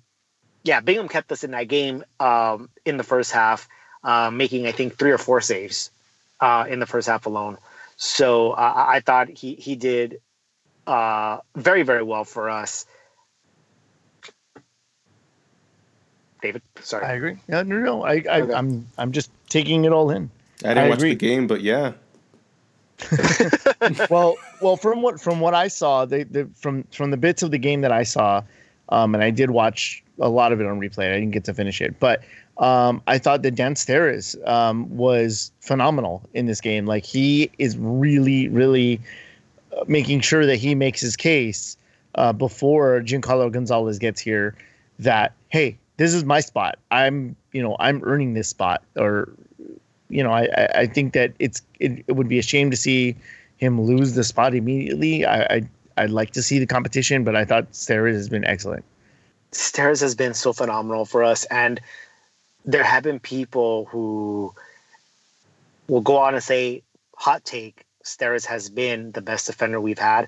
yeah, 0.63 0.81
Bingham 0.81 1.07
kept 1.07 1.31
us 1.31 1.43
in 1.43 1.51
that 1.51 1.67
game 1.67 2.03
um, 2.19 2.69
in 2.85 2.97
the 2.97 3.03
first 3.03 3.31
half, 3.31 3.67
uh, 4.03 4.29
making 4.31 4.67
I 4.67 4.71
think 4.71 4.97
three 4.97 5.11
or 5.11 5.17
four 5.17 5.41
saves 5.41 5.91
uh, 6.39 6.65
in 6.67 6.79
the 6.79 6.85
first 6.85 7.07
half 7.07 7.25
alone. 7.25 7.57
So 7.97 8.51
uh, 8.51 8.73
I 8.75 8.99
thought 8.99 9.29
he 9.29 9.55
he 9.55 9.75
did 9.75 10.19
uh, 10.87 11.39
very 11.55 11.83
very 11.83 12.03
well 12.03 12.23
for 12.23 12.49
us. 12.49 12.85
David, 16.41 16.61
sorry. 16.81 17.05
I 17.05 17.13
agree. 17.13 17.37
No, 17.47 17.63
no, 17.63 17.79
no. 17.79 18.03
I, 18.03 18.23
I 18.29 18.41
Okay. 18.41 18.53
I'm 18.53 18.87
I'm 18.97 19.11
just 19.11 19.31
taking 19.49 19.85
it 19.85 19.91
all 19.91 20.11
in. 20.11 20.29
I 20.63 20.69
didn't 20.69 20.85
I 20.85 20.89
watch 20.89 20.99
agree. 20.99 21.09
the 21.09 21.15
game, 21.15 21.47
but 21.47 21.61
yeah, 21.61 21.93
well, 24.09 24.35
well, 24.61 24.77
from 24.77 25.01
what 25.01 25.19
from 25.19 25.39
what 25.39 25.53
I 25.53 25.67
saw, 25.67 26.05
they, 26.05 26.23
the 26.23 26.49
from 26.55 26.83
from 26.91 27.11
the 27.11 27.17
bits 27.17 27.43
of 27.43 27.51
the 27.51 27.57
game 27.57 27.81
that 27.81 27.91
I 27.91 28.03
saw, 28.03 28.43
um, 28.89 29.13
and 29.13 29.23
I 29.23 29.31
did 29.31 29.51
watch 29.51 30.03
a 30.19 30.29
lot 30.29 30.51
of 30.51 30.61
it 30.61 30.67
on 30.67 30.79
replay. 30.79 31.11
I 31.11 31.19
didn't 31.19 31.31
get 31.31 31.43
to 31.45 31.53
finish 31.53 31.81
it, 31.81 31.99
but 31.99 32.23
um, 32.57 33.01
I 33.07 33.17
thought 33.17 33.41
that 33.41 33.55
Dan 33.55 33.75
Steres 33.75 34.35
um, 34.47 34.95
was 34.95 35.51
phenomenal 35.59 36.27
in 36.33 36.45
this 36.45 36.61
game. 36.61 36.85
Like 36.85 37.05
he 37.05 37.51
is 37.57 37.77
really, 37.77 38.47
really 38.47 39.01
making 39.87 40.21
sure 40.21 40.45
that 40.45 40.57
he 40.57 40.75
makes 40.75 41.01
his 41.01 41.15
case 41.15 41.77
uh, 42.15 42.33
before 42.33 43.01
Giancarlo 43.01 43.51
Gonzalez 43.51 43.99
gets 43.99 44.19
here. 44.19 44.55
That 44.99 45.33
hey, 45.49 45.77
this 45.97 46.13
is 46.13 46.23
my 46.23 46.39
spot. 46.39 46.79
I'm 46.91 47.35
you 47.51 47.61
know 47.61 47.75
I'm 47.79 48.01
earning 48.03 48.33
this 48.33 48.47
spot, 48.47 48.83
or 48.95 49.33
you 50.09 50.23
know 50.23 50.31
I 50.31 50.47
I, 50.75 50.85
think 50.87 51.13
that 51.13 51.33
it's 51.39 51.61
it, 51.79 52.03
it 52.07 52.13
would 52.13 52.29
be 52.29 52.39
a 52.39 52.43
shame 52.43 52.71
to 52.71 52.77
see 52.77 53.15
him 53.57 53.81
lose 53.81 54.13
the 54.13 54.23
spot 54.23 54.55
immediately. 54.55 55.25
I, 55.25 55.43
I 55.43 55.69
I'd 55.97 56.11
like 56.11 56.31
to 56.31 56.43
see 56.43 56.59
the 56.59 56.65
competition, 56.65 57.23
but 57.23 57.35
I 57.35 57.45
thought 57.45 57.71
Steres 57.71 58.13
has 58.13 58.29
been 58.29 58.45
excellent. 58.45 58.83
Steres 59.51 60.01
has 60.01 60.15
been 60.15 60.33
so 60.33 60.53
phenomenal 60.53 61.05
for 61.05 61.23
us, 61.23 61.45
and 61.45 61.79
there 62.65 62.83
have 62.83 63.03
been 63.03 63.19
people 63.19 63.85
who 63.85 64.53
will 65.87 66.01
go 66.01 66.17
on 66.17 66.33
and 66.33 66.43
say, 66.43 66.83
"Hot 67.15 67.43
take: 67.45 67.85
Steres 68.05 68.45
has 68.45 68.69
been 68.69 69.11
the 69.11 69.21
best 69.21 69.47
defender 69.47 69.81
we've 69.81 69.99
had." 69.99 70.27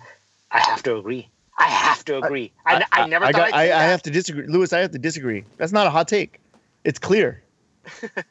I 0.52 0.60
have 0.60 0.84
to 0.84 0.98
agree. 0.98 1.30
I 1.58 1.66
have 1.70 2.06
to 2.06 2.18
agree. 2.20 2.52
I, 2.66 2.84
I, 2.92 3.08
never 3.08 3.26
I, 3.26 3.32
thought 3.32 3.38
got, 3.52 3.54
I'd 3.56 3.68
say 3.68 3.72
I, 3.72 3.80
I 3.80 3.84
have 3.84 4.02
to 4.04 4.12
disagree, 4.12 4.46
Lewis. 4.48 4.74
I 4.74 4.80
have 4.80 4.92
to 4.92 5.00
disagree. 5.00 5.44
That's 5.58 5.72
not 5.72 5.88
a 5.88 5.90
hot 5.90 6.08
take. 6.08 6.40
It's 6.84 7.00
clear. 7.00 7.42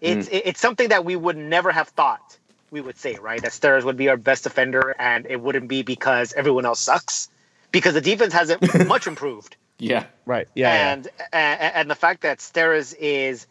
It's 0.00 0.28
it- 0.28 0.42
it's 0.46 0.60
something 0.60 0.88
that 0.88 1.04
we 1.04 1.14
would 1.16 1.36
never 1.36 1.70
have 1.70 1.88
thought 1.88 2.36
we 2.70 2.80
would 2.80 2.98
say, 2.98 3.14
right? 3.16 3.40
That 3.40 3.52
Steres 3.52 3.84
would 3.84 3.96
be 3.96 4.08
our 4.08 4.16
best 4.16 4.42
defender, 4.44 4.94
and 4.98 5.26
it 5.26 5.40
wouldn't 5.40 5.68
be 5.68 5.82
because 5.82 6.32
everyone 6.32 6.64
else 6.66 6.80
sucks, 6.80 7.30
because 7.70 7.94
the 7.94 8.00
defense 8.00 8.32
hasn't 8.32 8.62
much 8.88 9.06
improved. 9.06 9.56
yeah, 9.78 10.06
Right. 10.26 10.48
Yeah. 10.54 10.72
yeah. 10.74 10.92
and, 10.92 11.08
and 11.32 11.74
and 11.76 11.90
the 11.90 11.94
fact 11.94 12.22
that 12.22 12.38
Steres 12.38 12.94
is 12.98 13.46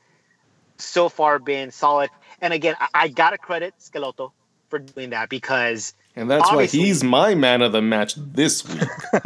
so 0.78 1.08
far 1.10 1.40
been 1.40 1.72
solid. 1.72 2.10
And 2.42 2.52
again, 2.54 2.76
I, 2.80 2.88
I 2.94 3.08
gotta 3.08 3.38
credit 3.38 3.74
Schelotto 3.80 4.32
for 4.72 4.80
doing 4.80 5.12
that 5.12 5.30
because 5.30 5.94
and 6.16 6.30
that's 6.30 6.50
Obviously. 6.50 6.80
why 6.80 6.86
he's 6.86 7.04
my 7.04 7.36
man 7.36 7.62
of 7.62 7.72
the 7.72 7.82
match 7.82 8.16
this 8.16 8.68
week. 8.68 8.82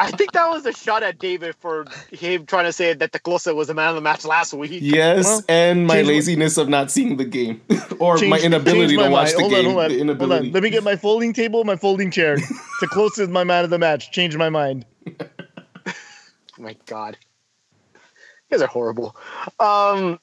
I 0.00 0.12
think 0.16 0.32
that 0.32 0.48
was 0.48 0.64
a 0.64 0.72
shot 0.72 1.02
at 1.02 1.18
David 1.18 1.54
for 1.56 1.84
him 2.12 2.46
trying 2.46 2.64
to 2.64 2.72
say 2.72 2.92
that 2.94 3.12
the 3.12 3.18
Closa 3.20 3.54
was 3.54 3.66
the 3.68 3.74
man 3.74 3.90
of 3.90 3.94
the 3.96 4.00
match 4.00 4.24
last 4.24 4.54
week. 4.54 4.70
Yes, 4.72 5.24
Well, 5.24 5.42
and 5.48 5.86
my 5.86 5.96
change 5.96 6.06
my- 6.06 6.12
laziness 6.14 6.56
of 6.56 6.68
not 6.68 6.90
seeing 6.90 7.16
the 7.16 7.24
game, 7.24 7.60
or 7.98 8.16
Change- 8.16 8.30
my 8.30 8.38
inability 8.38 8.96
my 8.96 9.04
to 9.04 9.10
watch 9.10 9.34
mind. 9.34 9.36
the 9.36 9.40
hold 9.40 9.52
game. 9.52 9.66
On, 9.66 9.72
hold 9.74 9.78
on, 10.00 10.06
the 10.06 10.14
hold 10.14 10.32
on. 10.32 10.52
Let 10.52 10.62
me 10.62 10.70
get 10.70 10.82
my 10.84 10.96
folding 10.96 11.32
table, 11.32 11.64
my 11.64 11.76
folding 11.76 12.10
chair. 12.10 12.36
to 12.80 12.86
close 12.86 13.18
is 13.18 13.28
my 13.28 13.44
man 13.44 13.64
of 13.64 13.70
the 13.70 13.78
match. 13.78 14.12
Change 14.12 14.36
my 14.36 14.48
mind. 14.48 14.86
Oh 15.06 15.92
my 16.58 16.76
god. 16.86 17.18
You 17.94 18.56
guys 18.56 18.62
are 18.62 18.66
horrible. 18.68 19.14
Um 19.60 20.18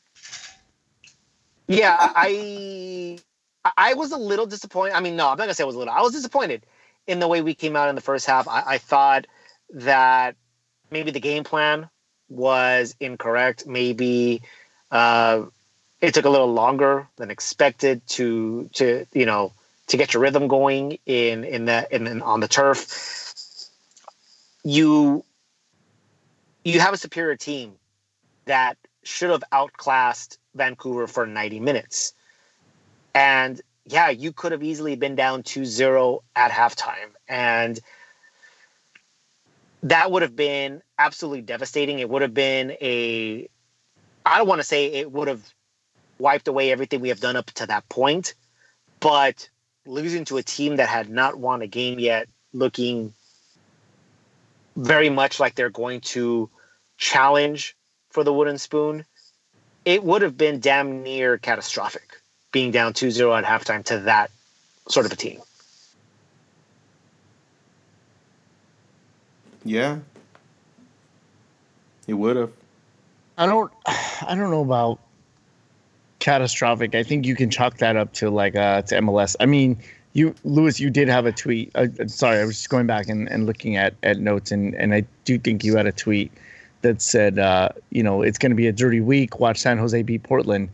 Yeah, 1.67 1.97
I 1.99 3.17
I 3.77 3.95
was 3.95 4.11
a 4.11 4.17
little 4.17 4.45
disappointed. 4.45 4.93
I 4.95 4.99
mean, 4.99 5.15
no, 5.15 5.25
I'm 5.25 5.37
not 5.37 5.45
gonna 5.45 5.53
say 5.53 5.63
I 5.63 5.67
was 5.67 5.75
a 5.75 5.79
little. 5.79 5.93
I 5.93 6.01
was 6.01 6.13
disappointed 6.13 6.65
in 7.07 7.19
the 7.19 7.27
way 7.27 7.41
we 7.41 7.53
came 7.55 7.75
out 7.75 7.89
in 7.89 7.95
the 7.95 8.01
first 8.01 8.25
half. 8.25 8.47
I, 8.47 8.63
I 8.65 8.77
thought 8.77 9.25
that 9.71 10.35
maybe 10.91 11.11
the 11.11 11.19
game 11.19 11.43
plan 11.43 11.89
was 12.29 12.95
incorrect. 12.99 13.65
Maybe 13.65 14.41
uh, 14.91 15.45
it 16.01 16.13
took 16.13 16.25
a 16.25 16.29
little 16.29 16.53
longer 16.53 17.07
than 17.17 17.31
expected 17.31 18.05
to 18.09 18.69
to 18.73 19.05
you 19.13 19.25
know 19.25 19.51
to 19.87 19.97
get 19.97 20.13
your 20.13 20.21
rhythm 20.21 20.47
going 20.47 20.99
in 21.05 21.43
in 21.43 21.65
that 21.65 21.91
in, 21.91 22.05
in 22.05 22.21
on 22.21 22.39
the 22.41 22.47
turf. 22.47 23.69
You 24.63 25.23
you 26.63 26.79
have 26.79 26.93
a 26.93 26.97
superior 26.97 27.35
team 27.35 27.73
that 28.45 28.77
should 29.03 29.29
have 29.29 29.43
outclassed 29.51 30.39
Vancouver 30.55 31.07
for 31.07 31.25
90 31.25 31.59
minutes. 31.59 32.13
And 33.13 33.61
yeah, 33.85 34.09
you 34.09 34.33
could 34.33 34.51
have 34.51 34.63
easily 34.63 34.95
been 34.95 35.15
down 35.15 35.43
2-0 35.43 36.21
at 36.35 36.51
halftime 36.51 37.11
and 37.27 37.79
that 39.83 40.09
would 40.11 40.23
have 40.23 40.35
been 40.35 40.81
absolutely 40.97 41.41
devastating. 41.41 41.99
It 41.99 42.09
would 42.09 42.23
have 42.23 42.33
been 42.33 42.71
a 42.81 43.47
I 44.25 44.39
don't 44.39 44.47
want 44.47 44.59
to 44.59 44.67
say 44.67 44.87
it 44.87 45.11
would 45.11 45.27
have 45.27 45.43
wiped 46.17 46.47
away 46.47 46.71
everything 46.71 47.01
we 47.01 47.09
have 47.09 47.19
done 47.19 47.35
up 47.35 47.45
to 47.51 47.67
that 47.67 47.87
point, 47.89 48.33
but 48.99 49.47
losing 49.85 50.25
to 50.25 50.37
a 50.37 50.43
team 50.43 50.77
that 50.77 50.89
had 50.89 51.09
not 51.09 51.37
won 51.37 51.61
a 51.61 51.67
game 51.67 51.99
yet, 51.99 52.27
looking 52.53 53.13
very 54.75 55.09
much 55.09 55.39
like 55.39 55.53
they're 55.53 55.69
going 55.69 56.01
to 56.01 56.49
challenge 56.97 57.77
for 58.09 58.23
the 58.23 58.33
wooden 58.33 58.57
spoon, 58.57 59.05
it 59.85 60.03
would 60.03 60.23
have 60.23 60.37
been 60.37 60.59
damn 60.59 61.03
near 61.03 61.37
catastrophic 61.37 62.19
being 62.51 62.71
down 62.71 62.93
2-0 62.93 63.37
at 63.37 63.43
halftime 63.43 63.83
to 63.85 63.99
that 63.99 64.31
sort 64.89 65.05
of 65.05 65.11
a 65.11 65.15
team. 65.15 65.39
Yeah. 69.63 69.99
It 72.07 72.13
would 72.13 72.35
have. 72.35 72.51
I 73.37 73.45
don't 73.45 73.71
I 73.85 74.35
don't 74.35 74.51
know 74.51 74.61
about 74.61 74.99
catastrophic. 76.19 76.95
I 76.95 77.03
think 77.03 77.25
you 77.25 77.35
can 77.35 77.49
chalk 77.49 77.77
that 77.77 77.95
up 77.95 78.13
to 78.13 78.29
like 78.29 78.55
uh 78.55 78.83
to 78.83 78.95
MLS. 79.01 79.35
I 79.39 79.45
mean, 79.47 79.77
you 80.13 80.35
Lewis, 80.43 80.79
you 80.79 80.89
did 80.89 81.09
have 81.09 81.25
a 81.25 81.31
tweet. 81.31 81.71
Uh, 81.75 81.87
sorry, 82.07 82.39
I 82.39 82.45
was 82.45 82.57
just 82.57 82.69
going 82.69 82.87
back 82.87 83.09
and, 83.09 83.29
and 83.29 83.45
looking 83.45 83.75
at, 83.75 83.95
at 84.03 84.19
notes 84.19 84.51
and, 84.51 84.75
and 84.75 84.93
I 84.93 85.03
do 85.25 85.37
think 85.37 85.63
you 85.63 85.75
had 85.75 85.87
a 85.87 85.91
tweet 85.91 86.31
that 86.85 87.01
said 87.01 87.39
uh, 87.39 87.69
you 87.89 88.03
know, 88.03 88.21
it's 88.21 88.37
gonna 88.37 88.55
be 88.55 88.67
a 88.67 88.71
dirty 88.71 89.01
week, 89.01 89.39
watch 89.39 89.57
San 89.57 89.77
Jose 89.77 90.01
beat 90.03 90.23
Portland. 90.23 90.69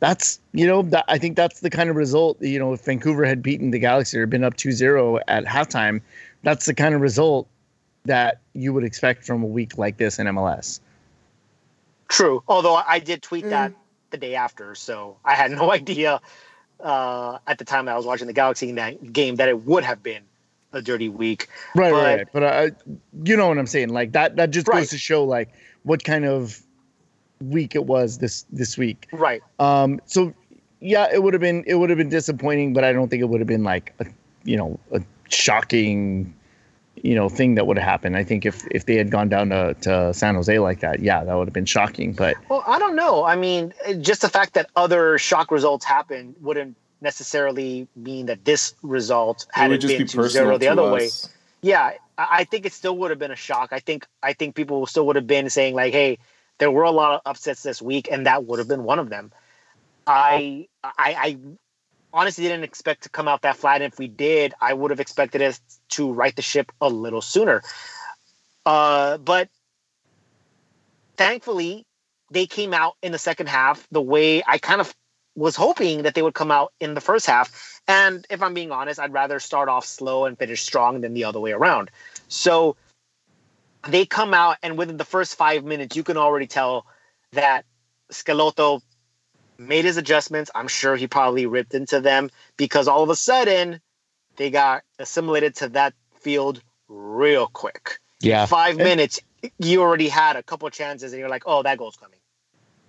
That's 0.00 0.40
you 0.52 0.66
know, 0.66 0.82
that 0.82 1.04
I 1.08 1.18
think 1.18 1.36
that's 1.36 1.60
the 1.60 1.70
kind 1.70 1.88
of 1.88 1.96
result, 1.96 2.40
you 2.42 2.58
know, 2.58 2.72
if 2.72 2.84
Vancouver 2.84 3.24
had 3.24 3.42
beaten 3.42 3.70
the 3.70 3.78
Galaxy 3.78 4.18
or 4.18 4.26
been 4.26 4.44
up 4.44 4.54
2-0 4.54 5.20
at 5.28 5.44
halftime, 5.44 6.00
that's 6.42 6.66
the 6.66 6.74
kind 6.74 6.94
of 6.94 7.00
result 7.00 7.46
that 8.04 8.40
you 8.52 8.72
would 8.72 8.82
expect 8.82 9.24
from 9.24 9.44
a 9.44 9.46
week 9.46 9.78
like 9.78 9.96
this 9.96 10.18
in 10.18 10.26
MLS. 10.26 10.80
True. 12.08 12.42
Although 12.48 12.74
I 12.74 12.98
did 12.98 13.22
tweet 13.22 13.44
mm. 13.44 13.50
that 13.50 13.72
the 14.10 14.16
day 14.16 14.34
after, 14.34 14.74
so 14.74 15.16
I 15.24 15.34
had 15.34 15.52
no 15.52 15.70
idea 15.80 16.20
uh, 16.80 17.38
at 17.46 17.58
the 17.58 17.64
time 17.64 17.86
that 17.86 17.92
I 17.92 17.96
was 17.96 18.06
watching 18.06 18.26
the 18.26 18.32
Galaxy 18.32 18.72
game 19.12 19.36
that 19.36 19.48
it 19.48 19.64
would 19.64 19.84
have 19.84 20.02
been 20.02 20.24
a 20.72 20.82
dirty 20.82 21.08
week. 21.08 21.48
Right, 21.74 21.92
but, 21.92 22.02
right. 22.02 22.26
But 22.32 22.42
uh, 22.42 22.70
you 23.24 23.36
know 23.36 23.48
what 23.48 23.58
I'm 23.58 23.66
saying? 23.66 23.90
Like 23.90 24.12
that. 24.12 24.36
That 24.36 24.50
just 24.50 24.68
right. 24.68 24.78
goes 24.78 24.90
to 24.90 24.98
show 24.98 25.24
like 25.24 25.50
what 25.82 26.04
kind 26.04 26.24
of 26.24 26.62
week 27.40 27.74
it 27.74 27.86
was 27.86 28.18
this 28.18 28.44
this 28.50 28.78
week. 28.78 29.08
Right. 29.12 29.42
Um. 29.58 30.00
So 30.06 30.34
yeah, 30.80 31.06
it 31.12 31.22
would 31.22 31.34
have 31.34 31.40
been 31.40 31.64
it 31.66 31.76
would 31.76 31.90
have 31.90 31.98
been 31.98 32.08
disappointing, 32.08 32.72
but 32.72 32.84
I 32.84 32.92
don't 32.92 33.08
think 33.08 33.22
it 33.22 33.26
would 33.26 33.40
have 33.40 33.48
been 33.48 33.64
like 33.64 33.94
a, 34.00 34.06
you 34.44 34.56
know 34.56 34.78
a 34.92 35.02
shocking 35.28 36.34
you 37.02 37.14
know 37.14 37.28
thing 37.28 37.54
that 37.54 37.66
would 37.66 37.78
have 37.78 37.86
happened. 37.86 38.16
I 38.16 38.24
think 38.24 38.46
if 38.46 38.66
if 38.70 38.86
they 38.86 38.96
had 38.96 39.10
gone 39.10 39.28
down 39.28 39.50
to, 39.50 39.74
to 39.82 40.14
San 40.14 40.34
Jose 40.34 40.58
like 40.58 40.80
that, 40.80 41.00
yeah, 41.00 41.24
that 41.24 41.34
would 41.34 41.48
have 41.48 41.54
been 41.54 41.66
shocking. 41.66 42.12
But 42.12 42.36
well, 42.48 42.64
I 42.66 42.78
don't 42.78 42.96
know. 42.96 43.24
I 43.24 43.36
mean, 43.36 43.72
just 44.00 44.20
the 44.22 44.28
fact 44.28 44.54
that 44.54 44.70
other 44.76 45.18
shock 45.18 45.50
results 45.50 45.84
happened 45.84 46.36
wouldn't 46.40 46.76
necessarily 47.02 47.88
mean 47.96 48.26
that 48.26 48.44
this 48.44 48.74
result 48.82 49.46
had 49.52 49.72
it 49.72 49.80
been 49.80 50.06
be 50.06 50.28
zero 50.28 50.58
the 50.58 50.68
other 50.68 50.82
us. 50.82 51.24
way. 51.24 51.30
Yeah, 51.62 51.92
I 52.16 52.44
think 52.44 52.66
it 52.66 52.72
still 52.72 52.96
would 52.98 53.10
have 53.10 53.18
been 53.18 53.30
a 53.30 53.36
shock. 53.36 53.70
I 53.72 53.80
think 53.80 54.06
I 54.22 54.32
think 54.32 54.54
people 54.54 54.86
still 54.86 55.06
would 55.06 55.16
have 55.16 55.26
been 55.26 55.50
saying 55.50 55.74
like, 55.74 55.92
"Hey, 55.92 56.18
there 56.58 56.70
were 56.70 56.84
a 56.84 56.90
lot 56.90 57.14
of 57.14 57.20
upsets 57.26 57.62
this 57.62 57.82
week, 57.82 58.08
and 58.10 58.26
that 58.26 58.44
would 58.44 58.58
have 58.58 58.68
been 58.68 58.84
one 58.84 58.98
of 58.98 59.10
them." 59.10 59.32
I 60.06 60.68
I, 60.82 60.90
I 60.98 61.38
honestly 62.12 62.44
didn't 62.44 62.64
expect 62.64 63.04
to 63.04 63.08
come 63.08 63.28
out 63.28 63.42
that 63.42 63.56
flat. 63.56 63.82
And 63.82 63.92
if 63.92 63.98
we 63.98 64.08
did, 64.08 64.54
I 64.60 64.74
would 64.74 64.90
have 64.90 65.00
expected 65.00 65.42
us 65.42 65.60
to 65.90 66.12
right 66.12 66.34
the 66.34 66.42
ship 66.42 66.72
a 66.80 66.88
little 66.88 67.22
sooner. 67.22 67.62
Uh, 68.64 69.18
but 69.18 69.48
thankfully, 71.16 71.86
they 72.30 72.46
came 72.46 72.74
out 72.74 72.96
in 73.02 73.12
the 73.12 73.18
second 73.18 73.48
half 73.48 73.86
the 73.90 74.02
way 74.02 74.42
I 74.46 74.58
kind 74.58 74.80
of 74.80 74.94
was 75.34 75.56
hoping 75.56 76.02
that 76.02 76.14
they 76.14 76.22
would 76.22 76.34
come 76.34 76.50
out 76.50 76.72
in 76.80 76.94
the 76.94 77.00
first 77.00 77.26
half. 77.26 77.80
And 77.88 78.26
if 78.30 78.42
I'm 78.42 78.54
being 78.54 78.70
honest, 78.70 79.00
I'd 79.00 79.12
rather 79.12 79.40
start 79.40 79.68
off 79.68 79.86
slow 79.86 80.26
and 80.26 80.38
finish 80.38 80.62
strong 80.62 81.00
than 81.00 81.14
the 81.14 81.24
other 81.24 81.40
way 81.40 81.52
around. 81.52 81.90
So 82.28 82.76
they 83.88 84.06
come 84.06 84.34
out, 84.34 84.58
and 84.62 84.78
within 84.78 84.96
the 84.96 85.04
first 85.04 85.36
five 85.36 85.64
minutes, 85.64 85.96
you 85.96 86.04
can 86.04 86.16
already 86.16 86.46
tell 86.46 86.86
that 87.32 87.64
Schelotto 88.10 88.82
made 89.58 89.84
his 89.84 89.96
adjustments. 89.96 90.50
I'm 90.54 90.68
sure 90.68 90.96
he 90.96 91.06
probably 91.06 91.46
ripped 91.46 91.74
into 91.74 92.00
them 92.00 92.30
because 92.56 92.88
all 92.88 93.02
of 93.02 93.10
a 93.10 93.16
sudden 93.16 93.80
they 94.36 94.50
got 94.50 94.82
assimilated 94.98 95.56
to 95.56 95.68
that 95.70 95.94
field 96.20 96.62
real 96.88 97.46
quick. 97.46 97.98
Yeah. 98.20 98.46
Five 98.46 98.76
minutes, 98.76 99.20
you 99.58 99.82
already 99.82 100.08
had 100.08 100.36
a 100.36 100.42
couple 100.42 100.68
chances 100.70 101.12
and 101.12 101.20
you're 101.20 101.28
like, 101.28 101.44
oh, 101.46 101.62
that 101.62 101.78
goal's 101.78 101.96
coming. 101.96 102.18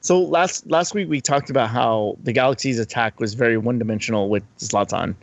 So 0.03 0.19
last 0.21 0.69
last 0.69 0.93
week 0.93 1.09
we 1.09 1.21
talked 1.21 1.49
about 1.49 1.69
how 1.69 2.17
the 2.21 2.33
Galaxy's 2.33 2.77
attack 2.77 3.21
was 3.21 3.35
very 3.35 3.57
one 3.57 3.79
dimensional 3.79 4.27
with 4.27 4.43
Zlatan. 4.57 5.15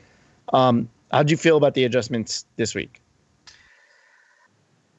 Um, 0.55 0.89
how 1.13 1.23
do 1.23 1.31
you 1.31 1.37
feel 1.37 1.59
about 1.59 1.75
the 1.75 1.85
adjustments 1.85 2.47
this 2.57 2.75
week? 2.75 3.03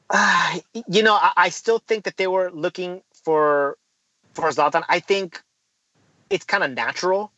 Uh, 0.08 0.60
you 0.86 1.02
know, 1.02 1.14
I, 1.14 1.32
I, 1.36 1.48
still 1.48 1.78
think 1.78 2.04
that 2.04 2.16
they 2.16 2.26
were 2.26 2.50
looking 2.52 3.02
for 3.24 3.76
for 4.34 4.48
Zlatan. 4.50 4.84
I 4.88 5.00
think 5.00 5.42
it's 6.30 6.44
kind 6.44 6.62
of 6.62 6.70
natural 6.70 7.32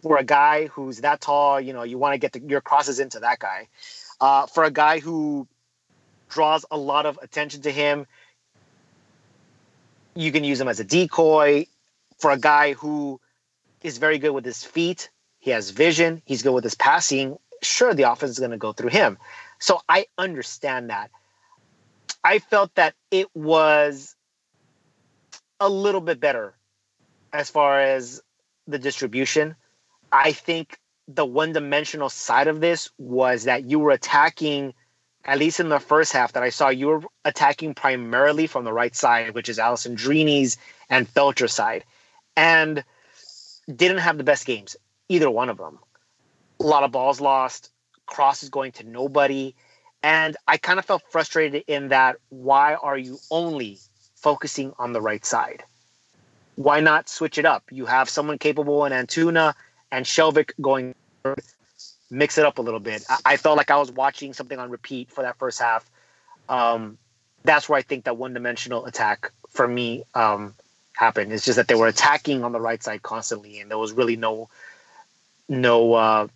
for 0.00 0.16
a 0.16 0.24
guy 0.24 0.68
who's 0.68 1.02
that 1.02 1.20
tall. 1.20 1.60
You 1.60 1.74
know, 1.74 1.82
you 1.82 1.98
want 1.98 2.14
to 2.14 2.18
get 2.18 2.32
the, 2.32 2.40
your 2.40 2.62
crosses 2.62 2.98
into 2.98 3.20
that 3.20 3.40
guy. 3.40 3.68
Uh, 4.22 4.46
for 4.46 4.64
a 4.64 4.70
guy 4.70 5.00
who 5.00 5.46
draws 6.30 6.64
a 6.70 6.78
lot 6.78 7.04
of 7.04 7.18
attention 7.20 7.60
to 7.62 7.70
him, 7.70 8.06
you 10.14 10.32
can 10.32 10.44
use 10.44 10.60
him 10.60 10.68
as 10.68 10.80
a 10.80 10.84
decoy. 10.84 11.66
For 12.18 12.30
a 12.30 12.38
guy 12.38 12.74
who 12.74 13.20
is 13.82 13.98
very 13.98 14.18
good 14.18 14.30
with 14.30 14.44
his 14.44 14.62
feet, 14.62 15.10
he 15.40 15.50
has 15.50 15.70
vision, 15.70 16.22
he's 16.24 16.42
good 16.42 16.52
with 16.52 16.64
his 16.64 16.76
passing. 16.76 17.36
Sure, 17.62 17.94
the 17.94 18.10
offense 18.10 18.30
is 18.32 18.38
going 18.38 18.52
to 18.52 18.58
go 18.58 18.72
through 18.72 18.90
him. 18.90 19.18
So 19.58 19.80
I 19.88 20.06
understand 20.18 20.90
that. 20.90 21.10
I 22.22 22.38
felt 22.38 22.74
that 22.76 22.94
it 23.10 23.26
was 23.34 24.14
a 25.58 25.68
little 25.68 26.00
bit 26.00 26.20
better 26.20 26.54
as 27.32 27.50
far 27.50 27.80
as 27.80 28.22
the 28.66 28.78
distribution. 28.78 29.56
I 30.12 30.32
think 30.32 30.78
the 31.08 31.24
one 31.24 31.52
dimensional 31.52 32.08
side 32.08 32.46
of 32.46 32.60
this 32.60 32.90
was 32.98 33.44
that 33.44 33.64
you 33.64 33.78
were 33.78 33.90
attacking, 33.90 34.74
at 35.24 35.38
least 35.38 35.60
in 35.60 35.68
the 35.68 35.78
first 35.78 36.12
half 36.12 36.32
that 36.32 36.42
I 36.42 36.50
saw, 36.50 36.68
you 36.68 36.88
were 36.88 37.02
attacking 37.24 37.74
primarily 37.74 38.46
from 38.46 38.64
the 38.64 38.72
right 38.72 38.94
side, 38.94 39.34
which 39.34 39.48
is 39.48 39.58
Alessandrini's 39.58 40.56
and 40.88 41.08
Feltscher's 41.08 41.52
side, 41.52 41.84
and 42.36 42.84
didn't 43.74 43.98
have 43.98 44.18
the 44.18 44.24
best 44.24 44.46
games, 44.46 44.76
either 45.08 45.30
one 45.30 45.48
of 45.48 45.58
them. 45.58 45.78
A 46.60 46.64
lot 46.64 46.82
of 46.82 46.92
balls 46.92 47.20
lost, 47.20 47.70
crosses 48.06 48.48
going 48.48 48.72
to 48.72 48.84
nobody. 48.84 49.54
And 50.02 50.36
I 50.48 50.56
kind 50.56 50.78
of 50.78 50.84
felt 50.84 51.02
frustrated 51.10 51.64
in 51.66 51.88
that 51.88 52.16
why 52.28 52.74
are 52.74 52.98
you 52.98 53.18
only 53.30 53.78
focusing 54.16 54.72
on 54.78 54.92
the 54.92 55.00
right 55.00 55.24
side? 55.24 55.64
why 56.56 56.80
not 56.80 57.08
switch 57.08 57.38
it 57.38 57.44
up? 57.44 57.64
You 57.70 57.86
have 57.86 58.08
someone 58.08 58.38
capable 58.38 58.84
in 58.84 58.92
Antuna 58.92 59.54
and 59.90 60.04
Skjelvik 60.04 60.52
going 60.60 60.94
mix 62.12 62.36
it 62.36 62.44
up 62.44 62.58
a 62.58 62.62
little 62.62 62.78
bit. 62.78 63.04
I, 63.08 63.18
I, 63.24 63.36
felt 63.38 63.56
like 63.56 63.70
I 63.70 63.78
was 63.78 63.90
watching 63.90 64.34
something 64.34 64.58
on 64.58 64.70
repeat 64.70 65.10
for 65.10 65.22
that 65.22 65.38
first 65.38 65.58
half. 65.58 65.90
Um, 66.48 66.98
that's 67.42 67.68
where 67.68 67.78
I 67.78 67.82
think 67.82 68.04
that 68.04 68.16
one 68.16 68.34
dimensional 68.34 68.84
attack 68.84 69.32
for 69.48 69.66
me 69.66 70.04
um, 70.14 70.54
happened. 70.92 71.32
It's 71.32 71.44
just 71.44 71.56
that 71.56 71.68
they 71.68 71.74
were 71.74 71.88
attacking 71.88 72.44
on 72.44 72.52
the 72.52 72.60
right 72.60 72.82
side 72.82 73.02
constantly, 73.02 73.60
and 73.60 73.70
there 73.70 73.78
was 73.78 73.92
really 73.92 74.16
no 74.16 74.50
no. 75.48 75.94
Uh, 75.94 76.28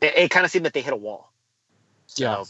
it, 0.00 0.16
it 0.16 0.30
kind 0.30 0.44
of 0.44 0.50
seemed 0.50 0.64
that 0.64 0.72
they 0.72 0.80
hit 0.80 0.92
a 0.92 0.96
wall. 0.96 1.30
So, 2.06 2.24
yeah. 2.24 2.44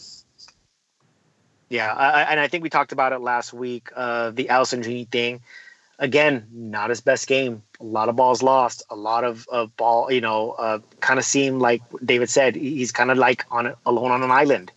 Yeah, 1.68 1.92
I, 1.92 2.22
and 2.22 2.38
I 2.38 2.46
think 2.46 2.62
we 2.62 2.70
talked 2.70 2.92
about 2.92 3.12
it 3.12 3.18
last 3.18 3.52
week. 3.52 3.88
Uh, 3.94 4.30
the 4.30 4.44
Alessandrini 4.44 5.08
thing 5.08 5.40
again, 5.98 6.46
not 6.52 6.90
his 6.90 7.00
best 7.00 7.26
game. 7.26 7.62
A 7.80 7.84
lot 7.84 8.08
of 8.08 8.16
balls 8.16 8.42
lost. 8.42 8.82
A 8.90 8.96
lot 8.96 9.24
of, 9.24 9.46
of 9.48 9.76
ball, 9.76 10.10
you 10.10 10.20
know, 10.20 10.52
uh, 10.52 10.78
kind 11.00 11.18
of 11.18 11.24
seemed 11.24 11.60
like 11.60 11.82
David 12.04 12.30
said, 12.30 12.56
he's 12.56 12.92
kind 12.92 13.10
of 13.10 13.18
like 13.18 13.44
on 13.50 13.74
alone 13.84 14.10
on 14.10 14.22
an 14.22 14.30
island. 14.30 14.72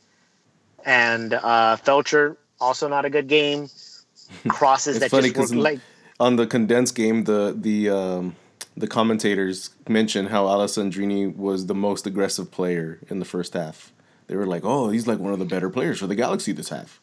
And 0.85 1.33
uh, 1.33 1.77
Feltscher 1.77 2.37
also 2.59 2.87
not 2.87 3.05
a 3.05 3.09
good 3.09 3.27
game. 3.27 3.69
Crosses 4.47 4.99
that 4.99 5.11
just 5.11 5.35
work 5.35 5.51
like 5.51 5.79
on 6.19 6.35
the 6.35 6.45
condensed 6.45 6.93
game. 6.93 7.23
The 7.23 7.55
the 7.57 7.89
um, 7.89 8.35
the 8.77 8.87
commentators 8.87 9.71
mentioned 9.87 10.29
how 10.29 10.45
Alessandrini 10.45 11.35
was 11.35 11.65
the 11.65 11.73
most 11.73 12.05
aggressive 12.05 12.51
player 12.51 12.99
in 13.09 13.17
the 13.17 13.25
first 13.25 13.53
half. 13.53 13.91
They 14.27 14.35
were 14.35 14.45
like, 14.45 14.63
"Oh, 14.63 14.89
he's 14.89 15.07
like 15.07 15.17
one 15.17 15.33
of 15.33 15.39
the 15.39 15.45
better 15.45 15.69
players 15.71 15.99
for 15.99 16.05
the 16.05 16.13
Galaxy 16.13 16.51
this 16.51 16.69
half." 16.69 16.99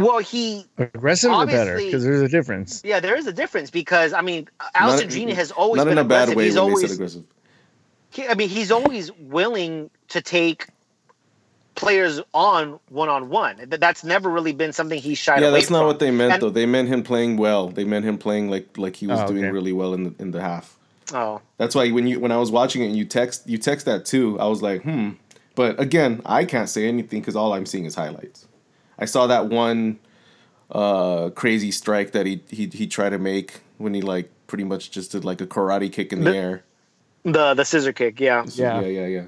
Well, 0.00 0.18
he 0.18 0.66
aggressive 0.78 1.32
or 1.32 1.46
better 1.46 1.76
because 1.76 2.04
there's 2.04 2.22
a 2.22 2.28
difference. 2.28 2.82
Yeah, 2.84 3.00
there 3.00 3.16
is 3.16 3.26
a 3.26 3.32
difference 3.32 3.70
because 3.70 4.12
I 4.12 4.20
mean, 4.20 4.48
Alessandrini 4.74 5.34
has 5.34 5.50
always 5.50 5.78
not 5.78 5.84
been 5.84 5.92
in 5.92 5.98
a 5.98 6.00
aggressive. 6.02 6.28
bad 6.28 6.36
way. 6.36 6.44
He's 6.44 6.56
always 6.56 6.92
aggressive. 6.92 7.24
He, 8.10 8.26
I 8.26 8.34
mean, 8.34 8.48
he's 8.48 8.72
always 8.72 9.12
willing 9.12 9.90
to 10.08 10.20
take 10.20 10.66
players 11.74 12.20
on 12.34 12.78
one 12.88 13.08
on 13.08 13.28
one. 13.28 13.56
That's 13.68 14.04
never 14.04 14.28
really 14.28 14.52
been 14.52 14.72
something 14.72 15.00
he 15.00 15.14
shied 15.14 15.40
yeah, 15.40 15.48
away 15.48 15.60
that's 15.60 15.70
not 15.70 15.80
from. 15.80 15.86
what 15.86 15.98
they 15.98 16.10
meant 16.10 16.34
and, 16.34 16.42
though. 16.42 16.50
They 16.50 16.66
meant 16.66 16.88
him 16.88 17.02
playing 17.02 17.36
well. 17.36 17.68
They 17.68 17.84
meant 17.84 18.04
him 18.04 18.18
playing 18.18 18.50
like 18.50 18.76
like 18.76 18.96
he 18.96 19.06
was 19.06 19.20
oh, 19.20 19.26
doing 19.28 19.50
really 19.50 19.72
well 19.72 19.94
in 19.94 20.04
the 20.04 20.14
in 20.18 20.30
the 20.30 20.40
half. 20.40 20.76
Oh, 21.12 21.40
that's 21.56 21.74
why 21.74 21.90
when 21.90 22.06
you 22.06 22.20
when 22.20 22.32
I 22.32 22.36
was 22.36 22.50
watching 22.50 22.82
it 22.82 22.86
and 22.86 22.96
you 22.96 23.04
text 23.04 23.48
you 23.48 23.58
text 23.58 23.86
that 23.86 24.04
too, 24.04 24.38
I 24.40 24.46
was 24.46 24.62
like, 24.62 24.82
hmm. 24.82 25.10
But 25.54 25.80
again, 25.80 26.22
I 26.24 26.44
can't 26.44 26.68
say 26.68 26.86
anything 26.86 27.20
because 27.20 27.36
all 27.36 27.52
I'm 27.52 27.66
seeing 27.66 27.84
is 27.84 27.94
highlights. 27.94 28.46
I 29.00 29.06
saw 29.06 29.26
that 29.26 29.46
one 29.48 29.98
uh, 30.70 31.30
crazy 31.30 31.70
strike 31.70 32.12
that 32.12 32.26
he 32.26 32.42
he 32.48 32.66
he 32.66 32.86
tried 32.86 33.10
to 33.10 33.18
make 33.18 33.60
when 33.78 33.94
he 33.94 34.02
like 34.02 34.30
pretty 34.46 34.64
much 34.64 34.90
just 34.90 35.12
did 35.12 35.24
like 35.24 35.40
a 35.40 35.46
karate 35.46 35.92
kick 35.92 36.12
in 36.12 36.22
the, 36.24 36.30
The- 36.30 36.36
air. 36.36 36.64
The 37.24 37.54
the 37.54 37.64
scissor 37.64 37.92
kick, 37.92 38.18
yeah, 38.20 38.44
Yeah. 38.54 38.80
yeah, 38.80 38.86
yeah, 38.86 39.06
yeah. 39.06 39.24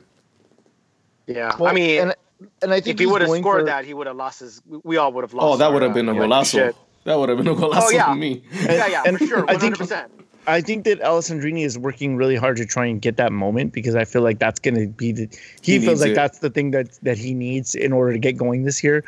yeah. 1.26 1.56
Well, 1.58 1.70
I 1.70 1.74
mean, 1.74 2.00
and, 2.00 2.14
and 2.62 2.72
I 2.72 2.80
think 2.80 2.94
if 2.96 3.00
he 3.00 3.06
would 3.06 3.20
have 3.20 3.30
scored 3.30 3.60
for- 3.62 3.66
that, 3.66 3.84
he 3.84 3.92
would 3.94 4.06
have 4.06 4.16
lost 4.16 4.40
his. 4.40 4.62
We 4.82 4.96
all 4.96 5.12
would 5.12 5.24
have 5.24 5.34
lost. 5.34 5.54
Oh, 5.54 5.56
that 5.58 5.72
would 5.72 5.82
have 5.82 5.90
uh, 5.92 5.94
been 5.94 6.08
a 6.08 6.12
like, 6.14 6.22
golazo. 6.22 6.50
shit. 6.52 6.76
That 7.04 7.18
would 7.18 7.28
have 7.28 7.38
been 7.38 7.48
a 7.48 7.54
golazo 7.54 7.80
Oh, 7.82 7.90
yeah. 7.90 8.06
to 8.06 8.14
me. 8.14 8.42
Yeah, 8.64 8.86
yeah, 8.86 9.02
And 9.04 9.18
for 9.18 9.26
sure, 9.26 9.44
I 9.44 9.52
think- 9.52 9.62
hundred 9.62 9.78
percent. 9.78 10.12
I 10.44 10.60
think 10.60 10.84
that 10.86 11.00
Alessandrini 11.02 11.64
is 11.64 11.78
working 11.78 12.16
really 12.16 12.34
hard 12.34 12.56
to 12.56 12.66
try 12.66 12.84
and 12.86 13.00
get 13.00 13.16
that 13.16 13.30
moment 13.30 13.72
because 13.72 13.94
I 13.94 14.04
feel 14.04 14.22
like 14.22 14.40
that's 14.40 14.58
going 14.58 14.74
to 14.74 14.88
be 14.88 15.12
the. 15.12 15.28
He, 15.60 15.78
He 15.78 15.86
feels 15.86 16.00
like 16.00 16.10
it. 16.10 16.14
that's 16.16 16.40
the 16.40 16.50
thing 16.50 16.72
that 16.72 16.98
that 17.02 17.16
he 17.16 17.32
needs 17.32 17.76
in 17.76 17.92
order 17.92 18.12
to 18.12 18.18
get 18.18 18.36
going 18.36 18.64
this 18.64 18.82
year. 18.82 19.04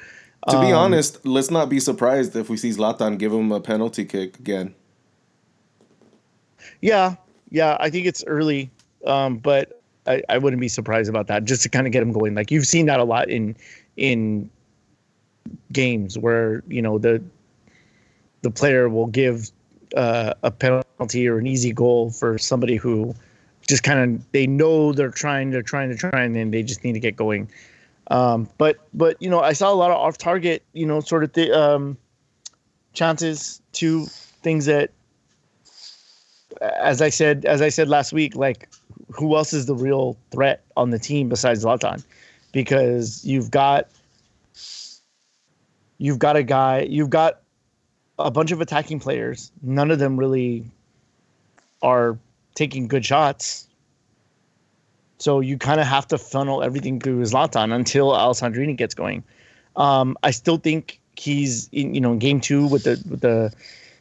To 0.50 0.60
be 0.60 0.72
Um, 0.72 0.74
honest, 0.74 1.24
let's 1.24 1.50
not 1.50 1.70
be 1.70 1.80
surprised 1.80 2.36
if 2.36 2.50
we 2.50 2.56
see 2.56 2.70
Zlatan 2.70 3.18
give 3.18 3.32
him 3.32 3.50
a 3.50 3.60
penalty 3.60 4.04
kick 4.04 4.38
again. 4.38 4.74
Yeah, 6.82 7.16
yeah, 7.50 7.76
I 7.80 7.88
think 7.88 8.06
it's 8.06 8.22
early, 8.26 8.70
um, 9.06 9.38
but 9.38 9.80
I, 10.06 10.22
I 10.28 10.38
wouldn't 10.38 10.60
be 10.60 10.68
surprised 10.68 11.08
about 11.08 11.28
that. 11.28 11.44
Just 11.44 11.62
to 11.62 11.68
kind 11.70 11.86
of 11.86 11.92
get 11.92 12.02
him 12.02 12.12
going. 12.12 12.34
Like 12.34 12.50
you've 12.50 12.66
seen 12.66 12.86
that 12.86 13.00
a 13.00 13.04
lot 13.04 13.30
in 13.30 13.56
in 13.96 14.50
games 15.72 16.18
where 16.18 16.62
you 16.68 16.82
know 16.82 16.98
the 16.98 17.22
the 18.42 18.50
player 18.50 18.88
will 18.90 19.06
give 19.06 19.50
uh, 19.96 20.34
a 20.42 20.50
penalty 20.50 21.26
or 21.26 21.38
an 21.38 21.46
easy 21.46 21.72
goal 21.72 22.10
for 22.10 22.36
somebody 22.36 22.76
who 22.76 23.14
just 23.66 23.82
kind 23.82 23.98
of 24.16 24.32
they 24.32 24.46
know 24.46 24.92
they're 24.92 25.10
trying, 25.10 25.50
they're 25.50 25.62
trying, 25.62 25.88
they're 25.88 26.10
trying, 26.10 26.36
and 26.36 26.52
they 26.52 26.62
just 26.62 26.84
need 26.84 26.92
to 26.92 27.00
get 27.00 27.16
going. 27.16 27.48
Um, 28.10 28.48
but 28.58 28.76
but 28.92 29.20
you 29.20 29.30
know, 29.30 29.40
I 29.40 29.52
saw 29.52 29.72
a 29.72 29.74
lot 29.74 29.90
of 29.90 29.96
off 29.96 30.18
target, 30.18 30.62
you 30.72 30.86
know, 30.86 31.00
sort 31.00 31.24
of 31.24 31.32
the 31.32 31.52
um, 31.58 31.96
chances 32.92 33.60
to 33.72 34.04
things 34.42 34.66
that 34.66 34.90
as 36.60 37.02
I 37.02 37.08
said, 37.08 37.44
as 37.44 37.62
I 37.62 37.68
said 37.68 37.88
last 37.88 38.12
week, 38.12 38.36
like 38.36 38.68
who 39.10 39.36
else 39.36 39.52
is 39.52 39.66
the 39.66 39.74
real 39.74 40.16
threat 40.30 40.62
on 40.76 40.90
the 40.90 40.98
team 40.98 41.28
besides 41.28 41.64
Zlatan? 41.64 42.04
Because 42.52 43.24
you've 43.24 43.50
got 43.50 43.88
you've 45.98 46.18
got 46.18 46.36
a 46.36 46.42
guy, 46.42 46.82
you've 46.82 47.10
got 47.10 47.40
a 48.18 48.30
bunch 48.30 48.52
of 48.52 48.60
attacking 48.60 49.00
players. 49.00 49.50
None 49.62 49.90
of 49.90 49.98
them 49.98 50.16
really 50.16 50.64
are 51.82 52.18
taking 52.54 52.86
good 52.86 53.04
shots. 53.04 53.66
So 55.24 55.40
you 55.40 55.56
kind 55.56 55.80
of 55.80 55.86
have 55.86 56.06
to 56.08 56.18
funnel 56.18 56.62
everything 56.62 57.00
through 57.00 57.22
Zlatan 57.22 57.74
until 57.74 58.08
Alessandrini 58.10 58.76
gets 58.76 58.94
going. 58.94 59.24
Um, 59.74 60.18
I 60.22 60.30
still 60.32 60.58
think 60.58 61.00
he's 61.16 61.66
in, 61.72 61.94
you 61.94 62.00
know, 62.02 62.12
in 62.12 62.18
game 62.18 62.42
two 62.42 62.66
with 62.66 62.84
the 62.84 63.02
with 63.08 63.22
the 63.22 63.50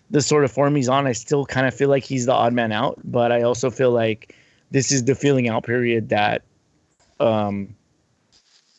the 0.10 0.22
sort 0.22 0.44
of 0.44 0.52
form 0.52 0.76
he's 0.76 0.90
on, 0.90 1.08
I 1.08 1.14
still 1.14 1.46
kind 1.46 1.66
of 1.66 1.74
feel 1.74 1.88
like 1.88 2.04
he's 2.04 2.26
the 2.26 2.34
odd 2.34 2.52
man 2.52 2.74
out. 2.74 3.00
But 3.06 3.32
I 3.32 3.44
also 3.44 3.72
feel 3.72 3.92
like 3.92 4.36
this 4.72 4.92
is 4.92 5.06
the 5.06 5.16
feeling 5.16 5.48
out 5.48 5.64
period 5.64 6.10
that 6.10 6.42
um 7.22 7.74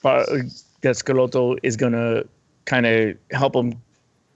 that 0.03 0.53
Schelotto 0.83 1.59
is 1.63 1.79
gonna 1.79 2.25
kind 2.67 2.85
of 2.85 3.17
help 3.31 3.57
him 3.57 3.81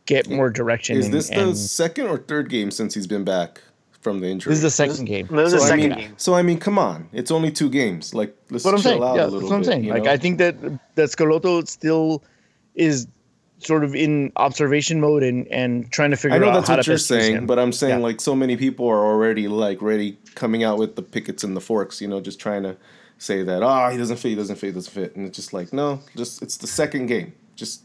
get 0.06 0.30
more 0.30 0.48
direction. 0.48 0.96
Is 0.96 1.04
and- 1.04 1.14
this 1.14 1.28
the 1.28 1.40
and 1.40 1.54
second 1.54 2.06
or 2.06 2.16
third 2.16 2.48
game 2.48 2.70
since 2.70 2.94
he's 2.94 3.06
been 3.06 3.24
back 3.24 3.60
from 4.00 4.20
the 4.20 4.28
injury? 4.28 4.50
this 4.50 4.58
is 4.58 4.62
the 4.62 4.70
second 4.70 5.04
game. 5.06 5.26
This 5.30 5.52
is 5.52 5.52
the 5.52 5.58
so 5.60 5.64
I 5.64 5.68
second 5.68 5.88
mean, 5.90 5.98
game. 5.98 6.14
so 6.16 6.34
I 6.34 6.42
mean, 6.42 6.58
come 6.58 6.78
on, 6.78 7.08
it's 7.12 7.30
only 7.30 7.50
two 7.50 7.68
games. 7.70 8.14
Like, 8.14 8.36
let's 8.50 8.62
That's 8.62 8.64
what 8.64 8.74
I'm 8.74 8.80
chill 8.80 8.90
saying. 8.92 9.02
out 9.02 9.16
Yeah, 9.16 9.26
a 9.26 9.30
that's 9.30 9.42
what 9.42 9.52
I'm 9.52 9.60
bit, 9.60 9.66
saying. 9.66 9.86
Like 9.88 10.02
know? 10.04 10.10
I 10.12 10.16
think 10.16 10.38
that 10.38 10.60
that 10.94 11.08
Schelotto 11.10 11.66
still 11.68 12.22
is 12.74 13.06
sort 13.60 13.82
of 13.82 13.92
in 13.96 14.30
observation 14.36 15.00
mode 15.00 15.22
and 15.24 15.46
and 15.48 15.90
trying 15.90 16.10
to 16.12 16.16
figure 16.16 16.36
out. 16.36 16.42
I 16.42 16.44
know 16.44 16.50
out 16.50 16.54
that's 16.54 16.68
how 16.68 16.76
what 16.76 16.84
to 16.84 16.90
you're 16.90 16.94
best 16.96 17.08
saying, 17.08 17.34
him. 17.36 17.46
but 17.46 17.58
I'm 17.58 17.72
saying 17.72 17.98
Yeah. 17.98 18.04
like 18.06 18.20
so 18.20 18.36
many 18.36 18.56
people 18.56 18.86
are 18.88 19.04
already 19.04 19.48
like 19.48 19.82
ready 19.82 20.16
coming 20.36 20.62
out 20.62 20.78
with 20.78 20.94
the 20.94 21.02
pickets 21.02 21.42
and 21.42 21.56
the 21.56 21.60
forks, 21.60 22.00
you 22.00 22.06
know, 22.06 22.20
just 22.20 22.38
trying 22.38 22.62
to 22.62 22.76
say 23.18 23.42
that 23.42 23.64
oh 23.64 23.88
he 23.90 23.98
doesn't 23.98 24.16
fit, 24.18 24.28
he 24.28 24.34
doesn't 24.36 24.56
fit, 24.56 24.66
he 24.68 24.72
doesn't 24.72 24.92
fit, 24.92 25.16
and 25.16 25.26
it's 25.26 25.34
just 25.34 25.52
like 25.52 25.72
no, 25.72 25.98
just 26.16 26.40
it's 26.40 26.56
the 26.58 26.68
second 26.68 27.06
game, 27.06 27.32
just 27.56 27.82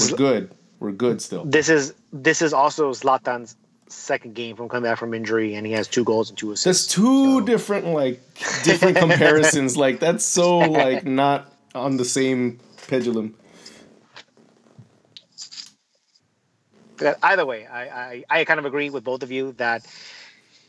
we're 0.00 0.16
good, 0.16 0.54
we're 0.78 0.90
good 0.92 1.20
still. 1.20 1.44
This 1.44 1.68
is 1.68 1.92
this 2.14 2.40
is 2.40 2.54
also 2.54 2.92
Zlatan's 2.92 3.56
second 3.92 4.34
game 4.34 4.56
from 4.56 4.68
coming 4.68 4.90
back 4.90 4.98
from 4.98 5.14
injury, 5.14 5.54
and 5.54 5.66
he 5.66 5.72
has 5.72 5.88
two 5.88 6.04
goals 6.04 6.28
and 6.28 6.38
two 6.38 6.52
assists. 6.52 6.86
That's 6.86 6.94
two 6.94 7.44
different 7.44 7.86
like 7.86 8.20
different 8.64 8.96
comparisons. 8.96 9.76
Like 9.80 10.00
that's 10.00 10.24
so 10.24 10.58
like 10.58 11.04
not 11.04 11.52
on 11.74 11.96
the 11.96 12.04
same 12.04 12.58
pendulum. 12.88 13.34
Either 17.22 17.46
way, 17.46 17.66
I, 17.66 17.82
I 17.82 18.24
I 18.30 18.44
kind 18.44 18.60
of 18.60 18.66
agree 18.66 18.90
with 18.90 19.04
both 19.04 19.22
of 19.22 19.30
you 19.30 19.52
that 19.52 19.86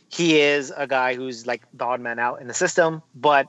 he 0.09 0.39
is 0.39 0.71
a 0.75 0.87
guy 0.87 1.15
who's 1.15 1.45
like 1.45 1.63
the 1.73 1.83
odd 1.83 1.99
man 1.99 2.19
out 2.19 2.41
in 2.41 2.47
the 2.47 2.53
system, 2.53 3.01
but 3.15 3.47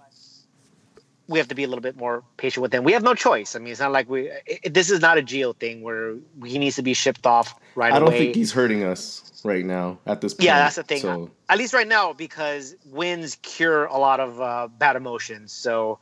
we 1.28 1.38
have 1.38 1.48
to 1.48 1.54
be 1.54 1.64
a 1.64 1.68
little 1.68 1.82
bit 1.82 1.96
more 1.96 2.24
patient 2.36 2.62
with 2.62 2.74
him. 2.74 2.84
We 2.84 2.92
have 2.92 3.02
no 3.02 3.14
choice. 3.14 3.54
I 3.54 3.58
mean, 3.60 3.72
it's 3.72 3.80
not 3.80 3.92
like 3.92 4.08
we. 4.08 4.30
It, 4.46 4.74
this 4.74 4.90
is 4.90 5.00
not 5.00 5.18
a 5.18 5.22
Geo 5.22 5.52
thing 5.52 5.82
where 5.82 6.16
he 6.44 6.58
needs 6.58 6.76
to 6.76 6.82
be 6.82 6.94
shipped 6.94 7.26
off 7.26 7.54
right 7.74 7.92
I 7.92 7.98
don't 7.98 8.08
away. 8.08 8.18
think 8.18 8.34
he's 8.34 8.52
hurting 8.52 8.82
us 8.84 9.42
right 9.44 9.64
now 9.64 9.98
at 10.06 10.20
this 10.20 10.34
point. 10.34 10.44
Yeah, 10.44 10.58
that's 10.58 10.76
the 10.76 10.82
thing. 10.82 11.00
So 11.00 11.30
At 11.48 11.58
least 11.58 11.74
right 11.74 11.88
now, 11.88 12.12
because 12.12 12.74
wins 12.86 13.36
cure 13.42 13.86
a 13.86 13.98
lot 13.98 14.20
of 14.20 14.40
uh, 14.40 14.68
bad 14.78 14.96
emotions. 14.96 15.52
So, 15.52 15.98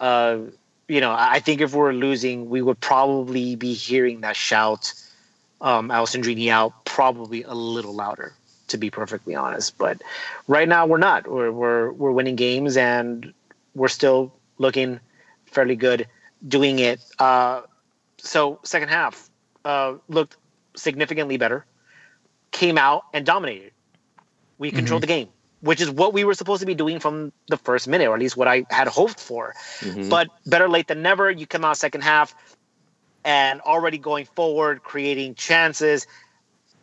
uh, 0.00 0.38
you 0.88 1.00
know, 1.00 1.14
I 1.16 1.40
think 1.40 1.60
if 1.60 1.74
we're 1.74 1.92
losing, 1.92 2.48
we 2.48 2.62
would 2.62 2.80
probably 2.80 3.56
be 3.56 3.72
hearing 3.74 4.20
that 4.20 4.36
shout, 4.36 4.92
um, 5.60 5.88
Alessandrini 5.88 6.48
out, 6.48 6.84
probably 6.84 7.42
a 7.42 7.54
little 7.54 7.94
louder, 7.94 8.34
to 8.68 8.76
be 8.78 8.90
perfectly 8.90 9.34
honest. 9.34 9.76
But 9.78 10.00
right 10.46 10.68
now, 10.68 10.86
we're 10.86 10.98
not. 10.98 11.26
We're 11.28 11.50
we're 11.50 11.90
we're 11.92 12.12
winning 12.12 12.36
games, 12.36 12.76
and 12.76 13.32
we're 13.74 13.88
still 13.88 14.32
looking 14.58 15.00
fairly 15.46 15.76
good 15.76 16.06
doing 16.46 16.78
it. 16.78 17.00
Uh, 17.18 17.62
so 18.18 18.60
second 18.62 18.88
half 18.88 19.28
uh, 19.64 19.94
looked 20.08 20.36
significantly 20.76 21.36
better. 21.36 21.64
Came 22.52 22.78
out 22.78 23.04
and 23.12 23.26
dominated. 23.26 23.72
We 24.58 24.70
controlled 24.70 25.02
the 25.02 25.06
game, 25.06 25.28
which 25.60 25.80
is 25.80 25.90
what 25.90 26.12
we 26.14 26.24
were 26.24 26.34
supposed 26.34 26.60
to 26.60 26.66
be 26.66 26.74
doing 26.74 27.00
from 27.00 27.32
the 27.48 27.56
first 27.58 27.88
minute, 27.88 28.08
or 28.08 28.14
at 28.14 28.20
least 28.20 28.36
what 28.36 28.48
I 28.48 28.64
had 28.70 28.88
hoped 28.88 29.20
for. 29.20 29.54
mhm. 29.80 30.08
But 30.08 30.28
better 30.46 30.68
late 30.68 30.86
than 30.88 31.02
never. 31.02 31.30
You 31.30 31.46
come 31.46 31.64
out 31.64 31.76
second 31.76 32.02
half 32.02 32.34
and 33.24 33.60
already 33.62 33.98
going 33.98 34.24
forward, 34.24 34.82
creating 34.82 35.34
chances. 35.34 36.06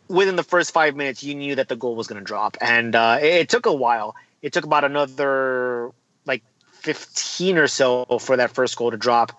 Within 0.08 0.36
the 0.36 0.42
first 0.44 0.72
five 0.72 0.94
minutes, 0.94 1.22
you 1.24 1.34
knew 1.34 1.54
that 1.54 1.68
the 1.68 1.76
goal 1.76 1.96
was 1.96 2.06
going 2.06 2.20
to 2.20 2.24
drop, 2.24 2.56
and 2.60 2.94
uh, 2.94 3.18
it, 3.20 3.26
it 3.26 3.48
took 3.48 3.64
a 3.66 3.72
while. 3.72 4.14
It 4.42 4.52
took 4.52 4.64
about 4.66 4.84
another 4.84 5.90
like 6.26 6.42
15 6.82 7.56
or 7.56 7.66
so 7.66 8.04
for 8.20 8.36
that 8.36 8.50
first 8.50 8.76
goal 8.76 8.90
to 8.90 8.98
drop, 8.98 9.32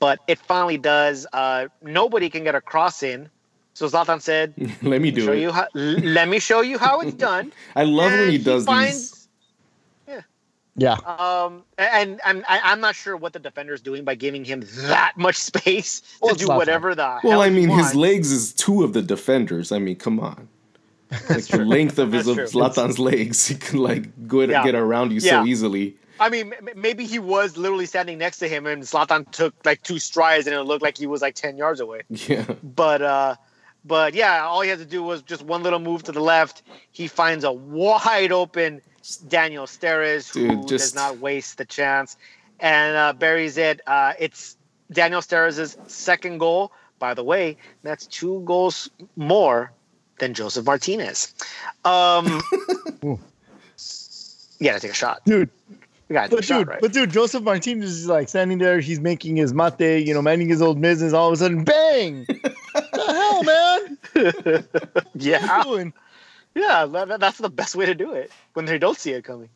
but 0.00 0.18
it 0.26 0.38
finally 0.40 0.76
does. 0.76 1.24
Uh, 1.32 1.68
nobody 1.80 2.28
can 2.30 2.42
get 2.42 2.56
a 2.56 2.60
cross 2.60 3.04
in, 3.04 3.30
so 3.78 3.86
Zlatan 3.86 4.20
said, 4.20 4.54
let 4.82 5.00
me 5.00 5.10
do 5.12 5.24
show 5.24 5.32
it. 5.32 5.40
you 5.40 5.52
how, 5.52 5.66
let 5.74 6.28
me 6.28 6.38
show 6.40 6.60
you 6.62 6.78
how 6.78 7.00
it's 7.00 7.14
done. 7.28 7.52
I 7.76 7.84
love 7.84 8.10
when 8.12 8.30
he 8.30 8.38
does 8.38 8.64
finds- 8.64 9.10
these. 10.06 10.18
yeah, 10.76 10.94
Um, 11.06 11.62
and 11.78 12.20
and 12.24 12.44
I, 12.48 12.60
I'm 12.64 12.80
not 12.80 12.94
sure 12.94 13.16
what 13.16 13.32
the 13.32 13.38
defender 13.38 13.72
is 13.74 13.80
doing 13.80 14.04
by 14.04 14.14
giving 14.16 14.44
him 14.44 14.62
that 14.88 15.12
much 15.16 15.36
space 15.50 16.00
to 16.00 16.06
Well, 16.22 16.32
it's 16.34 16.40
do 16.42 16.48
Zlatan. 16.48 16.56
whatever 16.56 16.94
the 16.94 17.20
Well, 17.22 17.32
hell 17.32 17.40
I 17.42 17.50
he 17.50 17.54
mean, 17.56 17.68
his 17.68 17.78
wants. 17.82 17.94
legs 17.94 18.32
is 18.32 18.52
two 18.52 18.82
of 18.84 18.92
the 18.94 19.02
defenders. 19.02 19.70
I 19.72 19.78
mean, 19.78 19.96
come 19.96 20.18
on. 20.20 20.48
Like 21.30 21.46
the 21.46 21.64
length 21.64 21.98
of 21.98 22.12
his 22.12 22.26
of 22.28 22.36
That's 22.36 22.52
true. 22.52 22.60
Zlatan's 22.60 22.98
legs, 22.98 23.46
he 23.46 23.54
can 23.54 23.78
like 23.78 24.28
go 24.28 24.40
Yeah. 24.42 24.62
get 24.64 24.74
around 24.74 25.10
you 25.12 25.20
Yeah. 25.20 25.42
so 25.42 25.46
easily. 25.46 25.96
I 26.20 26.28
mean, 26.30 26.52
maybe 26.74 27.04
he 27.06 27.18
was 27.20 27.56
literally 27.56 27.86
standing 27.86 28.18
next 28.18 28.38
to 28.38 28.48
him, 28.48 28.66
and 28.66 28.82
Zlatan 28.82 29.30
took 29.30 29.54
like 29.64 29.82
two 29.84 29.98
strides, 30.00 30.46
and 30.48 30.54
it 30.56 30.62
looked 30.62 30.82
like 30.82 30.98
he 30.98 31.06
was 31.06 31.22
like 31.22 31.34
ten 31.36 31.56
yards 31.56 31.78
away. 31.80 32.02
Yeah. 32.10 32.44
But 32.62 33.02
uh, 33.02 33.36
but 33.84 34.14
yeah, 34.14 34.42
all 34.44 34.60
he 34.60 34.68
had 34.68 34.78
to 34.78 34.84
do 34.84 35.02
was 35.02 35.22
just 35.22 35.42
one 35.42 35.62
little 35.62 35.78
move 35.78 36.02
to 36.04 36.12
the 36.12 36.20
left. 36.20 36.62
He 36.92 37.08
finds 37.08 37.44
a 37.44 37.52
wide 37.52 38.32
open 38.32 38.80
Daniel 39.28 39.64
Steres, 39.66 40.32
who 40.32 40.48
Dude, 40.48 40.66
does 40.66 40.94
not 40.94 41.18
waste 41.18 41.56
the 41.58 41.64
chance, 41.64 42.16
and 42.60 42.96
uh, 42.96 43.12
buries 43.14 43.56
it. 43.56 43.80
Uh, 43.86 44.12
it's 44.18 44.56
Daniel 44.92 45.20
Steres' 45.20 45.76
second 45.90 46.38
goal. 46.38 46.72
By 46.98 47.14
the 47.14 47.22
way, 47.24 47.56
that's 47.84 48.06
two 48.06 48.42
goals 48.44 48.90
more 49.16 49.72
than 50.18 50.34
Josef 50.34 50.64
Martinez. 50.66 51.32
Um, 51.84 52.42
Ooh. 53.04 53.18
you 54.58 54.64
gotta 54.64 54.80
take 54.80 54.90
a 54.90 54.94
shot. 54.94 55.22
dude. 55.24 55.48
We 56.08 56.14
gotta 56.14 56.28
take 56.28 56.36
But 56.38 56.40
a 56.40 56.42
shot, 56.46 56.58
dude, 56.58 56.68
right? 56.68 56.80
but 56.80 56.92
dude, 56.92 57.10
Josef 57.10 57.42
Martinez 57.42 57.90
is 57.90 58.06
like 58.08 58.28
standing 58.28 58.58
there. 58.58 58.80
He's 58.80 58.98
making 58.98 59.36
his 59.36 59.52
mate, 59.54 60.06
you 60.06 60.12
know, 60.14 60.22
minding 60.22 60.48
his 60.48 60.60
old 60.62 60.80
business. 60.80 61.12
All 61.12 61.28
of 61.28 61.34
a 61.34 61.36
sudden, 61.36 61.64
bang! 61.64 62.24
the 62.26 62.54
hell, 62.74 62.74
man? 62.74 63.04
What 63.06 63.17
yeah? 65.14 65.84
Yeah, 66.54 66.86
that, 66.86 67.20
that's 67.20 67.38
the 67.38 67.50
best 67.50 67.76
way 67.76 67.86
to 67.86 67.94
do 67.94 68.12
it 68.12 68.32
when 68.54 68.64
they 68.64 68.78
don't 68.78 68.98
see 68.98 69.12
it 69.12 69.24
coming. 69.24 69.48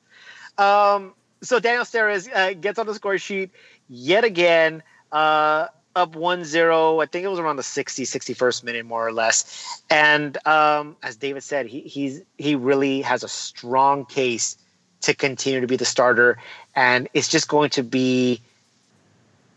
Um, 0.59 1.15
so 1.43 1.59
Daniel 1.59 1.85
Steres 1.85 2.29
uh, 2.33 2.55
gets 2.55 2.79
on 2.79 2.87
the 2.87 2.95
score 2.95 3.19
sheet 3.19 3.51
yet 3.89 4.25
again. 4.25 4.83
Uh, 5.11 5.69
up 5.95 6.15
1-0. 6.15 7.03
I 7.03 7.07
think 7.07 7.25
it 7.25 7.29
was 7.29 7.39
around 7.39 7.57
the 7.57 7.63
60, 7.63 8.05
61st 8.05 8.65
minute, 8.65 8.87
more 8.87 9.07
or 9.07 9.13
less. 9.13 9.83
And 9.91 10.39
um, 10.47 10.97
as 11.03 11.17
David 11.17 11.43
said, 11.43 11.67
he 11.67 11.81
he's 11.81 12.23
he 12.39 12.55
really 12.55 13.03
has 13.03 13.23
a 13.23 13.29
strong 13.29 14.07
case 14.07 14.57
to 15.03 15.15
continue 15.15 15.61
to 15.61 15.67
be 15.67 15.77
the 15.77 15.85
starter, 15.85 16.39
and 16.75 17.09
it's 17.13 17.29
just 17.29 17.49
going 17.49 17.71
to 17.71 17.83
be 17.83 18.41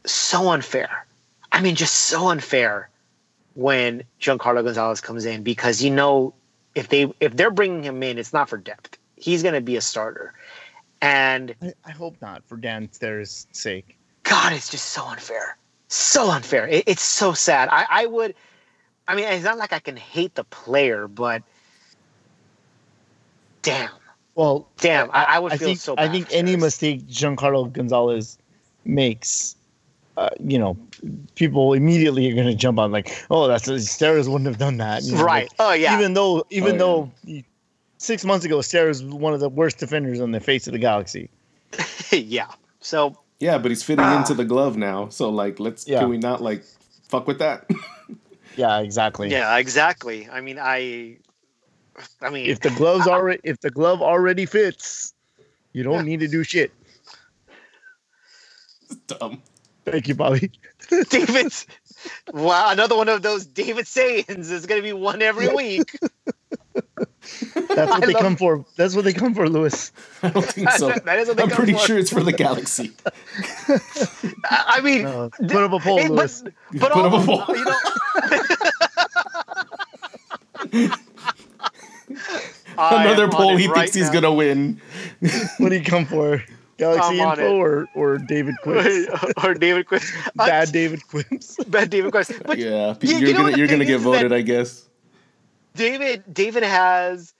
so 0.06 0.50
unfair. 0.52 1.06
I 1.52 1.62
mean, 1.62 1.76
just 1.76 1.96
so 1.96 2.30
unfair 2.30 2.90
when 3.56 4.04
Giancarlo 4.22 4.64
Gonzalez 4.64 5.02
comes 5.02 5.26
in 5.26 5.44
because 5.44 5.82
you 5.82 5.90
know 5.90 6.34
if 6.76 6.90
they 6.90 7.12
if 7.20 7.36
they're 7.36 7.52
bringing 7.52 7.84
him 7.84 8.04
in, 8.04 8.18
it's 8.18 8.34
not 8.34 8.48
for 8.50 8.58
depth. 8.58 8.98
He's 9.16 9.42
going 9.42 9.56
to 9.56 9.62
be 9.62 9.78
a 9.78 9.82
starter, 9.82 10.34
and 11.02 11.56
I, 11.62 11.74
I 11.86 11.92
hope 11.92 12.18
not 12.22 12.44
for 12.46 12.58
Dan 12.58 12.90
Steres' 12.90 13.48
sake. 13.52 13.98
God, 14.24 14.54
it's 14.54 14.70
just 14.70 14.88
so 14.88 15.06
unfair, 15.08 15.58
so 15.88 16.30
unfair. 16.32 16.68
It, 16.68 16.84
it's 16.86 17.02
so 17.02 17.34
sad. 17.34 17.70
I, 17.72 17.86
I 17.90 18.06
would, 18.08 18.36
I 19.08 19.16
mean, 19.16 19.26
it's 19.26 19.46
not 19.46 19.58
like 19.58 19.72
I 19.72 19.80
can 19.80 19.96
hate 19.96 20.36
the 20.36 20.44
player, 20.44 21.08
but 21.08 21.44
damn, 23.62 23.90
Well, 24.36 24.68
damn, 24.78 25.10
I, 25.12 25.24
I 25.24 25.40
would 25.40 25.54
I 25.54 25.58
feel 25.58 25.70
think 25.70 25.80
so. 25.80 25.96
Bad 25.96 26.10
I 26.10 26.12
think 26.12 26.28
any 26.32 26.56
mistake 26.58 27.08
Giancarlo 27.08 27.72
Gonzalez 27.72 28.38
makes, 28.84 29.56
uh, 30.18 30.30
you 30.40 30.58
know, 30.58 30.78
people 31.36 31.74
immediately 31.74 32.30
are 32.32 32.36
going 32.36 32.48
to 32.48 32.56
jump 32.56 32.80
on 32.80 32.92
like, 32.92 33.12
oh, 33.30 33.48
that's 33.48 33.68
Steres 33.68 34.28
wouldn't 34.28 34.48
have 34.48 34.58
done 34.58 34.78
that, 34.78 35.04
you 35.04 35.14
know, 35.16 35.24
right? 35.24 35.44
like, 35.44 35.52
oh 35.60 35.74
yeah, 35.74 35.94
Even 35.94 36.14
though, 36.14 36.46
even 36.50 36.76
Oh, 36.76 36.78
though 36.78 37.12
he- 37.26 37.46
six 37.98 38.24
months 38.24 38.46
ago, 38.46 38.58
Steres 38.60 39.04
was 39.04 39.14
one 39.14 39.34
of 39.34 39.40
the 39.40 39.50
worst 39.50 39.78
defenders 39.78 40.22
on 40.22 40.32
the 40.32 40.40
face 40.40 40.68
of 40.68 40.74
the 40.74 40.80
galaxy. 40.80 41.30
yeah. 42.12 42.48
So 42.80 43.18
Yeah, 43.40 43.58
but 43.58 43.72
he's 43.72 43.84
fitting 43.84 44.06
Ah. 44.06 44.20
into 44.20 44.34
the 44.34 44.46
glove 44.46 44.78
now. 44.78 45.10
So 45.10 45.30
like, 45.30 45.60
let's 45.60 45.88
Yeah. 45.88 46.00
can 46.00 46.10
we 46.10 46.18
not 46.18 46.42
like 46.42 46.64
fuck 47.10 47.28
with 47.28 47.40
that? 47.40 47.70
Yeah, 48.58 48.80
exactly. 48.80 49.30
yeah, 49.30 49.58
exactly. 49.58 50.30
I 50.32 50.40
mean, 50.40 50.58
I, 50.58 51.18
I 52.22 52.30
mean, 52.30 52.46
If 52.50 52.62
the 52.62 52.70
gloves 52.70 53.06
already, 53.06 53.42
if 53.44 53.60
the 53.60 53.70
glove 53.70 54.02
already 54.02 54.46
fits, 54.46 55.14
you 55.74 55.84
don't 55.84 55.96
Yeah. 55.96 56.02
need 56.04 56.22
to 56.22 56.30
do 56.30 56.42
shit. 56.46 56.72
Dumb. 59.08 59.42
Thank 59.86 60.08
you, 60.08 60.16
Bobby. 60.16 60.52
David's 61.10 61.68
wow, 62.34 62.72
another 62.72 62.96
one 62.96 63.10
of 63.10 63.22
those 63.22 63.46
David 63.46 63.88
sayings 63.88 64.50
is 64.52 64.66
going 64.66 64.82
to 64.82 64.84
be 64.84 64.94
one 64.94 65.22
every 65.22 65.48
week. 65.54 65.98
That's 67.56 67.68
what 67.68 68.04
I 68.04 68.06
they 68.06 68.14
love- 68.14 68.22
come 68.22 68.36
for. 68.36 68.66
That's 68.78 68.96
what 68.96 69.04
they 69.06 69.14
come 69.14 69.34
for, 69.34 69.50
Lewis. 69.50 69.92
I 70.22 70.30
don't 70.30 70.46
think 70.46 70.70
so. 70.72 70.90
That 71.06 71.20
is 71.20 71.28
what 71.28 71.38
they 71.38 71.44
I'm 71.44 71.50
come 71.50 71.58
pretty 71.58 71.74
for. 71.74 71.80
sure 71.80 71.98
it's 71.98 72.12
for 72.12 72.22
the 72.24 72.32
galaxy. 72.32 72.92
I 74.50 74.76
I 74.78 74.82
mean, 74.82 75.04
No, 75.04 75.30
put 75.30 75.56
up 75.58 75.74
a 75.74 75.80
poll, 75.80 76.00
it- 76.00 76.12
Lewis. 76.12 76.42
but, 76.44 76.54
but 76.74 76.92
Put 76.92 77.06
up 77.06 77.14
a 77.14 77.16
all- 77.16 77.46
poll. 77.46 77.56
you 80.74 80.86
know. 80.86 80.96
Another 82.78 83.24
am 83.26 83.30
poll 83.32 83.56
it 83.56 83.60
he 83.60 83.68
right 83.68 83.90
thinks 83.90 83.96
he's 83.96 84.08
now. 84.08 84.14
gonna 84.22 84.34
win. 84.34 84.80
What 85.58 85.70
do 85.70 85.76
you 85.76 85.84
come 85.84 86.06
for? 86.06 86.44
Galaxy 86.78 87.22
I'm 87.22 87.32
Info 87.40 87.56
or 87.58 87.88
or 87.96 88.18
David 88.18 88.56
Quips? 88.64 89.08
or 89.44 89.54
David 89.54 89.88
Quist. 89.88 90.12
Bad 90.36 90.72
David 90.72 91.08
Quips. 91.08 91.64
Bad 91.66 91.90
David 91.90 92.12
Quist. 92.12 92.34
But 92.46 92.58
yeah, 92.58 92.96
you- 93.02 93.18
you're 93.18 93.28
you 93.30 93.34
know 93.34 93.44
gonna 93.44 93.58
you're 93.58 93.68
gonna 93.68 93.86
get 93.86 94.00
voted, 94.02 94.32
I 94.34 94.42
guess. 94.42 94.88
David 95.76 96.24
David 96.32 96.64
has 96.64 97.34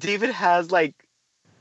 David 0.00 0.30
has 0.30 0.70
like 0.70 0.94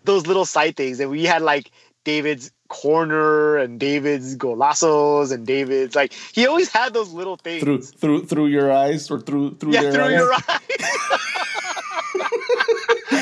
those 0.03 0.27
little 0.27 0.45
side 0.45 0.75
things 0.75 0.99
and 0.99 1.09
we 1.09 1.23
had 1.25 1.41
like 1.41 1.71
David's 2.03 2.51
corner 2.67 3.57
and 3.57 3.79
David's 3.79 4.35
golazos 4.35 5.31
and 5.31 5.45
David's 5.45 5.95
like 5.95 6.11
he 6.33 6.45
always 6.47 6.71
had 6.71 6.93
those 6.93 7.13
little 7.13 7.37
things. 7.37 7.63
Through 7.63 7.81
through 7.83 8.25
through 8.25 8.47
your 8.47 8.71
eyes 8.71 9.09
or 9.11 9.19
through 9.21 9.55
through 9.55 9.73
yeah, 9.73 9.81
their 9.83 9.91
through 9.93 10.03
eyes. 10.03 10.11
your 10.11 10.33
eyes. 10.33 10.59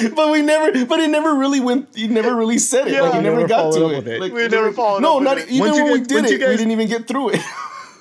but 0.15 0.31
we 0.31 0.41
never 0.41 0.85
but 0.85 0.99
it 0.99 1.09
never 1.09 1.35
really 1.35 1.59
went 1.59 1.89
you 1.95 2.07
never 2.07 2.35
really 2.35 2.57
said 2.57 2.87
it. 2.87 2.93
Yeah. 2.93 3.01
like 3.01 3.13
you 3.13 3.19
We 3.19 3.23
never 3.23 3.35
never 3.37 3.47
got 3.47 3.73
followed 3.73 3.89
to 3.89 3.93
it. 3.93 3.97
with 3.97 4.07
it. 4.07 4.21
Like, 4.21 4.33
We 4.33 4.47
never 4.47 4.71
followed 4.71 5.01
No, 5.01 5.17
up 5.17 5.23
not 5.23 5.37
it. 5.37 5.49
even 5.49 5.59
Once 5.59 5.77
you 5.77 5.83
when 5.83 5.93
we 5.93 6.01
did 6.01 6.25
it, 6.25 6.39
guys- 6.39 6.49
we 6.49 6.57
didn't 6.57 6.71
even 6.71 6.87
get 6.87 7.07
through 7.07 7.31
it. 7.33 7.41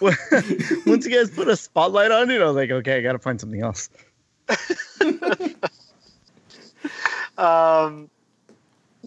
Once 0.86 1.04
you 1.06 1.10
guys 1.12 1.30
put 1.30 1.46
a 1.48 1.56
spotlight 1.56 2.10
on 2.10 2.30
it, 2.30 2.40
I 2.40 2.44
was 2.46 2.56
like, 2.56 2.70
okay, 2.70 2.96
I 2.98 3.00
gotta 3.02 3.18
find 3.18 3.40
something 3.40 3.60
else. 3.62 3.90
Um 7.38 8.10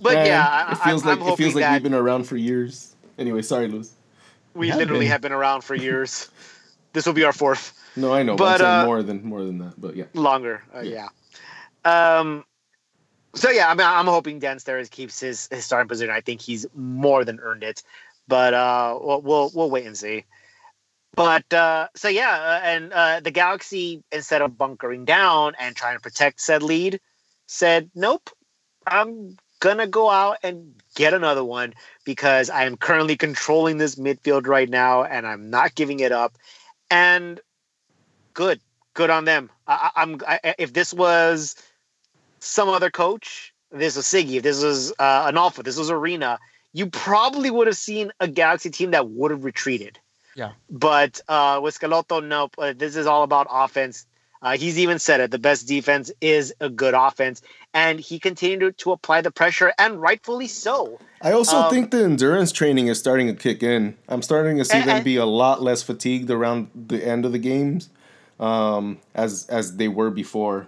but 0.01 0.13
Man, 0.13 0.25
yeah, 0.25 0.65
I, 0.67 0.71
it 0.71 0.77
feels 0.79 1.03
I'm, 1.03 1.09
like 1.09 1.21
I'm 1.21 1.33
it 1.33 1.37
feels 1.37 1.55
like 1.55 1.71
we've 1.71 1.83
been 1.83 1.93
around 1.93 2.23
for 2.23 2.35
years. 2.35 2.95
Anyway, 3.19 3.41
sorry, 3.43 3.67
Luz. 3.67 3.93
we 4.55 4.69
have 4.69 4.77
literally 4.79 5.01
been. 5.05 5.11
have 5.11 5.21
been 5.21 5.31
around 5.31 5.61
for 5.63 5.75
years. 5.75 6.29
this 6.93 7.05
will 7.05 7.13
be 7.13 7.23
our 7.23 7.31
fourth. 7.33 7.79
No, 7.95 8.11
I 8.11 8.23
know, 8.23 8.35
But, 8.35 8.57
but, 8.59 8.65
I'm 8.65 8.81
uh, 8.81 8.85
more 8.85 9.03
than 9.03 9.23
more 9.23 9.43
than 9.43 9.59
that. 9.59 9.79
But 9.79 9.95
yeah, 9.95 10.05
longer. 10.15 10.63
Uh, 10.75 10.79
yeah. 10.79 11.07
Yeah. 11.85 12.17
Um. 12.19 12.43
So 13.35 13.49
yeah, 13.49 13.69
I 13.69 13.73
mean, 13.73 13.87
I'm 13.87 14.05
hoping 14.05 14.39
Dan 14.39 14.57
Steres 14.57 14.89
keeps 14.89 15.19
his 15.19 15.47
his 15.51 15.65
starting 15.65 15.87
position. 15.87 16.13
I 16.13 16.21
think 16.21 16.41
he's 16.41 16.65
more 16.75 17.25
than 17.25 17.39
earned 17.39 17.63
it, 17.63 17.81
but 18.27 18.53
uh, 18.53 18.97
we'll 19.01 19.21
we'll, 19.21 19.51
we'll 19.53 19.69
wait 19.69 19.85
and 19.87 19.97
see. 19.97 20.25
But 21.15 21.51
uh, 21.51 21.87
so 21.95 22.07
yeah, 22.09 22.31
uh, 22.31 22.65
and 22.65 22.93
uh, 22.93 23.19
the 23.21 23.31
Galaxy 23.31 24.03
instead 24.11 24.41
of 24.41 24.57
bunkering 24.57 25.05
down 25.05 25.53
and 25.59 25.75
trying 25.75 25.95
to 25.95 26.01
protect 26.01 26.41
said 26.41 26.61
lead, 26.61 26.99
said 27.47 27.89
nope, 27.95 28.29
I'm 28.85 29.37
gonna 29.59 29.87
go 29.87 30.09
out 30.09 30.37
and 30.43 30.75
get 30.95 31.13
another 31.13 31.43
one 31.43 31.73
because 32.05 32.51
I 32.51 32.65
am 32.65 32.77
currently 32.77 33.15
controlling 33.15 33.77
this 33.77 33.95
midfield 33.95 34.45
right 34.45 34.69
now, 34.69 35.03
and 35.03 35.25
I'm 35.25 35.49
not 35.49 35.73
giving 35.73 36.01
it 36.01 36.11
up. 36.11 36.37
And 36.91 37.39
good, 38.35 38.59
good 38.93 39.09
on 39.09 39.25
them. 39.25 39.49
I, 39.67 40.19
I, 40.27 40.55
if 40.59 40.73
this 40.73 40.93
was 40.93 41.55
some 42.43 42.69
other 42.69 42.89
coach, 42.91 43.53
this 43.71 43.95
was 43.95 44.05
Siggy, 44.05 44.35
if 44.35 44.43
this 44.43 44.63
was 44.63 44.91
uh, 44.99 45.31
Onalfo, 45.31 45.63
this 45.63 45.77
was 45.77 45.89
Arena, 45.89 46.39
you 46.73 46.87
probably 46.87 47.49
would 47.51 47.67
have 47.67 47.77
seen 47.77 48.11
a 48.19 48.27
Galaxy 48.27 48.69
team 48.69 48.91
that 48.91 49.09
would 49.09 49.31
have 49.31 49.43
retreated. 49.43 49.99
Yeah. 50.35 50.51
But 50.69 51.21
uh, 51.27 51.59
with 51.63 51.79
Schelotto, 51.79 52.25
nope. 52.25 52.55
Uh, 52.57 52.73
this 52.75 52.95
is 52.95 53.05
all 53.05 53.23
about 53.23 53.47
offense. 53.49 54.05
Uh, 54.41 54.57
he's 54.57 54.77
even 54.77 54.99
said 54.99 55.21
it. 55.21 55.31
The 55.31 55.39
best 55.39 55.67
defense 55.67 56.11
is 56.19 56.53
a 56.59 56.69
good 56.69 56.93
offense, 56.93 57.41
and 57.73 57.97
he 57.99 58.19
continued 58.19 58.77
to 58.79 58.91
apply 58.91 59.21
the 59.21 59.31
pressure, 59.31 59.71
and 59.79 60.01
rightfully 60.01 60.47
so. 60.47 60.99
I 61.21 61.31
also 61.31 61.57
Um, 61.57 61.69
think 61.69 61.91
the 61.91 62.03
endurance 62.03 62.51
training 62.51 62.87
is 62.87 62.99
starting 62.99 63.27
to 63.27 63.33
kick 63.35 63.63
in. 63.63 63.95
I'm 64.09 64.21
starting 64.21 64.57
to 64.57 64.65
see 64.65 64.79
And- 64.79 64.89
them 64.89 65.03
be 65.03 65.15
a 65.15 65.25
lot 65.25 65.61
less 65.61 65.81
fatigued 65.81 66.29
around 66.29 66.67
the 66.75 67.07
end 67.07 67.23
of 67.25 67.31
the 67.31 67.39
games, 67.39 67.89
um, 68.39 68.97
as 69.15 69.45
as 69.47 69.77
they 69.77 69.87
were 69.87 70.09
before. 70.09 70.67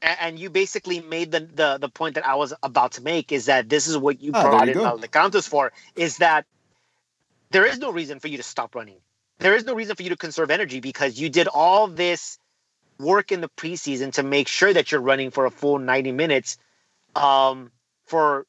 And 0.00 0.38
you 0.38 0.48
basically 0.48 1.00
made 1.00 1.32
the, 1.32 1.40
the 1.40 1.78
the 1.78 1.88
point 1.88 2.14
that 2.14 2.26
I 2.26 2.36
was 2.36 2.54
about 2.62 2.92
to 2.92 3.02
make 3.02 3.32
is 3.32 3.46
that 3.46 3.68
this 3.68 3.88
is 3.88 3.98
what 3.98 4.20
you 4.20 4.32
there 4.32 4.42
brought 4.42 4.68
in 4.68 4.74
go. 4.74 4.96
the 4.96 5.08
counters 5.08 5.46
for 5.46 5.72
is 5.96 6.18
that 6.18 6.46
there 7.50 7.66
is 7.66 7.78
no 7.78 7.90
reason 7.90 8.20
for 8.20 8.28
you 8.28 8.36
to 8.36 8.42
stop 8.42 8.74
running. 8.74 8.98
There 9.38 9.54
is 9.54 9.64
no 9.64 9.74
reason 9.74 9.96
for 9.96 10.02
you 10.02 10.10
to 10.10 10.16
conserve 10.16 10.50
energy 10.50 10.80
because 10.80 11.18
you 11.18 11.30
did 11.30 11.48
all 11.48 11.88
this 11.88 12.38
work 12.98 13.32
in 13.32 13.40
the 13.40 13.48
preseason 13.48 14.12
to 14.14 14.22
make 14.22 14.48
sure 14.48 14.72
that 14.72 14.90
you're 14.90 15.00
running 15.00 15.30
for 15.30 15.46
a 15.46 15.50
full 15.50 15.78
90 15.78 16.12
minutes 16.12 16.58
um, 17.14 17.70
for 18.06 18.46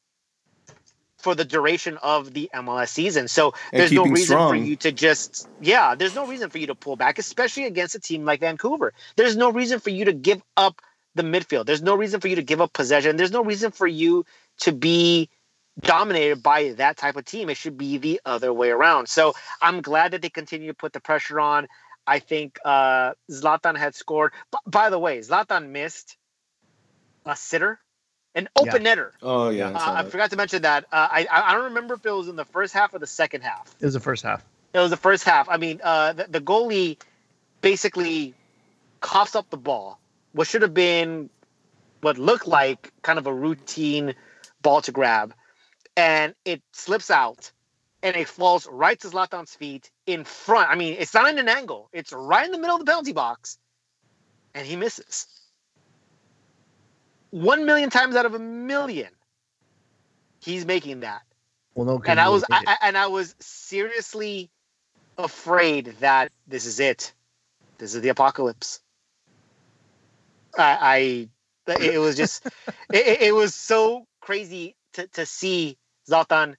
for 1.18 1.36
the 1.36 1.44
duration 1.44 1.98
of 1.98 2.34
the 2.34 2.50
MLS 2.56 2.90
season. 2.90 3.28
So 3.28 3.54
there's 3.74 3.92
no 3.92 4.06
reason 4.06 4.38
for 4.38 4.56
you 4.56 4.76
to 4.78 4.92
just 4.92 5.48
yeah, 5.62 5.96
there's 5.96 6.16
no 6.16 6.26
reason 6.26 6.50
for 6.50 6.58
you 6.58 6.68
to 6.68 6.76
pull 6.76 6.96
back, 6.96 7.20
especially 7.20 7.66
against 7.66 7.96
a 7.96 8.00
team 8.00 8.26
like 8.26 8.40
Vancouver. 8.40 8.94
There's 9.16 9.36
no 9.36 9.52
reason 9.52 9.80
for 9.80 9.90
you 9.90 10.06
to 10.06 10.14
give 10.14 10.42
up 10.56 10.82
the 11.16 11.24
midfield. 11.24 11.66
There's 11.66 11.82
no 11.82 11.96
reason 11.96 12.20
for 12.20 12.28
you 12.28 12.36
to 12.36 12.44
give 12.44 12.62
up 12.62 12.74
possession. 12.74 13.16
There's 13.18 13.32
no 13.32 13.44
reason 13.44 13.72
for 13.72 13.88
you 13.88 14.26
to 14.62 14.72
be 14.72 15.30
dominated 15.80 16.44
by 16.44 16.74
that 16.74 16.98
type 16.98 17.16
of 17.16 17.26
team. 17.26 17.50
It 17.50 17.58
should 17.58 17.78
be 17.78 17.98
the 17.98 18.22
other 18.26 18.54
way 18.54 18.70
around. 18.70 19.08
So 19.08 19.34
I'm 19.62 19.82
glad 19.82 20.12
that 20.12 20.22
they 20.22 20.30
continue 20.30 20.68
to 20.68 20.74
put 20.74 20.94
the 20.94 21.00
pressure 21.00 21.40
on. 21.40 21.68
I 22.06 22.20
think 22.20 22.60
uh, 22.66 23.14
Zlatan 23.32 23.78
had 23.78 23.96
scored. 23.96 24.34
B- 24.52 24.58
by 24.66 24.90
the 24.90 25.00
way, 25.00 25.20
Zlatan 25.20 25.70
missed 25.70 26.18
a 27.26 27.36
sitter, 27.36 27.80
an 28.34 28.50
open 28.56 28.84
netter. 28.84 29.12
Oh 29.22 29.50
yeah, 29.50 29.70
I 29.70 29.74
Uh, 29.74 29.94
I 29.98 30.04
forgot 30.10 30.32
to 30.32 30.36
mention 30.36 30.64
that. 30.64 30.86
Uh, 30.92 31.08
I 31.12 31.28
I 31.30 31.54
don't 31.54 31.66
remember 31.66 31.94
if 31.94 32.06
it 32.06 32.12
was 32.12 32.28
in 32.28 32.36
the 32.36 32.46
first 32.46 32.74
half 32.74 32.94
or 32.94 33.00
the 33.00 33.08
second 33.08 33.42
half. 33.42 33.76
It 33.80 33.86
was 33.86 33.94
the 33.94 34.00
first 34.00 34.24
half. 34.24 34.44
It 34.74 34.80
was 34.80 34.90
the 34.90 34.98
first 34.98 35.24
half. 35.24 35.50
I 35.50 35.58
mean, 35.58 35.82
uh, 35.84 36.14
the, 36.14 36.26
the 36.30 36.42
goalie 36.42 36.98
basically 37.62 38.34
coughs 39.02 39.36
up 39.36 39.50
the 39.50 39.58
ball. 39.58 40.00
What 40.34 40.48
should 40.48 40.64
have 40.64 40.74
been 40.74 41.30
what 42.02 42.18
looked 42.18 42.48
like 42.48 42.94
kind 43.04 43.20
of 43.20 43.28
a 43.28 43.34
routine 43.34 44.16
ball 44.62 44.82
to 44.84 44.92
grab, 44.92 45.34
and 45.98 46.36
it 46.46 46.62
slips 46.74 47.12
out, 47.12 47.52
and 48.04 48.16
it 48.16 48.28
falls 48.30 48.68
right 48.72 49.00
to 49.02 49.10
Zlatan's 49.10 49.56
feet 49.56 49.92
in 50.08 50.24
front. 50.26 50.70
I 50.70 50.76
mean, 50.76 50.98
it's 51.00 51.14
not 51.14 51.30
in 51.30 51.40
an 51.40 51.50
angle; 51.50 51.90
it's 51.94 52.14
right 52.14 52.46
in 52.46 52.52
the 52.52 52.60
middle 52.60 52.76
of 52.78 52.82
the 52.86 52.90
penalty 52.90 53.14
box, 53.14 53.58
and 54.56 54.68
he 54.68 54.76
misses. 54.78 55.28
One 57.32 57.66
million 57.66 57.90
times 57.90 58.16
out 58.16 58.26
of 58.26 58.36
a 58.36 58.40
million, 58.40 59.10
he's 60.42 60.66
making 60.66 61.02
that 61.02 61.22
Well, 61.76 61.86
no, 61.88 62.04
and 62.06 62.20
I 62.20 62.30
was 62.30 62.46
I, 62.52 62.78
and 62.84 62.98
I 62.98 63.08
was 63.08 63.36
seriously 63.40 64.52
afraid 65.18 65.88
that 66.02 66.32
this 66.48 66.66
is 66.66 66.80
it. 66.80 67.14
This 67.80 67.96
is 67.96 68.02
the 68.02 68.10
apocalypse. 68.10 68.82
I, 70.60 71.30
I 71.68 71.74
it 71.80 72.00
was 72.00 72.16
just, 72.16 72.46
it, 72.94 73.22
it 73.22 73.36
was 73.36 73.56
so 73.56 74.06
crazy 74.22 74.76
to, 74.94 75.08
to 75.10 75.26
see 75.26 75.78
Zlatan 76.10 76.56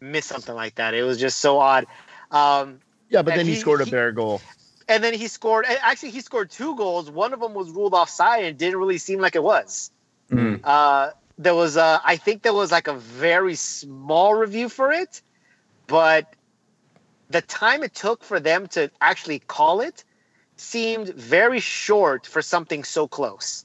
miss 0.00 0.26
something 0.26 0.54
like 0.54 0.76
that. 0.76 0.94
It 0.94 1.02
was 1.02 1.18
just 1.18 1.38
so 1.38 1.58
odd. 1.58 1.86
Um, 2.30 2.80
Yeah, 3.08 3.22
but 3.22 3.34
then 3.34 3.46
he, 3.46 3.54
he- 3.54 3.60
scored 3.60 3.80
a 3.80 3.84
he- 3.84 3.90
bear 3.90 4.12
goal. 4.12 4.40
and 4.88 5.02
then 5.02 5.14
he 5.14 5.28
scored. 5.28 5.66
Actually, 5.66 6.10
he 6.10 6.20
scored 6.20 6.50
two 6.50 6.76
goals. 6.76 7.10
One 7.10 7.32
of 7.32 7.40
them 7.40 7.54
was 7.54 7.70
ruled 7.70 7.94
offside 7.94 8.44
and 8.44 8.58
didn't 8.58 8.78
really 8.78 8.98
seem 8.98 9.20
like 9.20 9.36
it 9.36 9.42
was. 9.42 9.90
Mhm. 10.30 10.60
Uh, 10.64 11.10
there 11.38 11.54
was, 11.54 11.76
a, 11.76 12.00
I 12.04 12.16
think 12.16 12.42
there 12.42 12.54
was 12.54 12.70
like 12.70 12.86
a 12.86 12.94
very 12.94 13.56
small 13.56 14.34
review 14.34 14.68
for 14.68 14.92
it, 14.92 15.20
but 15.86 16.32
the 17.30 17.42
time 17.42 17.82
it 17.82 17.94
took 17.94 18.22
for 18.22 18.38
them 18.38 18.68
to 18.68 18.90
actually 19.00 19.40
call 19.40 19.80
it 19.80 20.04
seemed 20.56 21.08
very 21.14 21.60
short 21.60 22.26
for 22.26 22.42
something 22.42 22.84
so 22.84 23.06
close. 23.08 23.64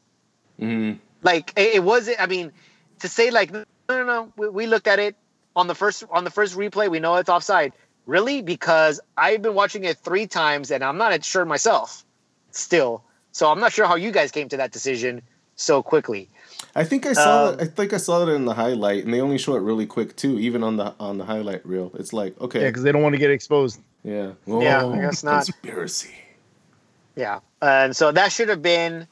Mhm. 0.60 1.00
Like 1.24 1.54
it, 1.56 1.76
it 1.76 1.84
wasn't. 1.84 2.22
I 2.22 2.26
mean, 2.26 2.52
to 3.00 3.08
say 3.08 3.32
like 3.32 3.52
no, 3.52 3.64
no, 3.90 4.04
no. 4.04 4.34
We, 4.38 4.50
we 4.50 4.68
looked 4.68 4.88
at 4.88 5.00
it 5.00 5.16
on 5.56 5.68
the 5.68 5.76
first 5.76 6.04
on 6.12 6.24
the 6.24 6.32
first 6.32 6.56
replay. 6.56 6.90
We 6.90 7.00
know 7.00 7.16
it's 7.16 7.30
offside. 7.30 7.74
Really? 8.06 8.42
Because 8.42 9.00
I've 9.18 9.42
been 9.42 9.54
watching 9.54 9.84
it 9.84 9.98
three 9.98 10.26
times 10.26 10.72
and 10.72 10.84
I'm 10.84 10.98
not 10.98 11.24
sure 11.24 11.46
myself. 11.46 12.04
Still, 12.52 13.04
so 13.32 13.52
I'm 13.52 13.60
not 13.60 13.72
sure 13.72 13.86
how 13.86 13.96
you 13.96 14.12
guys 14.12 14.32
came 14.32 14.50
to 14.50 14.58
that 14.58 14.72
decision 14.72 15.22
so 15.56 15.84
quickly. 15.84 16.30
I 16.76 16.84
think 16.84 17.06
I 17.06 17.14
saw 17.14 17.50
Um, 17.50 17.54
it. 17.54 17.62
I 17.62 17.66
think 17.66 17.94
I 17.94 17.98
saw 17.98 18.28
it 18.28 18.30
in 18.34 18.46
the 18.46 18.56
highlight, 18.56 19.06
and 19.06 19.14
they 19.14 19.22
only 19.22 19.38
show 19.38 19.56
it 19.56 19.60
really 19.62 19.86
quick 19.86 20.16
too. 20.16 20.40
Even 20.40 20.64
on 20.64 20.78
the 20.78 20.96
on 21.00 21.20
the 21.20 21.26
highlight 21.26 21.64
reel, 21.66 21.92
it's 22.00 22.12
like 22.14 22.40
okay, 22.42 22.62
Yeah, 22.62 22.70
because 22.70 22.82
they 22.84 22.92
don't 22.92 23.04
want 23.04 23.14
to 23.14 23.20
get 23.20 23.30
exposed. 23.30 23.80
yeah, 24.04 24.32
Yeah, 24.48 24.86
I 24.88 24.98
guess 25.00 25.24
not. 25.24 25.46
Conspiracy. 25.46 26.10
Yeah, 27.20 27.42
and 27.62 27.94
so 27.94 28.14
that 28.14 28.32
should 28.32 28.48
have 28.48 28.62
been 28.62 29.06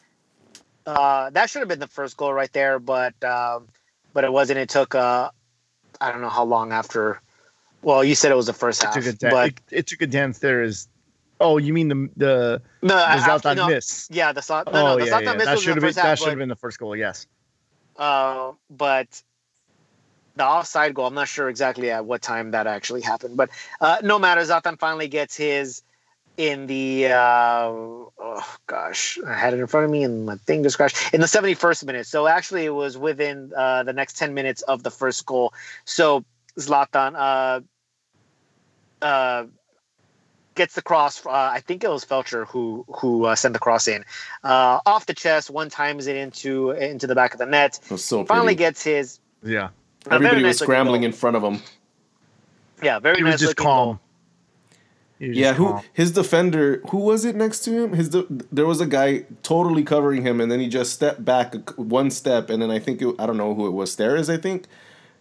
uh, 0.85 1.29
that 1.31 1.49
should 1.49 1.59
have 1.59 1.67
been 1.67 1.79
the 1.79 1.87
first 1.87 2.15
goal 2.15 2.31
right 2.33 2.51
there, 2.53 2.79
but 2.79 3.21
um, 3.21 3.67
but 4.13 4.23
it 4.23 4.31
wasn't. 4.31 4.59
It 4.59 4.69
took 4.69 4.95
uh, 4.95 5.29
I 5.99 6.11
don't 6.13 6.21
know 6.21 6.29
how 6.29 6.45
long 6.45 6.71
after. 6.71 7.21
Well, 7.81 8.05
you 8.05 8.15
said 8.15 8.31
it 8.31 8.35
was 8.35 8.45
the 8.45 8.53
first 8.53 8.81
half, 8.81 8.95
It 8.95 9.03
half, 9.03 9.03
took 9.03 9.13
a 9.13 9.17
da- 9.17 9.29
but 9.29 9.47
it, 9.49 9.61
it 9.71 9.87
took 9.87 10.01
a 10.01 10.07
dance 10.07 10.39
there. 10.39 10.63
Is 10.63 10.87
oh, 11.41 11.57
you 11.57 11.73
mean 11.73 11.89
the 11.89 12.09
the, 12.15 12.61
no, 12.81 12.95
the 12.95 13.21
Zlatan 13.21 13.57
no, 13.57 13.67
miss? 13.67 14.07
yeah, 14.09 14.31
the 14.31 14.39
Zlatan, 14.39 14.71
no, 14.71 14.79
oh 14.79 14.97
no, 14.97 14.99
the 15.03 15.07
yeah, 15.07 15.19
yeah. 15.19 15.33
miss 15.33 15.45
that 15.45 15.59
should 15.59 15.67
have 15.67 15.75
been 15.75 15.83
first 15.83 15.95
that 15.97 16.17
should 16.17 16.29
have 16.29 16.37
been 16.37 16.47
the 16.47 16.55
first 16.55 16.79
goal. 16.79 16.95
Yes. 16.95 17.27
uh, 17.97 18.53
but 18.69 19.21
the 20.37 20.45
offside 20.45 20.93
goal, 20.93 21.07
I'm 21.07 21.15
not 21.15 21.27
sure 21.27 21.49
exactly 21.49 21.91
at 21.91 22.05
what 22.05 22.21
time 22.21 22.51
that 22.51 22.67
actually 22.67 23.01
happened, 23.01 23.35
but 23.35 23.49
uh, 23.81 23.97
no 24.01 24.17
matter. 24.17 24.39
Zlatan 24.41 24.79
finally 24.79 25.09
gets 25.09 25.35
his 25.35 25.81
in 26.37 26.67
the 26.67 27.07
uh, 27.07 27.65
oh 27.67 28.55
gosh, 28.67 29.17
I 29.27 29.33
had 29.33 29.53
it 29.53 29.59
in 29.59 29.67
front 29.67 29.85
of 29.85 29.91
me 29.91 30.03
and 30.03 30.25
my 30.25 30.35
thing 30.35 30.63
just 30.63 30.77
crashed 30.77 31.13
in 31.13 31.19
the 31.21 31.27
71st 31.27 31.83
minute. 31.85 32.05
So 32.05 32.27
actually, 32.27 32.65
it 32.65 32.73
was 32.73 32.97
within 32.97 33.51
uh, 33.57 33.83
the 33.83 33.93
next 33.93 34.17
10 34.17 34.33
minutes 34.33 34.61
of 34.63 34.83
the 34.83 34.91
first 34.91 35.25
goal. 35.25 35.53
So 35.85 36.23
Zlatan 36.57 37.15
uh, 37.15 39.05
uh, 39.05 39.45
gets 40.55 40.75
the 40.75 40.81
cross. 40.81 41.25
Uh, 41.25 41.29
I 41.31 41.61
think 41.65 41.83
it 41.83 41.89
was 41.89 42.05
Feltscher 42.05 42.45
who 42.47 42.85
who 42.87 43.25
uh, 43.25 43.35
sent 43.35 43.53
the 43.53 43.59
cross 43.59 43.87
in 43.87 44.05
uh, 44.43 44.79
off 44.85 45.07
the 45.07 45.13
chest. 45.13 45.49
One 45.49 45.69
times 45.69 46.07
it 46.07 46.15
into 46.15 46.71
into 46.71 47.07
the 47.07 47.15
back 47.15 47.33
of 47.33 47.39
the 47.39 47.45
net. 47.45 47.79
It 47.83 47.91
was 47.91 48.05
so 48.05 48.17
pretty. 48.17 48.27
Finally 48.27 48.55
gets 48.55 48.83
his. 48.83 49.19
Yeah. 49.43 49.69
Everybody 50.09 50.43
was 50.43 50.61
looking 50.61 50.65
scrambling 50.65 51.03
in 51.03 51.11
front 51.11 51.35
of 51.35 51.43
him. 51.43 51.61
Yeah, 52.81 52.99
very 52.99 53.17
He 53.17 53.23
nice 53.23 53.33
was 53.33 53.41
just 53.41 53.55
calm. 53.57 53.65
goal. 53.87 53.99
He 55.19 55.27
Yeah, 55.33 55.53
who 55.53 55.65
calm. 55.65 55.83
his 55.93 56.11
defender? 56.11 56.81
Who 56.89 56.97
was 56.97 57.25
it 57.25 57.35
next 57.35 57.61
to 57.61 57.71
him? 57.71 57.93
His 57.93 58.09
de- 58.09 58.25
there 58.51 58.65
was 58.67 58.79
a 58.81 58.85
guy 58.85 59.25
totally 59.43 59.83
covering 59.83 60.21
him, 60.23 60.39
and 60.39 60.51
then 60.51 60.59
he 60.59 60.67
just 60.67 60.93
stepped 60.93 61.25
back 61.25 61.55
one 61.77 62.11
step, 62.11 62.49
and 62.49 62.61
then 62.61 62.69
I 62.69 62.79
think 62.79 63.01
it, 63.01 63.15
I 63.17 63.25
don't 63.25 63.37
know 63.37 63.53
who 63.55 63.67
it 63.67 63.71
was. 63.71 63.95
Steres, 63.95 64.31
I 64.31 64.37
think, 64.37 64.65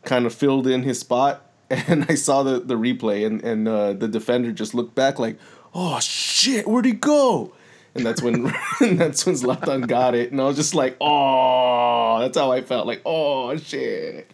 kind 0.04 0.26
of 0.26 0.34
filled 0.34 0.66
in 0.66 0.82
his 0.82 0.98
spot, 1.00 1.50
and 1.70 2.04
I 2.08 2.14
saw 2.14 2.42
the 2.42 2.60
the 2.60 2.74
replay, 2.74 3.26
and 3.26 3.42
and 3.42 3.66
uh, 3.66 3.92
the 3.94 4.08
defender 4.08 4.52
just 4.52 4.74
looked 4.74 4.94
back 4.94 5.18
like, 5.18 5.38
oh 5.74 5.98
shit, 6.00 6.66
where'd 6.68 6.84
he 6.84 6.92
go? 6.92 7.52
And 7.94 8.04
that's 8.04 8.20
when 8.20 8.52
and 8.80 8.98
that's 9.00 9.24
when 9.24 9.34
Zlatan 9.34 9.86
got 9.88 10.14
it, 10.14 10.30
and 10.30 10.40
I 10.40 10.44
was 10.44 10.56
just 10.56 10.74
like, 10.74 10.96
oh, 11.00 12.18
that's 12.20 12.36
how 12.36 12.52
I 12.52 12.60
felt, 12.60 12.86
like, 12.86 13.00
oh 13.06 13.56
shit. 13.56 14.30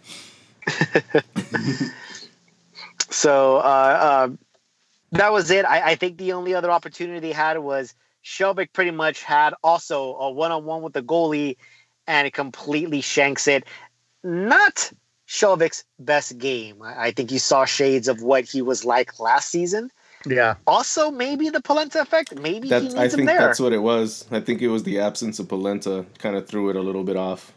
So 3.11 3.59
uh, 3.59 3.61
uh, 3.61 4.29
that 5.13 5.33
was 5.33 5.51
it. 5.51 5.65
I, 5.65 5.93
I 5.93 5.95
think 5.95 6.19
the 6.19 6.33
only 6.33 6.55
other 6.55 6.71
opportunity 6.71 7.21
they 7.21 7.33
had 7.33 7.59
was 7.59 7.95
Skjelvik 8.25 8.73
pretty 8.73 8.91
much 8.91 9.23
had 9.23 9.55
also 9.63 10.15
a 10.17 10.31
one 10.31 10.53
on 10.53 10.65
one 10.65 10.83
with 10.83 10.93
the 10.93 11.03
goalie 11.03 11.57
and 12.07 12.27
it 12.27 12.35
completely 12.35 13.01
shanks 13.01 13.47
it. 13.47 13.65
Not 14.25 14.93
Skjelvik's 15.29 15.85
best 15.99 16.39
game. 16.39 16.83
I, 16.83 17.07
I 17.07 17.11
think 17.13 17.31
you 17.31 17.39
saw 17.39 17.65
shades 17.65 18.09
of 18.09 18.23
what 18.23 18.45
he 18.45 18.63
was 18.63 18.85
like 18.85 19.19
last 19.21 19.49
season. 19.51 19.91
Yeah. 20.27 20.55
Also, 20.67 21.11
maybe 21.11 21.49
the 21.51 21.61
Polenta 21.61 22.01
effect. 22.01 22.39
Maybe 22.39 22.69
he 22.69 22.79
needs 22.79 22.95
I 22.95 23.09
him 23.09 23.27
there. 23.27 23.39
that's 23.39 23.59
what 23.59 23.73
it 23.73 23.83
was. 23.83 24.25
I 24.31 24.41
think 24.41 24.63
it 24.63 24.69
was 24.69 24.85
the 24.85 25.01
absence 25.01 25.39
of 25.39 25.49
Polenta 25.49 26.07
kind 26.19 26.37
of 26.37 26.47
threw 26.47 26.71
it 26.71 26.77
a 26.77 26.81
little 26.81 27.03
bit 27.03 27.17
off. 27.17 27.53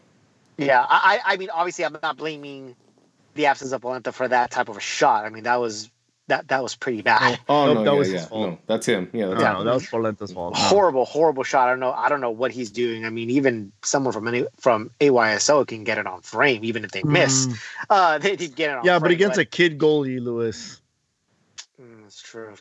Yeah, 0.57 0.85
I, 0.89 1.19
I 1.25 1.33
I 1.33 1.37
mean, 1.37 1.49
obviously, 1.51 1.85
I'm 1.85 1.97
not 2.01 2.17
blaming 2.17 2.75
the 3.35 3.45
absence 3.45 3.71
of 3.71 3.81
Polenta 3.81 4.11
for 4.11 4.27
that 4.27 4.51
type 4.51 4.69
of 4.69 4.77
a 4.77 4.79
shot. 4.79 5.25
I 5.25 5.29
mean, 5.29 5.43
that 5.43 5.57
was 5.57 5.91
that 6.27 6.47
that 6.47 6.63
was 6.63 6.75
pretty 6.75 7.01
bad. 7.01 7.39
Oh 7.47 7.67
Nope, 7.67 7.75
no, 7.75 7.83
that 7.83 7.91
yeah, 7.93 7.99
was 7.99 8.11
yeah, 8.11 8.17
his 8.19 8.27
fault. 8.27 8.49
no, 8.49 8.59
that's 8.65 8.85
him. 8.85 9.09
Yeah, 9.13 9.27
that's 9.27 9.39
No, 9.39 9.45
Yeah. 9.45 9.53
no, 9.53 9.63
that 9.63 9.73
was 9.75 9.85
Polenta's 9.87 10.31
fault. 10.33 10.55
Horrible, 10.57 11.05
horrible 11.05 11.43
shot. 11.43 11.67
I 11.67 11.71
don't 11.71 11.79
know. 11.79 11.91
I 11.91 12.09
don't 12.09 12.21
know 12.21 12.31
what 12.31 12.51
he's 12.51 12.71
doing. 12.71 13.05
I 13.05 13.09
mean, 13.09 13.29
even 13.29 13.71
someone 13.83 14.11
from 14.13 14.27
any 14.27 14.45
from 14.59 14.89
AYSO 14.99 15.67
can 15.67 15.83
get 15.83 15.97
it 15.97 16.07
on 16.07 16.21
frame, 16.21 16.63
even 16.63 16.83
if 16.83 16.91
they 16.91 17.03
miss. 17.03 17.47
Mm. 17.47 17.59
Uh, 17.89 18.17
they 18.17 18.35
did 18.35 18.55
get 18.55 18.71
it 18.71 18.77
on. 18.77 18.85
Yeah, 18.85 18.93
frame, 18.93 19.01
but 19.01 19.11
against 19.11 19.37
a 19.37 19.45
kid 19.45 19.77
goalie, 19.77 20.19
Lewis. 20.19 20.81
Mm, 21.79 22.05
it's 22.07 22.21
true. 22.21 22.55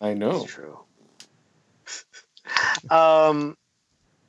I 0.00 0.12
know. 0.14 0.42
It's 0.42 0.52
true. 0.52 0.78
um, 2.90 3.56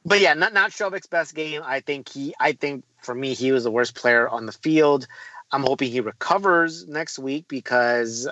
but 0.06 0.22
yeah, 0.22 0.34
not 0.34 0.54
not 0.54 0.72
Skjelvik's 0.72 1.08
best 1.08 1.36
game. 1.36 1.62
I 1.66 1.82
think 1.82 2.08
he. 2.10 2.34
I 2.40 2.54
think 2.54 2.86
for 3.02 3.14
me, 3.14 3.34
he 3.34 3.52
was 3.52 3.64
the 3.66 3.72
worst 3.72 3.96
player 3.96 4.28
on 4.30 4.46
the 4.46 4.52
field. 4.54 5.08
I'm 5.52 5.64
hoping 5.64 5.92
he 5.92 6.02
recovers 6.02 6.88
next 6.88 7.20
week 7.20 7.46
because 7.48 8.28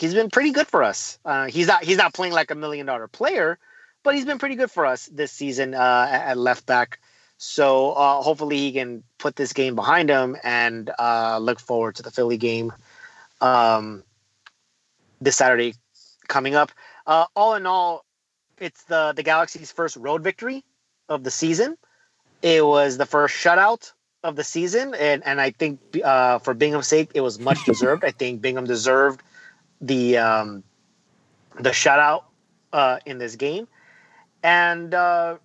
he's 0.00 0.14
been 0.14 0.30
pretty 0.30 0.50
good 0.50 0.66
for 0.66 0.82
us. 0.82 1.18
Uh, 1.24 1.46
he's 1.46 1.66
not 1.66 1.84
he's 1.84 1.96
not 1.96 2.14
playing 2.14 2.32
like 2.32 2.50
a 2.50 2.54
million 2.54 2.86
dollar 2.86 3.08
player, 3.08 3.58
but 4.02 4.14
he's 4.14 4.24
been 4.24 4.38
pretty 4.38 4.54
good 4.54 4.70
for 4.70 4.86
us 4.86 5.06
this 5.06 5.32
season 5.32 5.74
uh, 5.74 6.08
at, 6.10 6.38
left 6.38 6.66
back. 6.66 6.98
So 7.38 7.92
uh, 7.92 8.22
hopefully 8.22 8.56
he 8.56 8.72
can 8.72 9.04
put 9.18 9.36
this 9.36 9.52
game 9.52 9.74
behind 9.74 10.08
him 10.10 10.36
and 10.42 10.90
uh, 10.98 11.38
look 11.38 11.60
forward 11.60 11.94
to 11.96 12.02
the 12.02 12.10
Philly 12.10 12.36
game 12.36 12.72
um, 13.40 14.02
this 15.20 15.36
Saturday 15.36 15.74
coming 16.26 16.56
up. 16.56 16.72
Uh, 17.06 17.26
all 17.36 17.54
in 17.54 17.66
all, 17.66 18.04
it's 18.58 18.84
the 18.84 19.12
the 19.14 19.22
Galaxy's 19.22 19.70
first 19.70 19.96
road 19.96 20.22
victory 20.22 20.64
of 21.08 21.24
the 21.24 21.30
season. 21.30 21.76
It 22.42 22.64
was 22.64 22.98
the 22.98 23.06
first 23.06 23.34
shutout 23.34 23.92
of 24.24 24.36
the 24.36 24.44
season, 24.44 24.94
and 24.94 25.24
and 25.24 25.40
I 25.40 25.50
think 25.50 25.80
uh, 26.04 26.38
for 26.38 26.54
Bingham's 26.54 26.88
sake, 26.88 27.10
it 27.14 27.20
was 27.20 27.38
much 27.38 27.64
deserved. 27.64 28.04
I 28.04 28.10
think 28.10 28.40
Bingham 28.40 28.64
deserved 28.64 29.22
the 29.80 30.18
um, 30.18 30.62
the 31.60 31.70
shutout 31.70 32.24
uh, 32.72 32.98
in 33.06 33.18
this 33.18 33.36
game, 33.36 33.66
and 34.42 34.94
uh, 34.94 35.36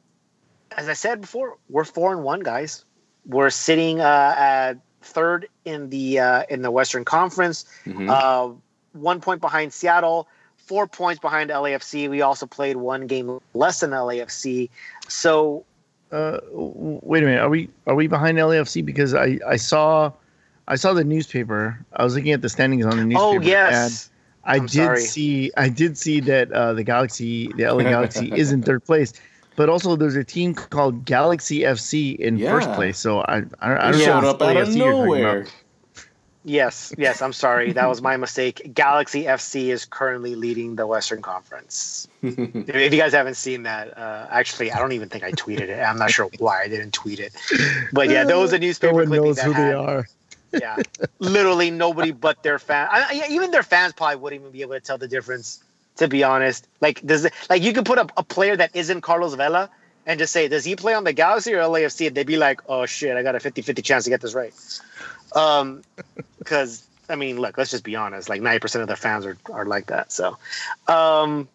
as 0.77 0.89
I 0.89 0.93
said 0.93 1.21
before, 1.21 1.57
we're 1.69 1.85
four 1.85 2.11
and 2.13 2.23
one, 2.23 2.39
guys. 2.41 2.85
We're 3.25 3.49
sitting 3.49 3.99
uh, 4.01 4.35
at 4.37 4.73
third 5.01 5.47
in 5.65 5.89
the 5.89 6.19
uh, 6.19 6.43
in 6.49 6.61
the 6.61 6.71
Western 6.71 7.05
Conference 7.05 7.65
Mhm. 7.85 8.09
uh, 8.09 8.53
one 8.93 9.19
point 9.21 9.41
behind 9.41 9.73
Seattle, 9.73 10.27
four 10.57 10.87
points 10.87 11.19
behind 11.19 11.49
LAFC. 11.49 12.09
We 12.09 12.21
also 12.21 12.45
played 12.45 12.77
one 12.77 13.07
game 13.07 13.39
less 13.53 13.79
than 13.81 13.91
LAFC. 13.91 14.69
So 15.07 15.65
Uh, 16.11 16.39
wait 16.51 17.23
a 17.23 17.25
minute. 17.25 17.41
Are 17.41 17.49
we 17.49 17.69
are 17.87 17.95
we 17.95 18.07
behind 18.07 18.37
LAFC? 18.37 18.85
Because 18.85 19.13
I 19.15 19.39
I 19.47 19.55
saw 19.57 20.11
I 20.67 20.75
saw 20.75 20.93
the 20.93 21.03
newspaper. 21.03 21.83
I 21.93 22.03
was 22.03 22.13
looking 22.15 22.31
at 22.33 22.41
the 22.41 22.49
standings 22.49 22.85
on 22.85 22.97
the 22.97 23.03
newspaper. 23.05 23.25
oh 23.25 23.35
and 23.37 23.45
yes, 23.45 24.09
I 24.45 24.57
I'm 24.57 24.65
did 24.65 24.71
sorry. 24.71 25.01
see 25.01 25.51
I 25.57 25.69
did 25.69 25.97
see 25.97 26.19
that 26.21 26.51
uh, 26.51 26.73
the 26.73 26.83
Galaxy, 26.83 27.47
the 27.55 27.63
LA 27.71 27.83
Galaxy, 27.83 28.31
is 28.33 28.51
in 28.51 28.61
third 28.61 28.83
place. 28.85 29.13
But 29.55 29.69
also, 29.69 29.95
there's 29.95 30.15
a 30.15 30.23
team 30.23 30.55
called 30.55 31.05
Galaxy 31.05 31.59
FC 31.59 32.15
in 32.17 32.39
first 32.39 32.71
place. 32.73 32.97
So 32.99 33.21
I 33.21 33.43
I, 33.59 33.89
I 33.89 33.91
don't 33.91 33.99
know. 33.99 34.05
showed 34.05 34.17
if 34.19 34.23
up 34.25 34.41
out 34.41 34.57
of 34.57 34.67
LAFC 34.69 34.77
you're 34.77 34.91
nowhere. 34.91 35.45
yes, 36.43 36.93
yes. 36.97 37.21
I'm 37.21 37.33
sorry, 37.33 37.71
that 37.73 37.87
was 37.87 38.01
my 38.01 38.17
mistake. 38.17 38.71
Galaxy 38.73 39.23
FC 39.23 39.67
is 39.67 39.85
currently 39.85 40.35
leading 40.35 40.75
the 40.75 40.87
Western 40.87 41.21
Conference. 41.21 42.07
if 42.23 42.93
you 42.93 42.99
guys 42.99 43.13
haven't 43.13 43.35
seen 43.35 43.63
that, 43.63 43.97
uh, 43.97 44.27
actually, 44.31 44.71
I 44.71 44.79
don't 44.79 44.91
even 44.93 45.07
think 45.09 45.23
I 45.23 45.31
tweeted 45.33 45.69
it. 45.69 45.79
I'm 45.81 45.97
not 45.99 46.11
sure 46.11 46.29
why 46.39 46.63
I 46.63 46.67
didn't 46.67 46.91
tweet 46.93 47.19
it. 47.19 47.33
But 47.93 48.09
yeah, 48.09 48.23
there 48.25 48.37
was 48.39 48.53
a 48.57 48.59
No 48.59 48.65
newspaper 48.67 48.93
one 48.93 49.09
knows 49.09 49.35
that 49.37 49.45
who 49.45 49.51
had, 49.53 49.69
they 49.69 49.73
are. 49.73 50.07
Yeah, 50.53 50.77
literally 51.19 51.71
nobody 51.71 52.11
but 52.11 52.43
their 52.43 52.59
fans. 52.59 53.11
Even 53.29 53.51
their 53.51 53.63
fans 53.63 53.93
probably 53.93 54.17
wouldn't 54.17 54.41
even 54.41 54.51
be 54.51 54.61
able 54.61 54.73
to 54.73 54.79
tell 54.79 54.97
the 54.97 55.07
difference. 55.07 55.63
To 55.97 56.07
be 56.07 56.23
honest, 56.23 56.67
like 56.81 57.05
does 57.05 57.25
it, 57.25 57.33
like 57.51 57.61
you 57.61 57.71
could 57.71 57.85
put 57.85 57.99
up 57.99 58.11
a 58.17 58.23
player 58.23 58.57
that 58.57 58.75
isn't 58.75 59.01
Carlos 59.01 59.35
Vela 59.35 59.69
and 60.07 60.17
just 60.17 60.33
say, 60.33 60.47
does 60.47 60.65
he 60.65 60.75
play 60.75 60.95
on 60.95 61.03
the 61.03 61.13
Galaxy 61.13 61.53
or 61.53 61.59
LAFC? 61.59 62.07
And 62.07 62.15
they'd 62.15 62.25
be 62.25 62.37
like, 62.37 62.61
oh 62.67 62.87
shit, 62.87 63.15
I 63.15 63.21
got 63.21 63.35
a 63.35 63.37
50-50 63.37 63.83
chance 63.83 64.03
to 64.05 64.09
get 64.09 64.19
this 64.19 64.33
right. 64.33 64.53
Um, 65.35 65.83
because 66.39 66.83
I 67.09 67.15
mean, 67.15 67.39
look, 67.39 67.57
let's 67.57 67.71
just 67.71 67.83
be 67.83 67.95
honest. 67.95 68.29
Like 68.29 68.41
ninety 68.41 68.59
percent 68.59 68.81
of 68.81 68.87
their 68.87 68.97
fans 68.97 69.25
are 69.25 69.37
are 69.51 69.65
like 69.65 69.87
that. 69.87 70.11
So, 70.11 70.37
um, 70.87 71.47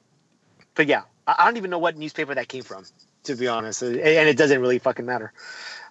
but 0.75 0.87
yeah, 0.87 1.03
I, 1.27 1.37
I 1.39 1.45
don't 1.47 1.57
even 1.57 1.71
know 1.71 1.79
what 1.79 1.97
newspaper 1.97 2.35
that 2.35 2.49
came 2.49 2.63
from. 2.63 2.85
To 3.25 3.35
be 3.35 3.49
honest, 3.49 3.83
and 3.83 3.97
it 3.97 4.39
doesn't 4.39 4.61
really 4.61 4.79
fucking 4.79 5.05
matter. 5.05 5.33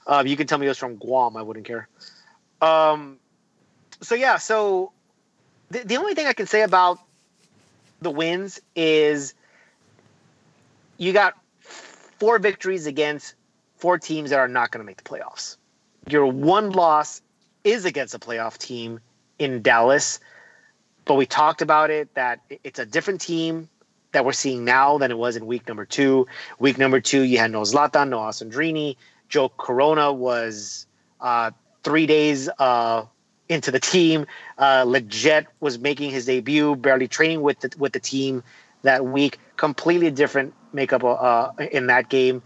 Um, 0.08 0.26
you 0.26 0.38
can 0.38 0.48
tell 0.48 0.58
me 0.58 0.66
it 0.66 0.70
was 0.70 0.78
from 0.78 0.96
Guam. 0.96 1.36
I 1.36 1.42
wouldn't 1.42 1.66
care. 1.66 1.88
Um, 2.62 3.18
so 4.02 4.16
yeah, 4.16 4.38
so 4.38 4.92
the, 5.70 5.80
the 5.80 5.98
only 5.98 6.14
thing 6.14 6.28
I 6.28 6.34
can 6.34 6.48
say 6.48 6.62
about 6.62 7.00
the 8.02 8.12
wins 8.12 8.60
is 8.76 9.34
you 10.98 11.14
got 11.14 11.36
four 11.60 12.40
victories 12.40 12.86
against 12.86 13.36
four 13.78 13.98
teams 13.98 14.32
that 14.32 14.40
are 14.40 14.48
not 14.48 14.72
going 14.72 14.80
to 14.80 14.86
make 14.86 14.98
the 14.98 15.04
playoffs. 15.04 15.58
Your 16.10 16.26
one 16.26 16.72
loss 16.72 17.22
is 17.64 17.86
against 17.86 18.16
a 18.16 18.20
playoff 18.20 18.58
team 18.58 19.00
in 19.40 19.62
Dallas, 19.62 20.20
but 21.06 21.16
we 21.16 21.26
talked 21.26 21.62
about 21.62 21.90
it 21.90 22.14
that 22.16 22.40
it's 22.64 22.80
a 22.80 22.86
different 22.86 23.22
team 23.22 23.70
that 24.14 24.26
we're 24.26 24.32
seeing 24.32 24.66
now 24.66 24.98
than 24.98 25.12
it 25.12 25.18
was 25.18 25.36
in 25.36 25.46
week 25.46 25.68
number 25.68 25.86
two. 25.86 26.28
Week 26.60 26.78
number 26.78 27.00
two, 27.00 27.22
you 27.22 27.38
had 27.38 27.52
no 27.52 27.62
Zlatan, 27.62 28.10
no 28.10 28.20
Alessandrini. 28.20 28.96
Joe 29.30 29.50
Corona 29.50 30.14
was 30.14 30.88
uh, 31.20 31.52
three 31.84 32.06
days 32.06 32.50
uh, 32.60 33.06
into 33.50 33.72
the 33.72 33.80
team. 33.80 34.26
Uh, 34.58 34.84
Lletget 34.86 35.48
was 35.60 35.80
making 35.80 36.12
his 36.12 36.26
debut, 36.26 36.76
barely 36.76 37.08
training 37.08 37.42
with 37.42 37.60
the, 37.62 37.74
with 37.78 37.94
the 37.94 38.00
team 38.00 38.44
that 38.84 39.06
week. 39.06 39.40
Completely 39.56 40.12
different 40.12 40.54
makeup 40.74 41.04
uh, 41.04 41.52
in 41.72 41.88
that 41.88 42.10
game. 42.10 42.42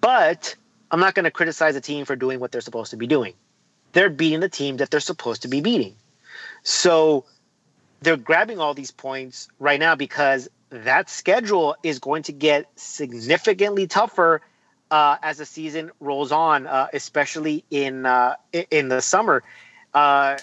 But 0.00 0.54
I'm 0.90 1.00
not 1.00 1.14
going 1.14 1.24
to 1.24 1.30
criticize 1.30 1.74
the 1.74 1.80
team 1.80 2.04
for 2.04 2.16
doing 2.16 2.40
what 2.40 2.52
they're 2.52 2.60
supposed 2.60 2.90
to 2.90 2.96
be 2.96 3.06
doing. 3.06 3.34
They're 3.92 4.10
beating 4.10 4.40
the 4.40 4.48
team 4.48 4.78
that 4.78 4.90
they're 4.90 5.00
supposed 5.00 5.42
to 5.42 5.48
be 5.48 5.60
beating. 5.60 5.94
So 6.62 7.24
they're 8.00 8.16
grabbing 8.16 8.58
all 8.58 8.74
these 8.74 8.90
points 8.90 9.48
right 9.58 9.80
now 9.80 9.94
because 9.94 10.48
that 10.70 11.08
schedule 11.08 11.76
is 11.82 11.98
going 11.98 12.24
to 12.24 12.32
get 12.32 12.66
significantly 12.76 13.86
tougher 13.86 14.42
uh, 14.90 15.16
as 15.22 15.38
the 15.38 15.46
season 15.46 15.90
rolls 16.00 16.32
on, 16.32 16.66
uh, 16.66 16.88
especially 16.92 17.64
in 17.70 18.06
uh, 18.06 18.34
in 18.70 18.88
the 18.88 19.00
summer. 19.00 19.42
Uh, 19.94 20.38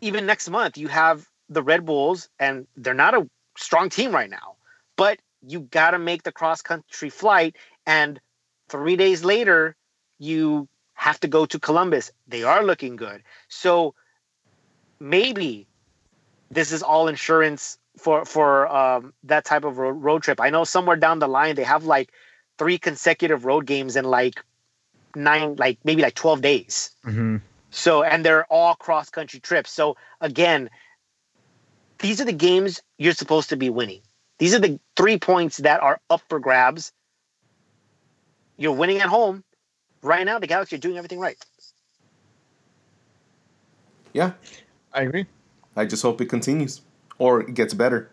even 0.00 0.26
next 0.26 0.48
month, 0.48 0.76
you 0.76 0.88
have 0.88 1.28
the 1.48 1.62
Red 1.62 1.84
Bulls, 1.84 2.28
and 2.38 2.66
they're 2.76 2.94
not 2.94 3.14
a 3.14 3.28
strong 3.56 3.88
team 3.88 4.12
right 4.12 4.30
now, 4.30 4.56
but 4.96 5.18
you 5.46 5.60
got 5.60 5.92
to 5.92 5.98
make 5.98 6.22
the 6.22 6.32
cross 6.32 6.62
country 6.62 7.10
flight, 7.10 7.56
and 7.86 8.20
three 8.68 8.96
days 8.96 9.24
later, 9.24 9.76
you 10.18 10.68
have 10.94 11.18
to 11.20 11.28
go 11.28 11.46
to 11.46 11.58
Columbus. 11.58 12.10
They 12.28 12.42
are 12.42 12.64
looking 12.64 12.96
good, 12.96 13.22
so 13.48 13.94
maybe 15.00 15.66
this 16.50 16.72
is 16.72 16.82
all 16.82 17.08
insurance 17.08 17.78
for 17.96 18.24
for 18.24 18.68
um, 18.68 19.12
that 19.24 19.44
type 19.44 19.64
of 19.64 19.78
road, 19.78 19.92
road 19.92 20.22
trip. 20.22 20.40
I 20.40 20.50
know 20.50 20.64
somewhere 20.64 20.96
down 20.96 21.18
the 21.18 21.28
line 21.28 21.54
they 21.54 21.64
have 21.64 21.84
like 21.84 22.12
three 22.60 22.76
consecutive 22.76 23.46
road 23.46 23.64
games 23.64 23.96
in 23.96 24.04
like 24.04 24.44
nine, 25.16 25.56
like 25.56 25.78
maybe 25.82 26.02
like 26.02 26.14
12 26.14 26.42
days. 26.42 26.90
Mm-hmm. 27.06 27.38
So, 27.70 28.02
and 28.02 28.22
they're 28.22 28.44
all 28.52 28.74
cross 28.74 29.08
country 29.08 29.40
trips. 29.40 29.70
So, 29.70 29.96
again, 30.20 30.68
these 32.00 32.20
are 32.20 32.26
the 32.26 32.34
games 32.34 32.82
you're 32.98 33.14
supposed 33.14 33.48
to 33.48 33.56
be 33.56 33.70
winning. 33.70 34.02
These 34.36 34.54
are 34.54 34.58
the 34.58 34.78
three 34.94 35.18
points 35.18 35.56
that 35.56 35.82
are 35.82 36.02
up 36.10 36.20
for 36.28 36.38
grabs. 36.38 36.92
You're 38.58 38.76
winning 38.76 38.98
at 38.98 39.08
home. 39.08 39.42
Right 40.02 40.26
now, 40.26 40.38
the 40.38 40.46
Galaxy 40.46 40.76
are 40.76 40.80
doing 40.80 40.98
everything 40.98 41.18
right. 41.18 41.42
Yeah, 44.12 44.32
I 44.92 45.02
agree. 45.02 45.24
I 45.76 45.86
just 45.86 46.02
hope 46.02 46.20
it 46.20 46.26
continues 46.26 46.82
or 47.16 47.40
it 47.40 47.54
gets 47.54 47.72
better 47.72 48.10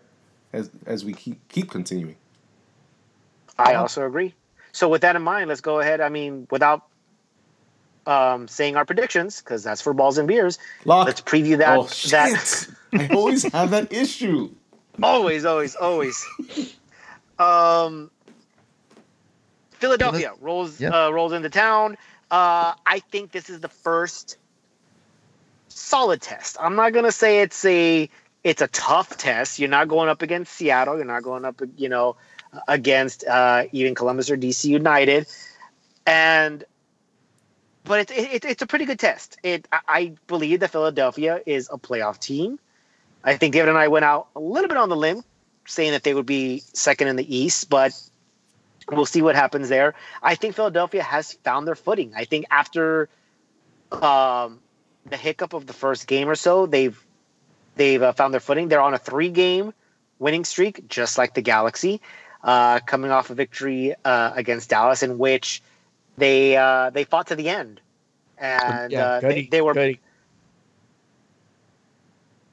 as 0.54 0.70
as 0.86 1.04
we 1.04 1.12
keep 1.12 1.46
keep 1.48 1.70
continuing. 1.70 2.16
I 3.58 3.74
also 3.74 4.06
agree. 4.06 4.34
So 4.72 4.88
with 4.88 5.02
that 5.02 5.16
in 5.16 5.22
mind, 5.22 5.48
let's 5.48 5.60
go 5.60 5.80
ahead. 5.80 6.00
I 6.00 6.08
mean, 6.08 6.46
without 6.50 6.82
um, 8.06 8.48
saying 8.48 8.76
our 8.76 8.84
predictions, 8.84 9.40
because 9.40 9.62
that's 9.62 9.80
for 9.82 9.92
balls 9.92 10.18
and 10.18 10.26
beers. 10.26 10.58
Lock. 10.84 11.06
Let's 11.06 11.20
preview 11.20 11.58
that. 11.58 11.78
oh 11.78 11.88
that! 12.10 12.68
I 12.92 13.14
always 13.14 13.42
have 13.44 13.70
that 13.70 13.92
issue. 13.92 14.50
always, 15.02 15.44
always, 15.44 15.76
always. 15.76 16.24
Um, 17.38 18.10
Philadelphia 19.72 20.32
rolls 20.40 20.80
Yep. 20.80 20.92
uh, 20.92 21.12
rolls 21.12 21.32
into 21.32 21.50
town. 21.50 21.96
Uh, 22.30 22.74
I 22.84 23.00
think 23.10 23.30
this 23.32 23.48
is 23.48 23.60
the 23.60 23.68
first 23.68 24.36
solid 25.68 26.20
test. 26.20 26.56
I'm 26.60 26.76
not 26.76 26.92
gonna 26.92 27.12
say 27.12 27.40
it's 27.40 27.64
a 27.64 28.08
it's 28.44 28.62
a 28.62 28.68
tough 28.68 29.16
test. 29.16 29.58
You're 29.58 29.68
not 29.68 29.88
going 29.88 30.08
up 30.08 30.22
against 30.22 30.52
Seattle. 30.54 30.96
You're 30.96 31.04
not 31.04 31.22
going 31.22 31.44
up, 31.44 31.60
you 31.76 31.88
know, 31.88 32.16
against 32.66 33.26
uh, 33.26 33.64
even 33.72 33.94
Columbus 33.94 34.30
or 34.30 34.36
DC 34.36 34.64
United, 34.64 35.26
and 36.06 36.64
but 37.84 38.00
it's 38.00 38.12
it, 38.12 38.44
it's 38.44 38.62
a 38.62 38.66
pretty 38.66 38.84
good 38.84 38.98
test. 38.98 39.38
It 39.42 39.66
I- 39.72 40.14
believe 40.26 40.60
that 40.60 40.70
Philadelphia 40.70 41.40
is 41.46 41.68
a 41.72 41.78
playoff 41.78 42.18
team. 42.18 42.58
I 43.24 43.36
think 43.36 43.52
David 43.52 43.70
and 43.70 43.78
I 43.78 43.88
went 43.88 44.04
out 44.04 44.28
a 44.36 44.40
little 44.40 44.68
bit 44.68 44.76
on 44.76 44.88
the 44.88 44.96
limb, 44.96 45.24
saying 45.66 45.92
that 45.92 46.02
they 46.04 46.14
would 46.14 46.26
be 46.26 46.62
second 46.72 47.08
in 47.08 47.16
the 47.16 47.36
East, 47.36 47.68
but 47.68 47.92
we'll 48.90 49.06
see 49.06 49.22
what 49.22 49.34
happens 49.34 49.68
there. 49.68 49.94
I 50.22 50.34
think 50.34 50.54
Philadelphia 50.54 51.02
has 51.02 51.32
found 51.32 51.66
their 51.66 51.74
footing. 51.74 52.12
I 52.16 52.24
think 52.24 52.46
after 52.50 53.08
um, 53.90 54.60
the 55.06 55.16
hiccup 55.16 55.52
of 55.52 55.66
the 55.66 55.72
first 55.72 56.06
game 56.06 56.28
or 56.28 56.34
so, 56.34 56.66
they've 56.66 56.98
they've 57.76 58.02
uh, 58.02 58.12
found 58.12 58.32
their 58.32 58.40
footing. 58.40 58.68
They're 58.68 58.80
on 58.80 58.94
a 58.94 58.98
three 58.98 59.30
game 59.30 59.72
winning 60.18 60.44
streak, 60.44 60.88
just 60.88 61.18
like 61.18 61.34
the 61.34 61.42
Galaxy, 61.42 62.00
uh, 62.42 62.80
coming 62.80 63.10
off 63.10 63.30
a 63.30 63.34
victory 63.34 63.94
uh, 64.04 64.32
against 64.34 64.70
Dallas, 64.70 65.02
in 65.02 65.18
which 65.18 65.62
they 66.16 66.56
uh, 66.56 66.90
they 66.90 67.04
fought 67.04 67.28
to 67.28 67.36
the 67.36 67.48
end, 67.48 67.80
and 68.38 68.92
uh, 68.94 69.20
they, 69.20 69.28
gutty, 69.28 69.48
they 69.50 69.60
were 69.62 69.74
gutty, 69.74 70.00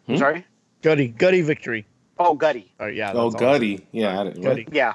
Hmm? 0.07 0.17
sorry. 0.17 0.45
gutty, 0.81 1.07
gutty 1.07 1.41
victory. 1.41 1.85
Oh, 2.19 2.35
gutty. 2.35 2.71
Oh 2.79 2.85
yeah. 2.85 3.11
oh, 3.13 3.29
that's 3.29 3.35
all. 3.43 3.51
Gutty. 3.53 3.85
Yeah, 3.91 4.19
I 4.19 4.23
didn't, 4.25 4.37
what? 4.43 4.49
Gutty. 4.49 4.67
Yeah, 4.71 4.93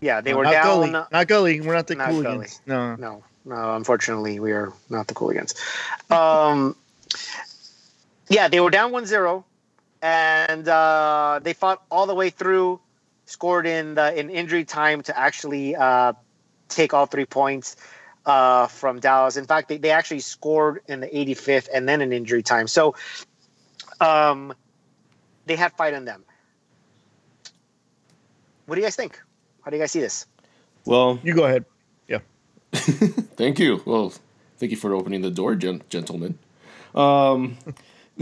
yeah. 0.00 0.20
They 0.20 0.32
No, 0.32 0.38
were 0.38 0.44
not 0.44 0.52
down. 0.52 0.64
Gully. 0.76 0.90
Not 0.90 1.26
gully. 1.28 1.60
We're 1.60 1.74
not 1.74 1.86
the 1.86 1.94
Not 1.96 2.10
Cooligans. 2.10 2.60
No. 2.66 2.94
No, 2.96 3.24
no. 3.44 3.74
Unfortunately, 3.74 4.38
we 4.40 4.52
are 4.52 4.72
not 4.90 5.06
the 5.08 5.14
Cooligans. 5.14 5.54
Um, 6.10 6.76
yeah, 8.28 8.48
they 8.48 8.60
were 8.60 8.70
down 8.70 8.92
1-0, 8.92 9.44
and 10.02 10.68
uh, 10.68 11.40
they 11.42 11.52
fought 11.52 11.82
all 11.90 12.06
the 12.06 12.14
way 12.14 12.30
through. 12.30 12.80
Scored 13.32 13.66
in 13.66 13.94
the 13.94 14.14
in 14.14 14.28
injury 14.28 14.66
time 14.66 15.00
to 15.04 15.18
actually 15.18 15.74
uh, 15.74 16.12
take 16.68 16.92
all 16.92 17.06
three 17.06 17.24
points 17.24 17.76
uh, 18.26 18.66
from 18.66 19.00
Dallas. 19.00 19.38
In 19.38 19.46
fact, 19.46 19.70
they, 19.70 19.78
they 19.78 19.90
actually 19.90 20.20
scored 20.20 20.80
in 20.86 21.00
the 21.00 21.06
85th 21.06 21.68
and 21.72 21.88
then 21.88 22.02
in 22.02 22.12
injury 22.12 22.42
time. 22.42 22.68
So 22.68 22.94
um, 24.02 24.52
they 25.46 25.56
had 25.56 25.72
fight 25.72 25.94
in 25.94 26.04
them. 26.04 26.26
What 28.66 28.74
do 28.74 28.82
you 28.82 28.86
guys 28.86 28.96
think? 28.96 29.18
How 29.62 29.70
do 29.70 29.78
you 29.78 29.82
guys 29.82 29.92
see 29.92 30.00
this? 30.00 30.26
Well, 30.84 31.18
You 31.22 31.34
go 31.34 31.44
ahead. 31.44 31.64
Yeah. 32.08 32.18
thank 32.74 33.58
you. 33.58 33.80
Well, 33.86 34.12
thank 34.58 34.72
you 34.72 34.76
for 34.76 34.92
opening 34.92 35.22
the 35.22 35.30
door, 35.30 35.54
gen- 35.54 35.84
gentlemen. 35.88 36.38
Um, 36.94 37.56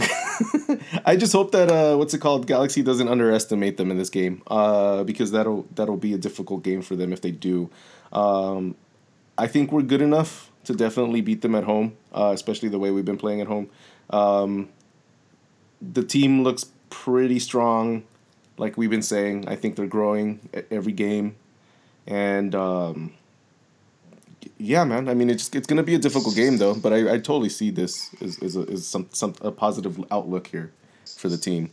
I 1.05 1.17
just 1.17 1.33
hope 1.33 1.53
that 1.53 1.71
uh, 1.71 1.97
what's 1.97 2.15
it 2.15 2.21
called? 2.21 2.47
Galaxy 2.47 2.83
doesn't 2.83 3.09
underestimate 3.09 3.77
them 3.77 3.91
in 3.91 3.99
this 3.99 4.11
game, 4.11 4.43
uh, 4.47 5.05
because 5.05 5.31
that'll 5.33 5.67
that'll 5.75 5.97
be 5.97 6.15
a 6.15 6.19
difficult 6.19 6.63
game 6.63 6.83
for 6.83 6.97
them 6.97 7.13
if 7.13 7.21
they 7.21 7.31
do. 7.31 7.71
Um, 8.13 8.75
I 9.37 9.47
think 9.47 9.73
we're 9.73 9.83
good 9.83 10.03
enough 10.03 10.51
to 10.65 10.75
definitely 10.75 11.21
beat 11.21 11.43
them 11.43 11.55
at 11.55 11.65
home, 11.65 11.97
uh, 12.13 12.33
especially 12.35 12.69
the 12.69 12.79
way 12.79 12.91
we've 12.91 13.05
been 13.05 13.19
playing 13.19 13.41
at 13.41 13.47
home. 13.47 13.71
Um, 14.11 14.69
the 15.81 16.03
team 16.03 16.43
looks 16.43 16.67
pretty 16.91 17.39
strong, 17.39 18.05
like 18.59 18.77
we've 18.77 18.91
been 18.91 19.03
saying. 19.03 19.49
I 19.49 19.57
think 19.57 19.77
they're 19.77 19.87
growing 19.87 20.49
every 20.71 20.93
game, 20.93 21.37
and 22.07 22.55
um, 22.55 23.13
yeah, 24.59 24.85
man. 24.85 25.09
I 25.09 25.15
mean, 25.15 25.31
it's 25.31 25.49
it's 25.55 25.67
gonna 25.67 25.83
be 25.83 25.95
a 25.95 25.99
difficult 25.99 26.35
game 26.35 26.59
though, 26.59 26.75
but 26.75 26.93
I, 26.93 27.15
I 27.15 27.17
totally 27.19 27.49
see 27.49 27.71
this 27.71 28.15
as, 28.21 28.39
as, 28.43 28.57
a, 28.57 28.61
as 28.71 28.87
some 28.87 29.09
some 29.13 29.35
a 29.41 29.51
positive 29.51 30.03
outlook 30.11 30.47
here 30.47 30.73
for 31.17 31.29
the 31.29 31.37
team. 31.37 31.71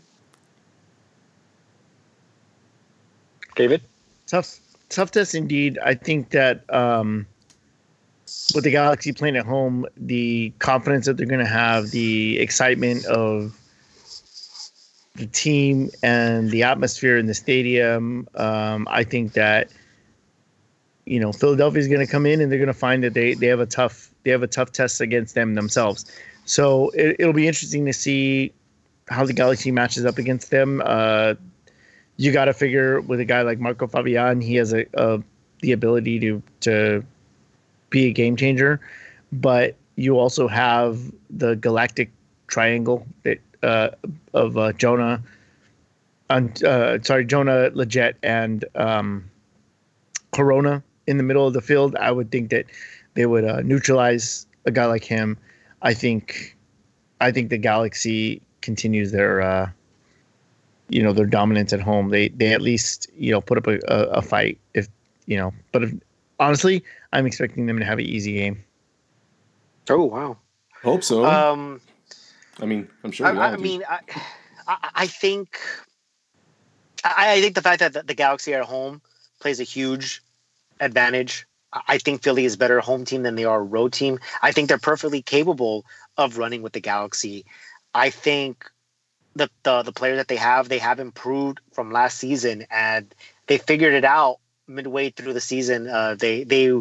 David? 3.55 3.81
Tough, 4.27 4.59
tough 4.89 5.11
test 5.11 5.33
indeed. 5.33 5.79
I 5.83 5.95
think 5.95 6.29
that 6.29 6.71
um, 6.73 7.25
with 8.53 8.63
the 8.63 8.71
Galaxy 8.71 9.11
playing 9.11 9.35
at 9.35 9.45
home, 9.45 9.85
the 9.97 10.53
confidence 10.59 11.07
that 11.07 11.17
they're 11.17 11.25
going 11.25 11.43
to 11.43 11.51
have, 11.51 11.89
the 11.91 12.39
excitement 12.39 13.05
of 13.05 13.59
the 15.15 15.25
team 15.25 15.89
and 16.03 16.51
the 16.51 16.63
atmosphere 16.63 17.17
in 17.17 17.25
the 17.25 17.33
stadium. 17.33 18.27
Um, 18.35 18.87
I 18.91 19.03
think 19.03 19.33
that 19.33 19.69
you 21.07 21.19
know 21.19 21.31
Philadelphia 21.31 21.79
is 21.79 21.87
going 21.87 22.05
to 22.05 22.11
come 22.11 22.25
in 22.25 22.41
and 22.41 22.51
they're 22.51 22.59
going 22.59 22.67
to 22.67 22.73
find 22.73 23.03
that 23.03 23.13
they 23.13 23.33
they 23.33 23.47
have 23.47 23.59
a 23.59 23.65
tough 23.65 24.11
they 24.23 24.31
have 24.31 24.43
a 24.43 24.47
tough 24.47 24.71
test 24.71 25.01
against 25.01 25.35
them 25.35 25.55
themselves. 25.55 26.05
So 26.45 26.89
it, 26.89 27.17
it'll 27.19 27.33
be 27.33 27.47
interesting 27.47 27.85
to 27.85 27.93
see 27.93 28.53
how 29.07 29.25
the 29.25 29.33
Galaxy 29.33 29.71
matches 29.71 30.05
up 30.05 30.17
against 30.17 30.51
them. 30.51 30.81
Uh, 30.85 31.35
you 32.17 32.31
got 32.31 32.45
to 32.45 32.53
figure 32.53 32.99
with 33.01 33.19
a 33.19 33.25
guy 33.25 33.41
like 33.41 33.59
Marco 33.59 33.87
Fabian, 33.87 34.41
he 34.41 34.55
has 34.55 34.73
a, 34.73 34.85
a 34.93 35.21
the 35.61 35.71
ability 35.71 36.19
to 36.19 36.41
to 36.61 37.03
be 37.89 38.05
a 38.05 38.11
game 38.11 38.35
changer, 38.35 38.81
but 39.31 39.75
you 39.95 40.19
also 40.19 40.47
have 40.47 40.99
the 41.29 41.55
galactic 41.55 42.11
triangle 42.47 43.05
that 43.23 43.39
uh, 43.63 43.89
of 44.33 44.57
uh, 44.57 44.73
Jonah, 44.73 45.21
uh, 46.29 46.41
sorry, 47.01 47.25
Jonah 47.25 47.71
Lletget 47.71 48.15
and 48.21 48.65
um, 48.75 49.29
Corona 50.31 50.83
in 51.07 51.17
the 51.17 51.23
middle 51.23 51.47
of 51.47 51.53
the 51.53 51.61
field. 51.61 51.95
I 51.95 52.11
would 52.11 52.31
think 52.31 52.49
that 52.51 52.65
they 53.15 53.25
would 53.25 53.45
uh, 53.45 53.61
neutralize 53.61 54.45
a 54.65 54.71
guy 54.71 54.85
like 54.85 55.03
him. 55.03 55.37
I 55.81 55.93
think, 55.93 56.55
I 57.21 57.31
think 57.31 57.49
the 57.49 57.57
Galaxy 57.57 58.41
continues 58.61 59.11
their, 59.11 59.41
uh, 59.41 59.69
you 60.89 61.01
know, 61.01 61.13
their 61.13 61.25
dominance 61.25 61.73
at 61.73 61.81
home. 61.81 62.09
They 62.09 62.29
they 62.29 62.53
at 62.53 62.61
least 62.61 63.09
you 63.17 63.31
know 63.31 63.41
put 63.41 63.57
up 63.57 63.67
a, 63.67 63.79
a, 63.87 64.19
a 64.19 64.21
fight 64.21 64.57
if 64.73 64.87
you 65.25 65.37
know. 65.37 65.53
But 65.71 65.83
if, 65.83 65.93
honestly, 66.39 66.83
I'm 67.13 67.25
expecting 67.25 67.65
them 67.65 67.79
to 67.79 67.85
have 67.85 67.99
an 67.99 68.05
easy 68.05 68.33
game. 68.33 68.63
Oh 69.89 70.05
wow! 70.05 70.37
Hope 70.83 71.03
so. 71.03 71.25
Um, 71.25 71.81
I 72.59 72.65
mean, 72.65 72.87
I'm 73.03 73.11
sure. 73.11 73.27
I, 73.27 73.31
all 73.31 73.39
I 73.39 73.55
do. 73.55 73.61
mean, 73.61 73.83
I, 73.89 73.99
I, 74.67 74.89
I 74.95 75.07
think, 75.07 75.59
I, 77.03 77.33
I 77.33 77.41
think 77.41 77.55
the 77.55 77.61
fact 77.61 77.79
that 77.79 77.93
the, 77.93 78.03
the 78.03 78.13
Galaxy 78.13 78.53
are 78.53 78.61
at 78.61 78.65
home 78.65 79.01
plays 79.39 79.59
a 79.59 79.63
huge 79.63 80.21
advantage. 80.79 81.47
I 81.87 81.97
think 81.97 82.23
Philly 82.23 82.45
is 82.45 82.55
better 82.55 82.79
home 82.79 83.05
team 83.05 83.23
than 83.23 83.35
they 83.35 83.45
are 83.45 83.63
road 83.63 83.93
team. 83.93 84.19
I 84.41 84.51
think 84.51 84.69
they're 84.69 84.77
perfectly 84.77 85.21
capable 85.21 85.85
of 86.15 86.37
running 86.37 86.61
with 86.61 86.73
the 86.73 86.79
Galaxy. 86.79 87.45
I 87.93 88.09
think 88.09 88.65
the 89.35 89.49
the 89.63 89.83
the 89.83 89.91
players 89.91 90.17
that 90.17 90.27
they 90.27 90.37
have, 90.37 90.69
they 90.69 90.79
have 90.79 90.99
improved 90.99 91.59
from 91.73 91.91
last 91.91 92.17
season, 92.17 92.65
and 92.71 93.13
they 93.47 93.57
figured 93.57 93.93
it 93.93 94.05
out 94.05 94.39
midway 94.67 95.09
through 95.09 95.33
the 95.33 95.41
season. 95.41 95.87
Uh, 95.87 96.15
they 96.15 96.43
they 96.43 96.73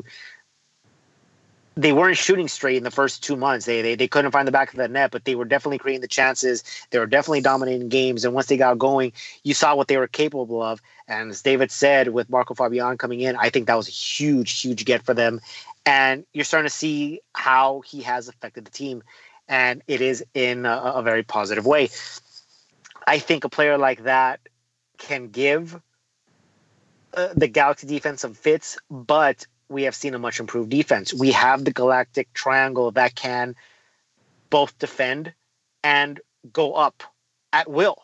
they 1.79 1.93
weren't 1.93 2.17
shooting 2.17 2.49
straight 2.49 2.79
in 2.79 2.85
the 2.85 2.91
first 2.91 3.23
two 3.23 3.37
months. 3.37 3.67
They, 3.67 3.83
they 3.83 3.95
they 3.95 4.09
couldn't 4.09 4.31
find 4.31 4.49
the 4.49 4.53
back 4.53 4.71
of 4.71 4.77
the 4.77 4.89
net, 4.89 5.11
but 5.11 5.25
they 5.25 5.35
were 5.35 5.45
definitely 5.45 5.79
creating 5.79 6.01
the 6.01 6.09
chances. 6.09 6.65
They 6.91 6.99
were 6.99 7.07
definitely 7.07 7.43
dominating 7.43 7.91
games. 7.91 8.25
And 8.25 8.33
once 8.33 8.47
they 8.47 8.57
got 8.57 8.79
going, 8.79 9.13
you 9.45 9.53
saw 9.53 9.75
what 9.75 9.89
they 9.89 9.99
were 9.99 10.09
capable 10.09 10.63
of. 10.63 10.81
And 11.07 11.31
as 11.31 11.43
David 11.43 11.71
said, 11.71 12.09
with 12.09 12.31
Marco 12.31 12.55
Fabian 12.55 12.97
coming 12.97 13.21
in, 13.21 13.37
I 13.37 13.51
think 13.51 13.67
that 13.67 13.75
was 13.77 13.89
a 13.89 13.93
huge, 13.93 14.61
huge 14.61 14.85
get 14.87 15.03
for 15.03 15.13
them. 15.13 15.41
And 15.85 16.25
you're 16.33 16.45
starting 16.45 16.69
to 16.69 16.75
see 16.75 17.21
how 17.35 17.83
he 17.83 18.01
has 18.03 18.27
affected 18.29 18.65
the 18.65 18.71
team, 18.71 19.03
and 19.47 19.83
it 19.87 20.01
is 20.01 20.25
in 20.35 20.67
a, 20.67 20.77
a 20.97 21.03
very 21.03 21.23
positive 21.23 21.67
way. 21.67 21.91
I 23.07 23.19
think 23.19 23.45
a 23.45 23.49
player 23.49 23.79
like 23.79 24.05
that 24.05 24.41
can 24.99 25.29
give 25.29 25.79
uh, 27.15 27.29
the 27.37 27.47
Galaxy 27.47 27.87
defense 27.87 28.23
some 28.23 28.35
fits, 28.35 28.79
but 28.91 29.47
we 29.69 29.85
have 29.85 29.95
seen 29.95 30.15
a 30.15 30.19
much 30.19 30.41
improved 30.41 30.71
defense. 30.71 31.13
We 31.13 31.33
have 31.33 31.65
the 31.65 31.73
Galactic 31.73 32.33
Triangle 32.33 32.91
that 32.93 33.15
can 33.15 33.57
both 34.51 34.79
defend 34.79 35.33
and 35.83 36.21
go 36.53 36.75
up 36.75 37.03
at 37.53 37.71
will, 37.71 38.03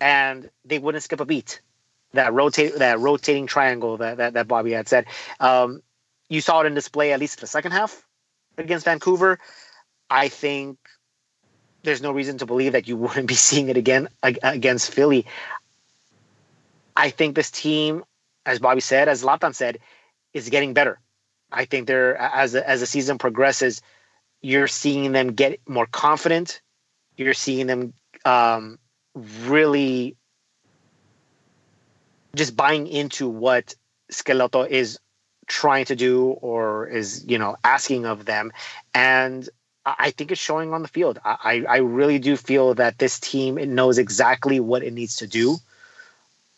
and 0.00 0.50
they 0.64 0.78
wouldn't 0.78 1.04
skip 1.04 1.20
a 1.20 1.24
beat. 1.24 1.60
That 2.12 2.32
rotate, 2.32 2.76
that 2.76 2.98
rotating 2.98 3.46
triangle 3.46 3.98
that 3.98 4.16
that, 4.18 4.34
that 4.34 4.48
Bobby 4.48 4.72
had 4.72 4.88
said. 4.88 5.06
Um, 5.38 5.82
you 6.28 6.40
saw 6.40 6.60
it 6.60 6.66
in 6.66 6.74
display 6.74 7.12
at 7.12 7.20
least 7.20 7.40
the 7.40 7.46
second 7.46 7.72
half 7.72 8.04
against 8.56 8.84
Vancouver. 8.84 9.38
I 10.08 10.28
think 10.28 10.78
there's 11.82 12.02
no 12.02 12.12
reason 12.12 12.38
to 12.38 12.46
believe 12.46 12.72
that 12.72 12.88
you 12.88 12.96
wouldn't 12.96 13.26
be 13.34 13.34
seeing 13.34 13.68
it 13.68 13.76
again 13.76 14.08
against 14.22 14.92
Philly. 14.92 15.26
I 16.96 17.10
think 17.10 17.36
this 17.36 17.50
team, 17.50 18.04
as 18.46 18.58
Bobby 18.58 18.80
said, 18.80 19.08
as 19.08 19.22
Latan 19.22 19.54
said, 19.54 19.78
is 20.36 20.50
getting 20.50 20.74
better. 20.74 21.00
I 21.50 21.64
think 21.64 21.86
they're 21.86 22.16
as 22.16 22.52
the, 22.52 22.68
as 22.68 22.80
the 22.80 22.86
season 22.86 23.18
progresses, 23.18 23.80
you're 24.42 24.68
seeing 24.68 25.12
them 25.12 25.32
get 25.32 25.60
more 25.66 25.86
confident. 25.86 26.60
You're 27.16 27.34
seeing 27.34 27.66
them 27.66 27.94
um, 28.24 28.78
really 29.14 30.16
just 32.34 32.54
buying 32.54 32.86
into 32.86 33.28
what 33.28 33.74
Schelotto 34.12 34.68
is 34.68 34.98
trying 35.46 35.86
to 35.86 35.96
do 35.96 36.26
or 36.26 36.86
is 36.88 37.24
you 37.26 37.38
know 37.38 37.56
asking 37.64 38.04
of 38.04 38.26
them, 38.26 38.52
and 38.92 39.48
I 39.86 40.10
think 40.10 40.32
it's 40.32 40.40
showing 40.40 40.74
on 40.74 40.82
the 40.82 40.88
field. 40.88 41.18
I 41.24 41.64
I 41.66 41.78
really 41.78 42.18
do 42.18 42.36
feel 42.36 42.74
that 42.74 42.98
this 42.98 43.18
team 43.18 43.54
knows 43.74 43.96
exactly 43.96 44.60
what 44.60 44.82
it 44.82 44.92
needs 44.92 45.16
to 45.16 45.26
do, 45.26 45.56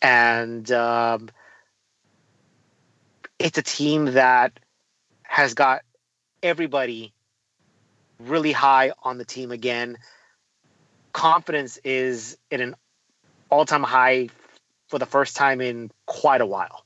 and. 0.01 0.69
Um, 0.71 1.29
it's 3.39 3.57
a 3.57 3.61
team 3.63 4.05
that 4.05 4.59
has 5.23 5.53
got 5.53 5.81
everybody 6.43 7.13
really 8.19 8.51
high 8.51 8.91
on 9.03 9.17
the 9.17 9.25
team 9.25 9.51
again. 9.51 9.97
Confidence 11.13 11.79
is 11.83 12.37
at 12.51 12.61
an 12.61 12.75
all 13.49 13.65
time 13.65 13.83
high 13.83 14.29
for 14.89 14.99
the 14.99 15.05
first 15.05 15.35
time 15.35 15.61
in 15.61 15.89
quite 16.05 16.41
a 16.41 16.45
while, 16.45 16.83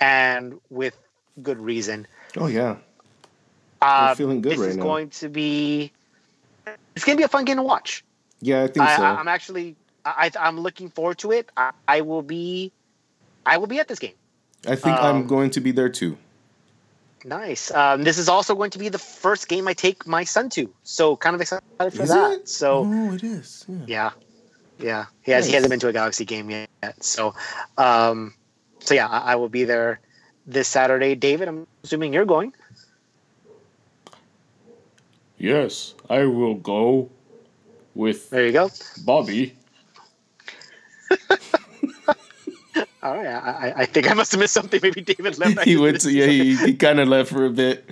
and 0.00 0.60
with 0.70 0.96
good 1.42 1.58
reason. 1.58 2.06
oh 2.36 2.46
yeah, 2.46 2.76
Uh, 3.80 4.14
feeling 4.14 4.40
good 4.40 4.52
this 4.52 4.60
right 4.60 4.70
is 4.70 4.76
now. 4.76 4.82
going 4.82 5.10
to 5.10 5.28
be 5.28 5.92
it's 6.94 7.04
going 7.04 7.16
to 7.16 7.20
be 7.20 7.24
a 7.24 7.28
fun 7.28 7.44
game 7.44 7.56
to 7.56 7.62
watch. 7.62 8.04
yeah. 8.40 8.62
I 8.64 8.66
think 8.68 8.86
I, 8.86 8.96
so. 8.96 9.02
I, 9.02 9.10
I'm 9.16 9.28
actually 9.28 9.76
I, 10.04 10.30
I'm 10.38 10.60
looking 10.60 10.90
forward 10.90 11.18
to 11.18 11.32
it. 11.32 11.50
I, 11.56 11.72
I 11.88 12.00
will 12.02 12.22
be 12.22 12.72
I 13.44 13.58
will 13.58 13.66
be 13.66 13.78
at 13.80 13.88
this 13.88 13.98
game. 13.98 14.14
I 14.66 14.76
think 14.76 14.98
I'm 14.98 15.16
um, 15.16 15.26
going 15.26 15.50
to 15.50 15.60
be 15.60 15.70
there 15.70 15.88
too. 15.88 16.16
Nice. 17.24 17.70
Um, 17.72 18.04
this 18.04 18.18
is 18.18 18.28
also 18.28 18.54
going 18.54 18.70
to 18.70 18.78
be 18.78 18.88
the 18.88 18.98
first 18.98 19.48
game 19.48 19.66
I 19.66 19.74
take 19.74 20.06
my 20.06 20.24
son 20.24 20.48
to, 20.50 20.72
so 20.84 21.16
kind 21.16 21.34
of 21.34 21.40
excited 21.40 21.62
for 21.78 22.02
Is 22.02 22.08
that. 22.08 22.32
it? 22.32 22.48
So 22.48 22.84
oh, 22.86 23.12
it 23.14 23.24
is. 23.24 23.64
Yeah. 23.68 23.84
yeah, 23.86 24.10
yeah, 24.78 25.04
he 25.22 25.32
has 25.32 25.46
he 25.46 25.52
Nice. 25.52 25.54
hasn't 25.54 25.70
been 25.70 25.80
to 25.80 25.88
a 25.88 25.92
Galaxy 25.92 26.24
game 26.24 26.50
yet. 26.50 26.68
So, 27.00 27.34
um, 27.78 28.34
so 28.80 28.94
yeah, 28.94 29.08
I, 29.08 29.32
I 29.32 29.34
will 29.36 29.48
be 29.48 29.64
there 29.64 30.00
this 30.46 30.68
Saturday. 30.68 31.14
David, 31.14 31.48
I'm 31.48 31.66
assuming 31.82 32.12
you're 32.12 32.24
going. 32.26 32.52
Yes, 35.38 35.94
I 36.08 36.24
will 36.24 36.54
go 36.54 37.10
with 37.94 38.30
There 38.30 38.46
you 38.46 38.52
go. 38.52 38.70
Bobby. 39.04 39.54
All 43.06 43.16
right, 43.16 43.26
I, 43.26 43.72
I, 43.82 43.86
think 43.86 44.10
I 44.10 44.14
must 44.14 44.32
have 44.32 44.40
missed 44.40 44.52
something. 44.52 44.80
Maybe 44.82 45.00
David 45.00 45.38
left. 45.38 45.60
he 45.64 45.76
went 45.76 46.00
to 46.00 46.10
yeah. 46.10 46.26
He, 46.26 46.56
he 46.56 46.74
kind 46.74 46.98
of 46.98 47.06
left 47.06 47.30
for 47.30 47.44
a 47.46 47.50
bit. 47.50 47.88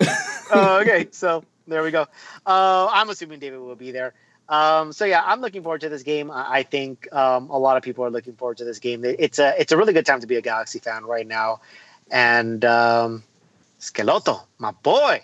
Oh, 0.52 0.80
okay, 0.80 1.06
so 1.12 1.44
there 1.68 1.80
we 1.80 1.92
go. 1.92 2.08
Uh, 2.44 2.88
I'm 2.90 3.08
assuming 3.08 3.38
David 3.38 3.60
will 3.60 3.76
be 3.76 3.92
there. 3.92 4.14
Um, 4.48 4.92
so 4.92 5.04
yeah, 5.04 5.22
I'm 5.24 5.40
looking 5.40 5.62
forward 5.62 5.82
to 5.82 5.88
this 5.88 6.02
game. 6.02 6.28
I, 6.34 6.64
think 6.64 7.06
um, 7.14 7.50
a 7.50 7.56
lot 7.56 7.76
of 7.76 7.84
people 7.84 8.04
are 8.04 8.10
looking 8.10 8.32
forward 8.32 8.56
to 8.56 8.64
this 8.64 8.80
game. 8.80 9.04
It's 9.04 9.38
a 9.38 9.54
it's 9.60 9.70
a 9.70 9.76
really 9.76 9.92
good 9.92 10.04
time 10.04 10.20
to 10.22 10.26
be 10.26 10.34
a 10.34 10.40
Galaxy 10.40 10.80
fan 10.80 11.04
right 11.04 11.24
now. 11.24 11.60
And 12.10 12.64
um, 12.64 13.22
Schelotto, 13.78 14.42
my 14.58 14.72
boy, 14.72 15.22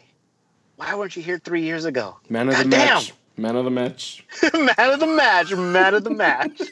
why 0.76 0.94
weren't 0.94 1.16
you 1.16 1.24
here 1.24 1.40
three 1.40 1.62
years 1.62 1.86
ago? 1.86 2.18
Man 2.28 2.48
of 2.48 2.56
the 2.56 2.62
Goddamn. 2.62 2.94
match. 2.94 3.14
Man 3.36 3.56
of 3.56 3.64
the 3.64 3.70
match. 3.72 4.24
man 4.54 4.92
of 4.92 5.00
the 5.00 5.08
match, 5.08 5.52
man 5.52 5.94
of 5.94 6.04
the 6.04 6.10
match. 6.10 6.62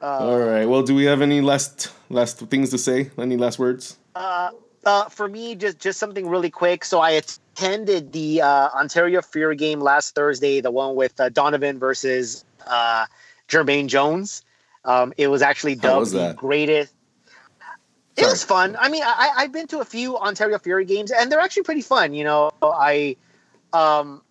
All 0.00 0.38
right. 0.38 0.64
Well, 0.64 0.82
do 0.82 0.94
we 0.94 1.04
have 1.04 1.22
any 1.22 1.40
last 1.40 1.92
last 2.08 2.38
things 2.38 2.70
to 2.70 2.78
say? 2.78 3.10
Any 3.18 3.36
last 3.36 3.58
words? 3.58 3.96
Uh, 4.14 4.50
uh, 4.84 5.08
for 5.08 5.28
me, 5.28 5.54
just 5.54 5.78
just 5.78 5.98
something 5.98 6.28
really 6.28 6.50
quick. 6.50 6.84
So 6.84 7.00
I 7.00 7.10
attended 7.10 8.12
the 8.12 8.42
uh, 8.42 8.68
Ontario 8.74 9.22
Fury 9.22 9.56
game 9.56 9.80
last 9.80 10.14
Thursday, 10.14 10.60
the 10.60 10.70
one 10.70 10.94
with 10.94 11.18
uh, 11.20 11.28
Donovan 11.30 11.78
versus 11.78 12.44
uh, 12.66 13.06
Jermaine 13.48 13.88
Jones. 13.88 14.44
Um, 14.84 15.12
it 15.16 15.28
was 15.28 15.42
actually 15.42 15.74
dubbed 15.74 16.00
was 16.00 16.12
the 16.12 16.34
greatest. 16.36 16.94
It 18.16 18.22
Sorry. 18.22 18.32
was 18.32 18.44
fun. 18.44 18.76
I 18.80 18.88
mean, 18.88 19.02
I, 19.04 19.30
I've 19.36 19.52
been 19.52 19.68
to 19.68 19.80
a 19.80 19.84
few 19.84 20.16
Ontario 20.18 20.58
Fury 20.58 20.84
games, 20.84 21.10
and 21.10 21.30
they're 21.30 21.40
actually 21.40 21.62
pretty 21.64 21.82
fun. 21.82 22.14
You 22.14 22.24
know, 22.24 22.50
I 22.62 23.16
um, 23.72 24.22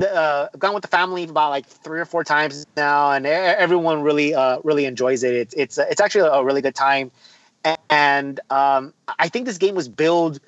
the, 0.00 0.14
uh, 0.14 0.48
gone 0.58 0.74
with 0.74 0.82
the 0.82 0.88
family 0.88 1.24
about 1.24 1.50
like 1.50 1.66
three 1.66 2.00
or 2.00 2.04
four 2.04 2.24
times 2.24 2.66
now, 2.76 3.12
and 3.12 3.26
everyone 3.26 4.02
really 4.02 4.34
uh, 4.34 4.58
really 4.64 4.84
enjoys 4.84 5.22
it. 5.22 5.34
It's 5.34 5.54
it's 5.54 5.78
it's 5.78 6.00
actually 6.00 6.28
a 6.32 6.42
really 6.44 6.62
good 6.62 6.74
time, 6.74 7.10
and 7.88 8.40
um, 8.50 8.94
I 9.18 9.28
think 9.28 9.46
this 9.46 9.58
game 9.58 9.74
was 9.74 9.88
billed 9.88 10.40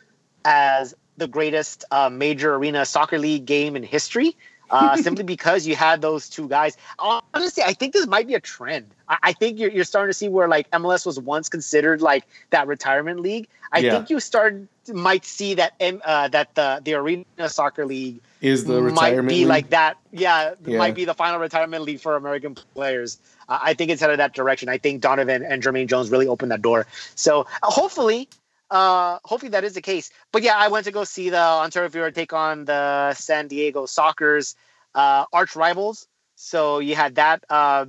as 0.44 0.94
the 1.16 1.28
greatest 1.28 1.84
uh, 1.90 2.10
major 2.10 2.54
arena 2.54 2.84
soccer 2.84 3.18
league 3.18 3.44
game 3.44 3.76
in 3.76 3.82
history. 3.82 4.36
Uh, 4.72 4.96
simply 5.06 5.22
because 5.24 5.66
you 5.66 5.76
had 5.76 6.00
those 6.02 6.28
two 6.28 6.48
guys. 6.48 6.76
Honestly, 6.98 7.62
I 7.62 7.72
think 7.74 7.92
this 7.92 8.06
might 8.06 8.26
be 8.26 8.34
a 8.34 8.40
trend. 8.40 8.88
I, 9.08 9.18
I 9.22 9.32
think 9.32 9.58
you're, 9.58 9.70
you're 9.70 9.84
starting 9.84 10.10
to 10.10 10.14
see 10.14 10.28
where 10.28 10.48
like 10.48 10.68
MLS 10.72 11.06
was 11.06 11.20
once 11.20 11.48
considered 11.48 12.02
like 12.02 12.24
that 12.50 12.66
retirement 12.66 13.20
league. 13.20 13.46
I 13.72 13.78
Yeah. 13.78 13.92
think 13.92 14.10
you 14.10 14.20
start 14.20 14.56
might 14.92 15.24
see 15.24 15.54
that 15.54 15.74
M- 15.80 16.02
uh, 16.04 16.28
that 16.28 16.54
the 16.56 16.80
the 16.84 16.94
arena 16.94 17.24
soccer 17.48 17.86
league 17.86 18.20
Is 18.40 18.64
the 18.64 18.82
retirement 18.82 19.24
might 19.26 19.28
be 19.30 19.36
league? 19.40 19.46
like 19.46 19.70
that. 19.70 19.96
Yeah, 20.10 20.54
Yeah. 20.66 20.78
might 20.78 20.94
be 20.94 21.04
the 21.04 21.14
final 21.14 21.38
retirement 21.38 21.84
league 21.84 22.00
for 22.00 22.16
American 22.16 22.54
players. 22.74 23.18
Uh, 23.48 23.58
I 23.62 23.74
think 23.74 23.90
it's 23.90 24.00
headed 24.02 24.18
that 24.18 24.34
direction. 24.34 24.68
I 24.68 24.78
think 24.78 25.00
Donovan 25.00 25.42
and 25.44 25.62
Jermaine 25.62 25.86
Jones 25.86 26.10
really 26.10 26.26
opened 26.26 26.50
that 26.50 26.62
door. 26.62 26.86
So 27.14 27.46
uh, 27.62 27.70
hopefully, 27.70 28.28
uh, 28.72 29.18
hopefully 29.24 29.50
that 29.50 29.64
is 29.64 29.74
the 29.74 29.82
case. 29.82 30.10
But 30.32 30.42
yeah, 30.42 30.56
I 30.56 30.68
went 30.68 30.86
to 30.86 30.92
go 30.92 31.04
see 31.04 31.28
the 31.28 31.38
Ontario 31.38 31.90
Fury 31.90 32.10
take 32.10 32.32
on 32.32 32.64
the 32.64 33.12
San 33.12 33.46
Diego 33.46 33.84
Sockers 33.84 34.54
uh, 34.94 35.26
arch 35.30 35.54
rivals. 35.54 36.08
So 36.36 36.78
you 36.78 36.96
had 36.96 37.16
that 37.16 37.44
uh, 37.50 37.84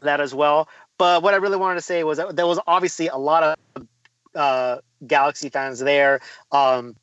that 0.00 0.20
as 0.20 0.32
well. 0.32 0.68
But 0.98 1.22
what 1.24 1.34
I 1.34 1.38
really 1.38 1.56
wanted 1.56 1.74
to 1.74 1.82
say 1.82 2.04
was 2.04 2.18
that 2.18 2.36
there 2.36 2.46
was 2.46 2.60
obviously 2.66 3.08
a 3.08 3.16
lot 3.16 3.42
of 3.76 3.86
uh, 4.36 4.78
Galaxy 5.04 5.48
fans 5.48 5.80
there. 5.80 6.20
Um, 6.52 6.94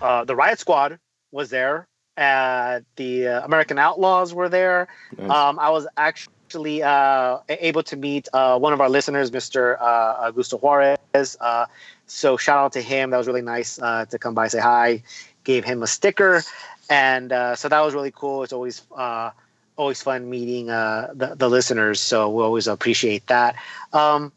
uh, 0.00 0.24
the 0.24 0.34
Riot 0.34 0.58
Squad 0.58 0.98
was 1.32 1.50
there. 1.50 1.86
Uh, 2.16 2.80
the 2.96 3.28
uh, 3.28 3.44
American 3.44 3.78
Outlaws 3.78 4.32
were 4.32 4.48
there. 4.48 4.88
Nice. 5.18 5.30
Um, 5.30 5.58
I 5.58 5.68
was 5.68 5.86
actually 5.98 6.32
uh, 6.56 7.38
able 7.48 7.82
to 7.84 7.96
meet 7.96 8.28
uh, 8.32 8.58
one 8.58 8.72
of 8.72 8.80
our 8.80 8.88
listeners, 8.88 9.30
Mr. 9.30 9.76
Uh, 9.80 10.30
Augusto 10.30 10.60
Juarez. 10.60 11.36
Uh, 11.40 11.66
so 12.06 12.36
shout 12.36 12.58
out 12.58 12.72
to 12.72 12.80
him. 12.82 13.10
That 13.10 13.18
was 13.18 13.26
really 13.26 13.42
nice 13.42 13.78
uh, 13.80 14.04
to 14.06 14.18
come 14.18 14.34
by, 14.34 14.48
say 14.48 14.60
hi, 14.60 15.02
gave 15.44 15.64
him 15.64 15.82
a 15.82 15.86
sticker, 15.86 16.42
and 16.90 17.32
uh, 17.32 17.54
so 17.56 17.68
that 17.68 17.80
was 17.80 17.94
really 17.94 18.10
cool. 18.12 18.42
It's 18.42 18.52
always 18.52 18.82
always 19.76 20.02
fun 20.02 20.28
meeting 20.28 20.66
the, 20.66 21.34
the 21.36 21.48
listeners. 21.48 22.00
So 22.00 22.28
we 22.30 22.42
always 22.42 22.66
appreciate 22.68 23.26
that. 23.28 23.56
Um, 23.92 24.30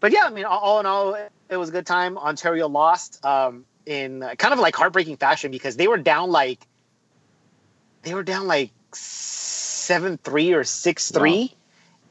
but 0.00 0.12
yeah, 0.12 0.24
I 0.24 0.30
mean, 0.30 0.44
all- 0.44 0.58
all 0.60 0.80
in 0.80 0.86
all, 0.86 1.14
it 1.48 1.56
was 1.56 1.70
a 1.70 1.72
good 1.72 1.86
time. 1.86 2.18
Ontario 2.18 2.68
lost 2.68 3.24
um, 3.24 3.64
in 3.86 4.20
kind 4.38 4.52
of 4.52 4.60
like 4.60 4.76
heartbreaking 4.76 5.16
fashion 5.16 5.50
because 5.50 5.76
they 5.76 5.88
were 5.88 5.96
down 5.96 6.30
like 6.30 6.66
they 8.02 8.14
were 8.14 8.22
down 8.22 8.46
like 8.46 8.70
seven 9.86 10.18
three 10.18 10.52
or 10.52 10.64
six 10.64 11.10
three, 11.12 11.54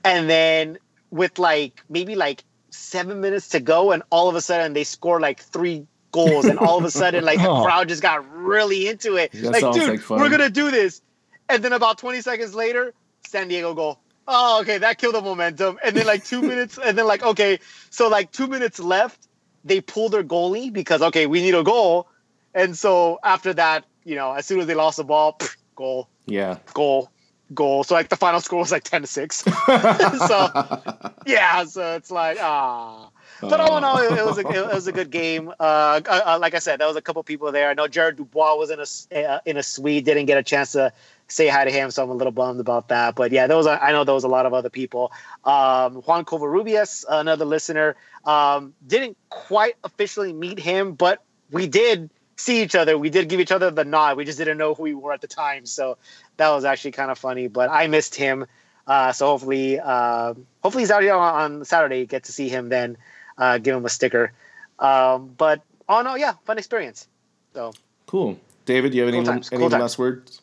and 0.03 0.29
then 0.29 0.77
with 1.11 1.37
like 1.39 1.81
maybe 1.89 2.15
like 2.15 2.43
seven 2.69 3.21
minutes 3.21 3.49
to 3.49 3.59
go, 3.59 3.91
and 3.91 4.03
all 4.09 4.29
of 4.29 4.35
a 4.35 4.41
sudden 4.41 4.73
they 4.73 4.83
score 4.83 5.19
like 5.19 5.39
three 5.41 5.85
goals, 6.11 6.45
and 6.45 6.57
all 6.59 6.77
of 6.77 6.85
a 6.85 6.91
sudden 6.91 7.23
like 7.25 7.39
the 7.39 7.49
Oh. 7.55 7.63
crowd 7.63 7.89
just 7.89 8.01
got 8.01 8.19
really 8.33 8.87
into 8.87 9.15
it. 9.17 9.31
That 9.33 9.51
like, 9.61 9.73
dude, 9.73 9.89
like 9.89 10.09
we're 10.09 10.29
gonna 10.29 10.49
do 10.49 10.71
this, 10.71 11.01
and 11.49 11.63
then 11.63 11.73
about 11.73 11.97
twenty 11.97 12.21
seconds 12.21 12.55
later, 12.55 12.93
San 13.27 13.47
Diego 13.49 13.73
goal. 13.73 13.99
Oh, 14.27 14.61
okay, 14.61 14.79
that 14.79 14.97
killed 14.97 15.13
the 15.13 15.21
momentum. 15.21 15.77
And 15.83 15.95
then 15.95 16.05
like 16.07 16.23
two 16.25 16.41
minutes, 16.51 16.79
and 16.83 16.97
then 16.97 17.05
like 17.07 17.23
okay, 17.23 17.59
so 17.89 18.07
like 18.07 18.31
two 18.31 18.47
minutes 18.47 18.79
left, 18.79 19.27
they 19.65 19.81
pull 19.81 20.09
their 20.09 20.23
goalie 20.23 20.71
because 20.71 21.01
okay, 21.01 21.25
we 21.27 21.41
need 21.41 21.55
a 21.55 21.63
goal, 21.63 22.07
and 22.53 22.75
so 22.77 23.19
after 23.23 23.53
that, 23.53 23.85
you 24.03 24.15
know, 24.15 24.31
as 24.33 24.45
soon 24.45 24.59
as 24.61 24.67
they 24.67 24.75
lost 24.75 24.97
the 24.97 25.03
ball, 25.03 25.35
pff, 25.37 25.55
goal, 25.75 26.07
yeah. 26.25 26.57
goal, 26.73 27.11
goal. 27.53 27.83
So 27.83 27.95
like 27.95 28.09
the 28.09 28.15
final 28.15 28.39
score 28.39 28.59
was 28.59 28.71
like 28.71 28.83
ten 28.83 29.01
to 29.01 29.07
six. 29.07 29.37
so 29.65 31.13
yeah, 31.25 31.63
so 31.65 31.95
it's 31.95 32.11
like 32.11 32.37
ah. 32.41 33.09
But 33.41 33.59
all 33.59 33.77
in 33.77 33.83
all, 33.83 33.97
it, 33.97 34.25
was 34.25 34.37
a 34.37 34.47
it 34.47 34.73
was 34.73 34.87
a 34.87 34.91
good 34.91 35.09
game. 35.09 35.49
Uh, 35.59 36.01
uh, 36.07 36.21
uh, 36.25 36.37
like 36.39 36.53
I 36.53 36.59
said, 36.59 36.79
there 36.79 36.87
was 36.87 36.95
a 36.95 37.01
couple 37.01 37.21
people 37.23 37.51
there. 37.51 37.69
I 37.69 37.73
know 37.73 37.87
Jared 37.87 38.15
Dubois 38.15 38.55
was 38.55 38.69
in 38.69 38.79
a 38.79 39.25
uh, 39.25 39.39
in 39.45 39.57
a 39.57 39.63
suite, 39.63 40.05
didn't 40.05 40.25
get 40.25 40.37
a 40.37 40.43
chance 40.43 40.71
to 40.71 40.93
say 41.27 41.47
hi 41.47 41.65
to 41.65 41.71
him, 41.71 41.91
so 41.91 42.03
I'm 42.03 42.09
a 42.09 42.13
little 42.13 42.31
bummed 42.31 42.59
about 42.59 42.87
that. 42.89 43.15
But 43.15 43.31
yeah, 43.31 43.47
there 43.47 43.57
was 43.57 43.65
a, 43.65 43.83
I 43.83 43.91
know 43.91 44.03
there 44.03 44.13
was 44.13 44.23
a 44.23 44.29
lot 44.29 44.45
of 44.45 44.53
other 44.53 44.69
people. 44.69 45.11
Um, 45.43 45.95
Juan 45.95 46.23
Covarrubias, 46.23 47.03
another 47.09 47.45
listener, 47.45 47.95
um, 48.25 48.73
didn't 48.85 49.17
quite 49.29 49.75
officially 49.83 50.33
meet 50.33 50.59
him, 50.59 50.93
but 50.93 51.23
we 51.51 51.67
did 51.67 52.09
see 52.37 52.61
each 52.61 52.75
other. 52.75 52.97
We 52.97 53.09
did 53.09 53.29
give 53.29 53.39
each 53.39 53.51
other 53.51 53.71
the 53.71 53.85
nod. 53.85 54.17
We 54.17 54.25
just 54.25 54.37
didn't 54.37 54.57
know 54.57 54.73
who 54.73 54.83
we 54.83 54.93
were 54.93 55.13
at 55.13 55.21
the 55.21 55.27
time, 55.27 55.65
so 55.65 55.97
that 56.37 56.49
was 56.49 56.65
actually 56.65 56.91
kind 56.91 57.11
of 57.11 57.17
funny. 57.17 57.47
But 57.47 57.69
I 57.69 57.87
missed 57.87 58.15
him, 58.15 58.45
uh, 58.87 59.11
so 59.11 59.27
hopefully, 59.27 59.79
uh, 59.79 60.33
hopefully 60.63 60.83
he's 60.83 60.91
out 60.91 61.03
here 61.03 61.15
on, 61.15 61.59
on 61.59 61.65
Saturday. 61.65 62.05
Get 62.05 62.25
to 62.25 62.31
see 62.31 62.49
him 62.49 62.69
then, 62.69 62.97
uh, 63.37 63.57
give 63.57 63.75
him 63.75 63.85
a 63.85 63.89
sticker. 63.89 64.31
Um, 64.79 65.33
but 65.37 65.61
oh 65.87 66.01
no, 66.01 66.15
yeah, 66.15 66.33
fun 66.45 66.57
experience. 66.57 67.07
So 67.53 67.73
Cool. 68.07 68.39
David, 68.65 68.91
do 68.91 68.97
you 68.97 69.05
have 69.05 69.13
any, 69.13 69.23
times, 69.23 69.49
any 69.51 69.59
cool 69.59 69.69
times. 69.69 69.81
last 69.81 69.99
words? 69.99 70.41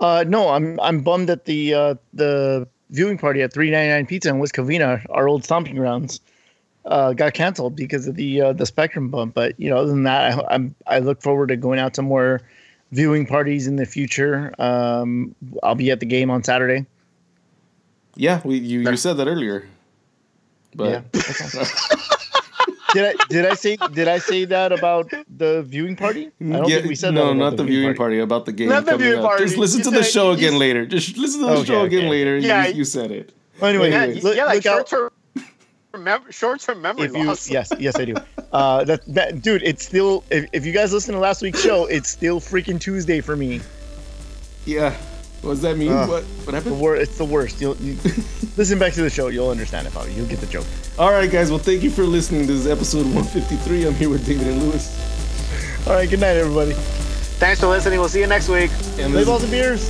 Uh, 0.00 0.24
no, 0.26 0.50
I'm 0.50 0.78
I'm 0.80 1.02
bummed 1.02 1.28
that 1.28 1.44
the 1.44 1.74
uh, 1.74 1.94
the 2.14 2.68
viewing 2.90 3.18
party 3.18 3.42
at 3.42 3.52
399 3.52 4.06
Pizza 4.06 4.28
in 4.28 4.38
West 4.38 4.54
Covina, 4.54 5.04
our 5.10 5.28
old 5.28 5.44
stomping 5.44 5.76
grounds, 5.76 6.20
uh, 6.84 7.12
got 7.12 7.34
canceled 7.34 7.76
because 7.76 8.06
of 8.06 8.14
the 8.14 8.40
uh, 8.40 8.52
the 8.52 8.66
Spectrum 8.66 9.08
bump. 9.08 9.34
But 9.34 9.58
you 9.58 9.70
know, 9.70 9.78
other 9.78 9.88
than 9.90 10.04
that, 10.04 10.34
I, 10.34 10.54
I'm 10.54 10.74
I 10.86 10.98
look 11.00 11.22
forward 11.22 11.48
to 11.48 11.56
going 11.56 11.78
out 11.78 11.94
to 11.94 12.02
more 12.02 12.40
viewing 12.92 13.26
parties 13.26 13.66
in 13.66 13.76
the 13.76 13.86
future. 13.86 14.54
Um, 14.58 15.34
I'll 15.62 15.74
be 15.74 15.90
at 15.90 16.00
the 16.00 16.06
game 16.06 16.30
on 16.30 16.42
Saturday. 16.44 16.86
Yeah, 18.16 18.40
we 18.44 18.56
you, 18.58 18.80
you 18.80 18.96
said 18.96 19.14
that 19.18 19.28
earlier. 19.28 19.68
But 20.74 21.04
Did 22.94 23.04
I 23.04 23.14
did 23.28 23.44
I 23.44 23.54
say 23.54 23.76
did 23.92 24.08
I 24.08 24.16
say 24.18 24.46
that 24.46 24.72
about 24.72 25.10
the 25.36 25.62
viewing 25.62 25.94
party? 25.94 26.30
I 26.40 26.44
don't 26.44 26.68
Yeah, 26.68 26.76
think 26.76 26.88
we 26.88 26.94
said 26.94 27.12
no, 27.12 27.26
that. 27.26 27.32
about 27.32 27.38
not 27.50 27.56
the 27.58 27.64
viewing 27.64 27.94
party. 27.94 28.18
about 28.18 28.46
the 28.46 28.52
game. 28.52 28.70
Not 28.70 28.86
the 28.86 28.96
viewing 28.96 29.18
up. 29.18 29.24
party. 29.26 29.44
Just 29.44 29.58
listen 29.58 29.80
You 29.80 29.84
to 29.84 29.90
the 29.90 30.02
show 30.02 30.30
you- 30.30 30.38
again 30.38 30.58
later. 30.58 30.86
Just 30.86 31.18
listen 31.18 31.40
to 31.40 31.46
the 31.48 31.52
Okay, 31.52 31.64
show 31.66 31.82
again 31.82 32.00
okay. 32.00 32.08
later. 32.08 32.38
Yeah, 32.38 32.66
you, 32.68 32.76
you 32.76 32.84
said 32.84 33.10
it. 33.10 33.34
Well, 33.60 33.68
anyway, 33.70 33.90
yeah, 33.90 34.06
look, 34.22 34.36
yeah, 34.36 34.46
like 34.46 34.64
look 34.64 34.66
out- 34.66 34.88
short 34.88 35.10
term. 35.10 35.10
Remember, 35.92 36.30
short-term 36.30 36.82
memory 36.82 37.06
if 37.06 37.16
you 37.16 37.24
loss. 37.24 37.48
yes 37.56 37.72
yes 37.78 37.98
i 37.98 38.04
do 38.04 38.14
uh 38.52 38.84
that 38.84 39.00
that 39.06 39.40
dude 39.42 39.62
it's 39.62 39.84
still 39.84 40.22
if, 40.30 40.46
if 40.52 40.66
you 40.66 40.72
guys 40.72 40.92
listen 40.92 41.14
to 41.14 41.20
last 41.20 41.40
week's 41.42 41.62
show 41.62 41.86
it's 41.86 42.08
still 42.10 42.40
freaking 42.40 42.78
tuesday 42.80 43.20
for 43.20 43.36
me 43.36 43.60
Yeah. 44.66 44.94
What 45.40 45.50
does 45.52 45.62
that 45.62 45.76
mean? 45.78 45.92
Uh, 45.92 46.06
what 46.06 46.24
what 46.24 46.46
the 46.46 46.52
happened? 46.52 46.80
wor- 46.80 46.96
it's 46.96 47.16
the 47.16 47.24
worst 47.24 47.60
you'll 47.60 47.76
you, 47.76 47.94
listen 48.56 48.78
back 48.78 48.92
to 48.94 49.02
the 49.02 49.08
show 49.10 49.28
you'll 49.28 49.50
understand 49.50 49.86
it 49.86 49.92
probably 49.92 50.12
you'll 50.12 50.26
get 50.26 50.40
the 50.40 50.46
joke 50.46 50.66
All 50.98 51.12
right, 51.12 51.30
guys. 51.30 51.48
Well, 51.50 51.60
thank 51.60 51.82
you 51.84 51.90
for 51.90 52.02
listening. 52.02 52.42
This 52.48 52.56
is 52.58 52.66
episode 52.66 53.04
153. 53.06 53.86
I'm 53.86 53.94
here 53.94 54.08
with 54.10 54.26
David 54.26 54.48
and 54.48 54.60
Lewis. 54.64 55.86
all 55.86 55.94
right 55.94 56.10
good 56.10 56.20
night 56.20 56.36
everybody 56.36 56.72
Thanks 57.38 57.60
for 57.60 57.68
listening. 57.68 58.00
We'll 58.00 58.08
see 58.08 58.18
you 58.20 58.26
next 58.26 58.48
week. 58.48 58.70
And 58.98 59.12
play 59.12 59.22
this, 59.22 59.26
balls 59.26 59.42
and 59.44 59.52
beers 59.52 59.88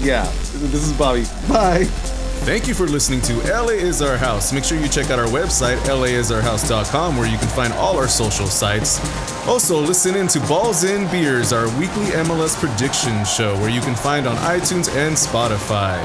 yeah, 0.00 0.24
this 0.72 0.82
is 0.86 0.92
Bobby. 0.94 1.24
Bye. 1.48 2.18
Thank 2.44 2.66
you 2.66 2.74
for 2.74 2.88
listening 2.88 3.20
to 3.22 3.34
LA 3.42 3.68
is 3.68 4.02
Our 4.02 4.16
House. 4.16 4.52
Make 4.52 4.64
sure 4.64 4.76
you 4.76 4.88
check 4.88 5.10
out 5.10 5.20
our 5.20 5.28
website, 5.28 5.76
laisourhouse.com, 5.76 7.16
where 7.16 7.28
you 7.28 7.38
can 7.38 7.46
find 7.46 7.72
all 7.74 7.96
our 7.96 8.08
social 8.08 8.48
sites. 8.48 8.98
Also, 9.46 9.78
listen 9.80 10.16
in 10.16 10.26
to 10.26 10.40
Balls 10.40 10.82
and 10.82 11.08
Beers, 11.08 11.52
our 11.52 11.68
weekly 11.78 12.06
MLS 12.06 12.58
prediction 12.58 13.24
show, 13.24 13.56
where 13.60 13.70
you 13.70 13.80
can 13.80 13.94
find 13.94 14.26
on 14.26 14.34
iTunes 14.38 14.92
and 14.96 15.14
Spotify. 15.14 16.00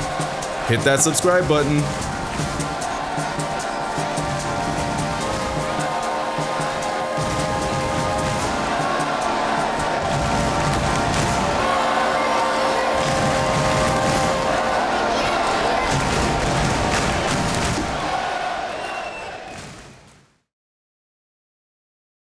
Hit 0.68 0.82
that 0.82 1.00
subscribe 1.00 1.48
button. 1.48 1.82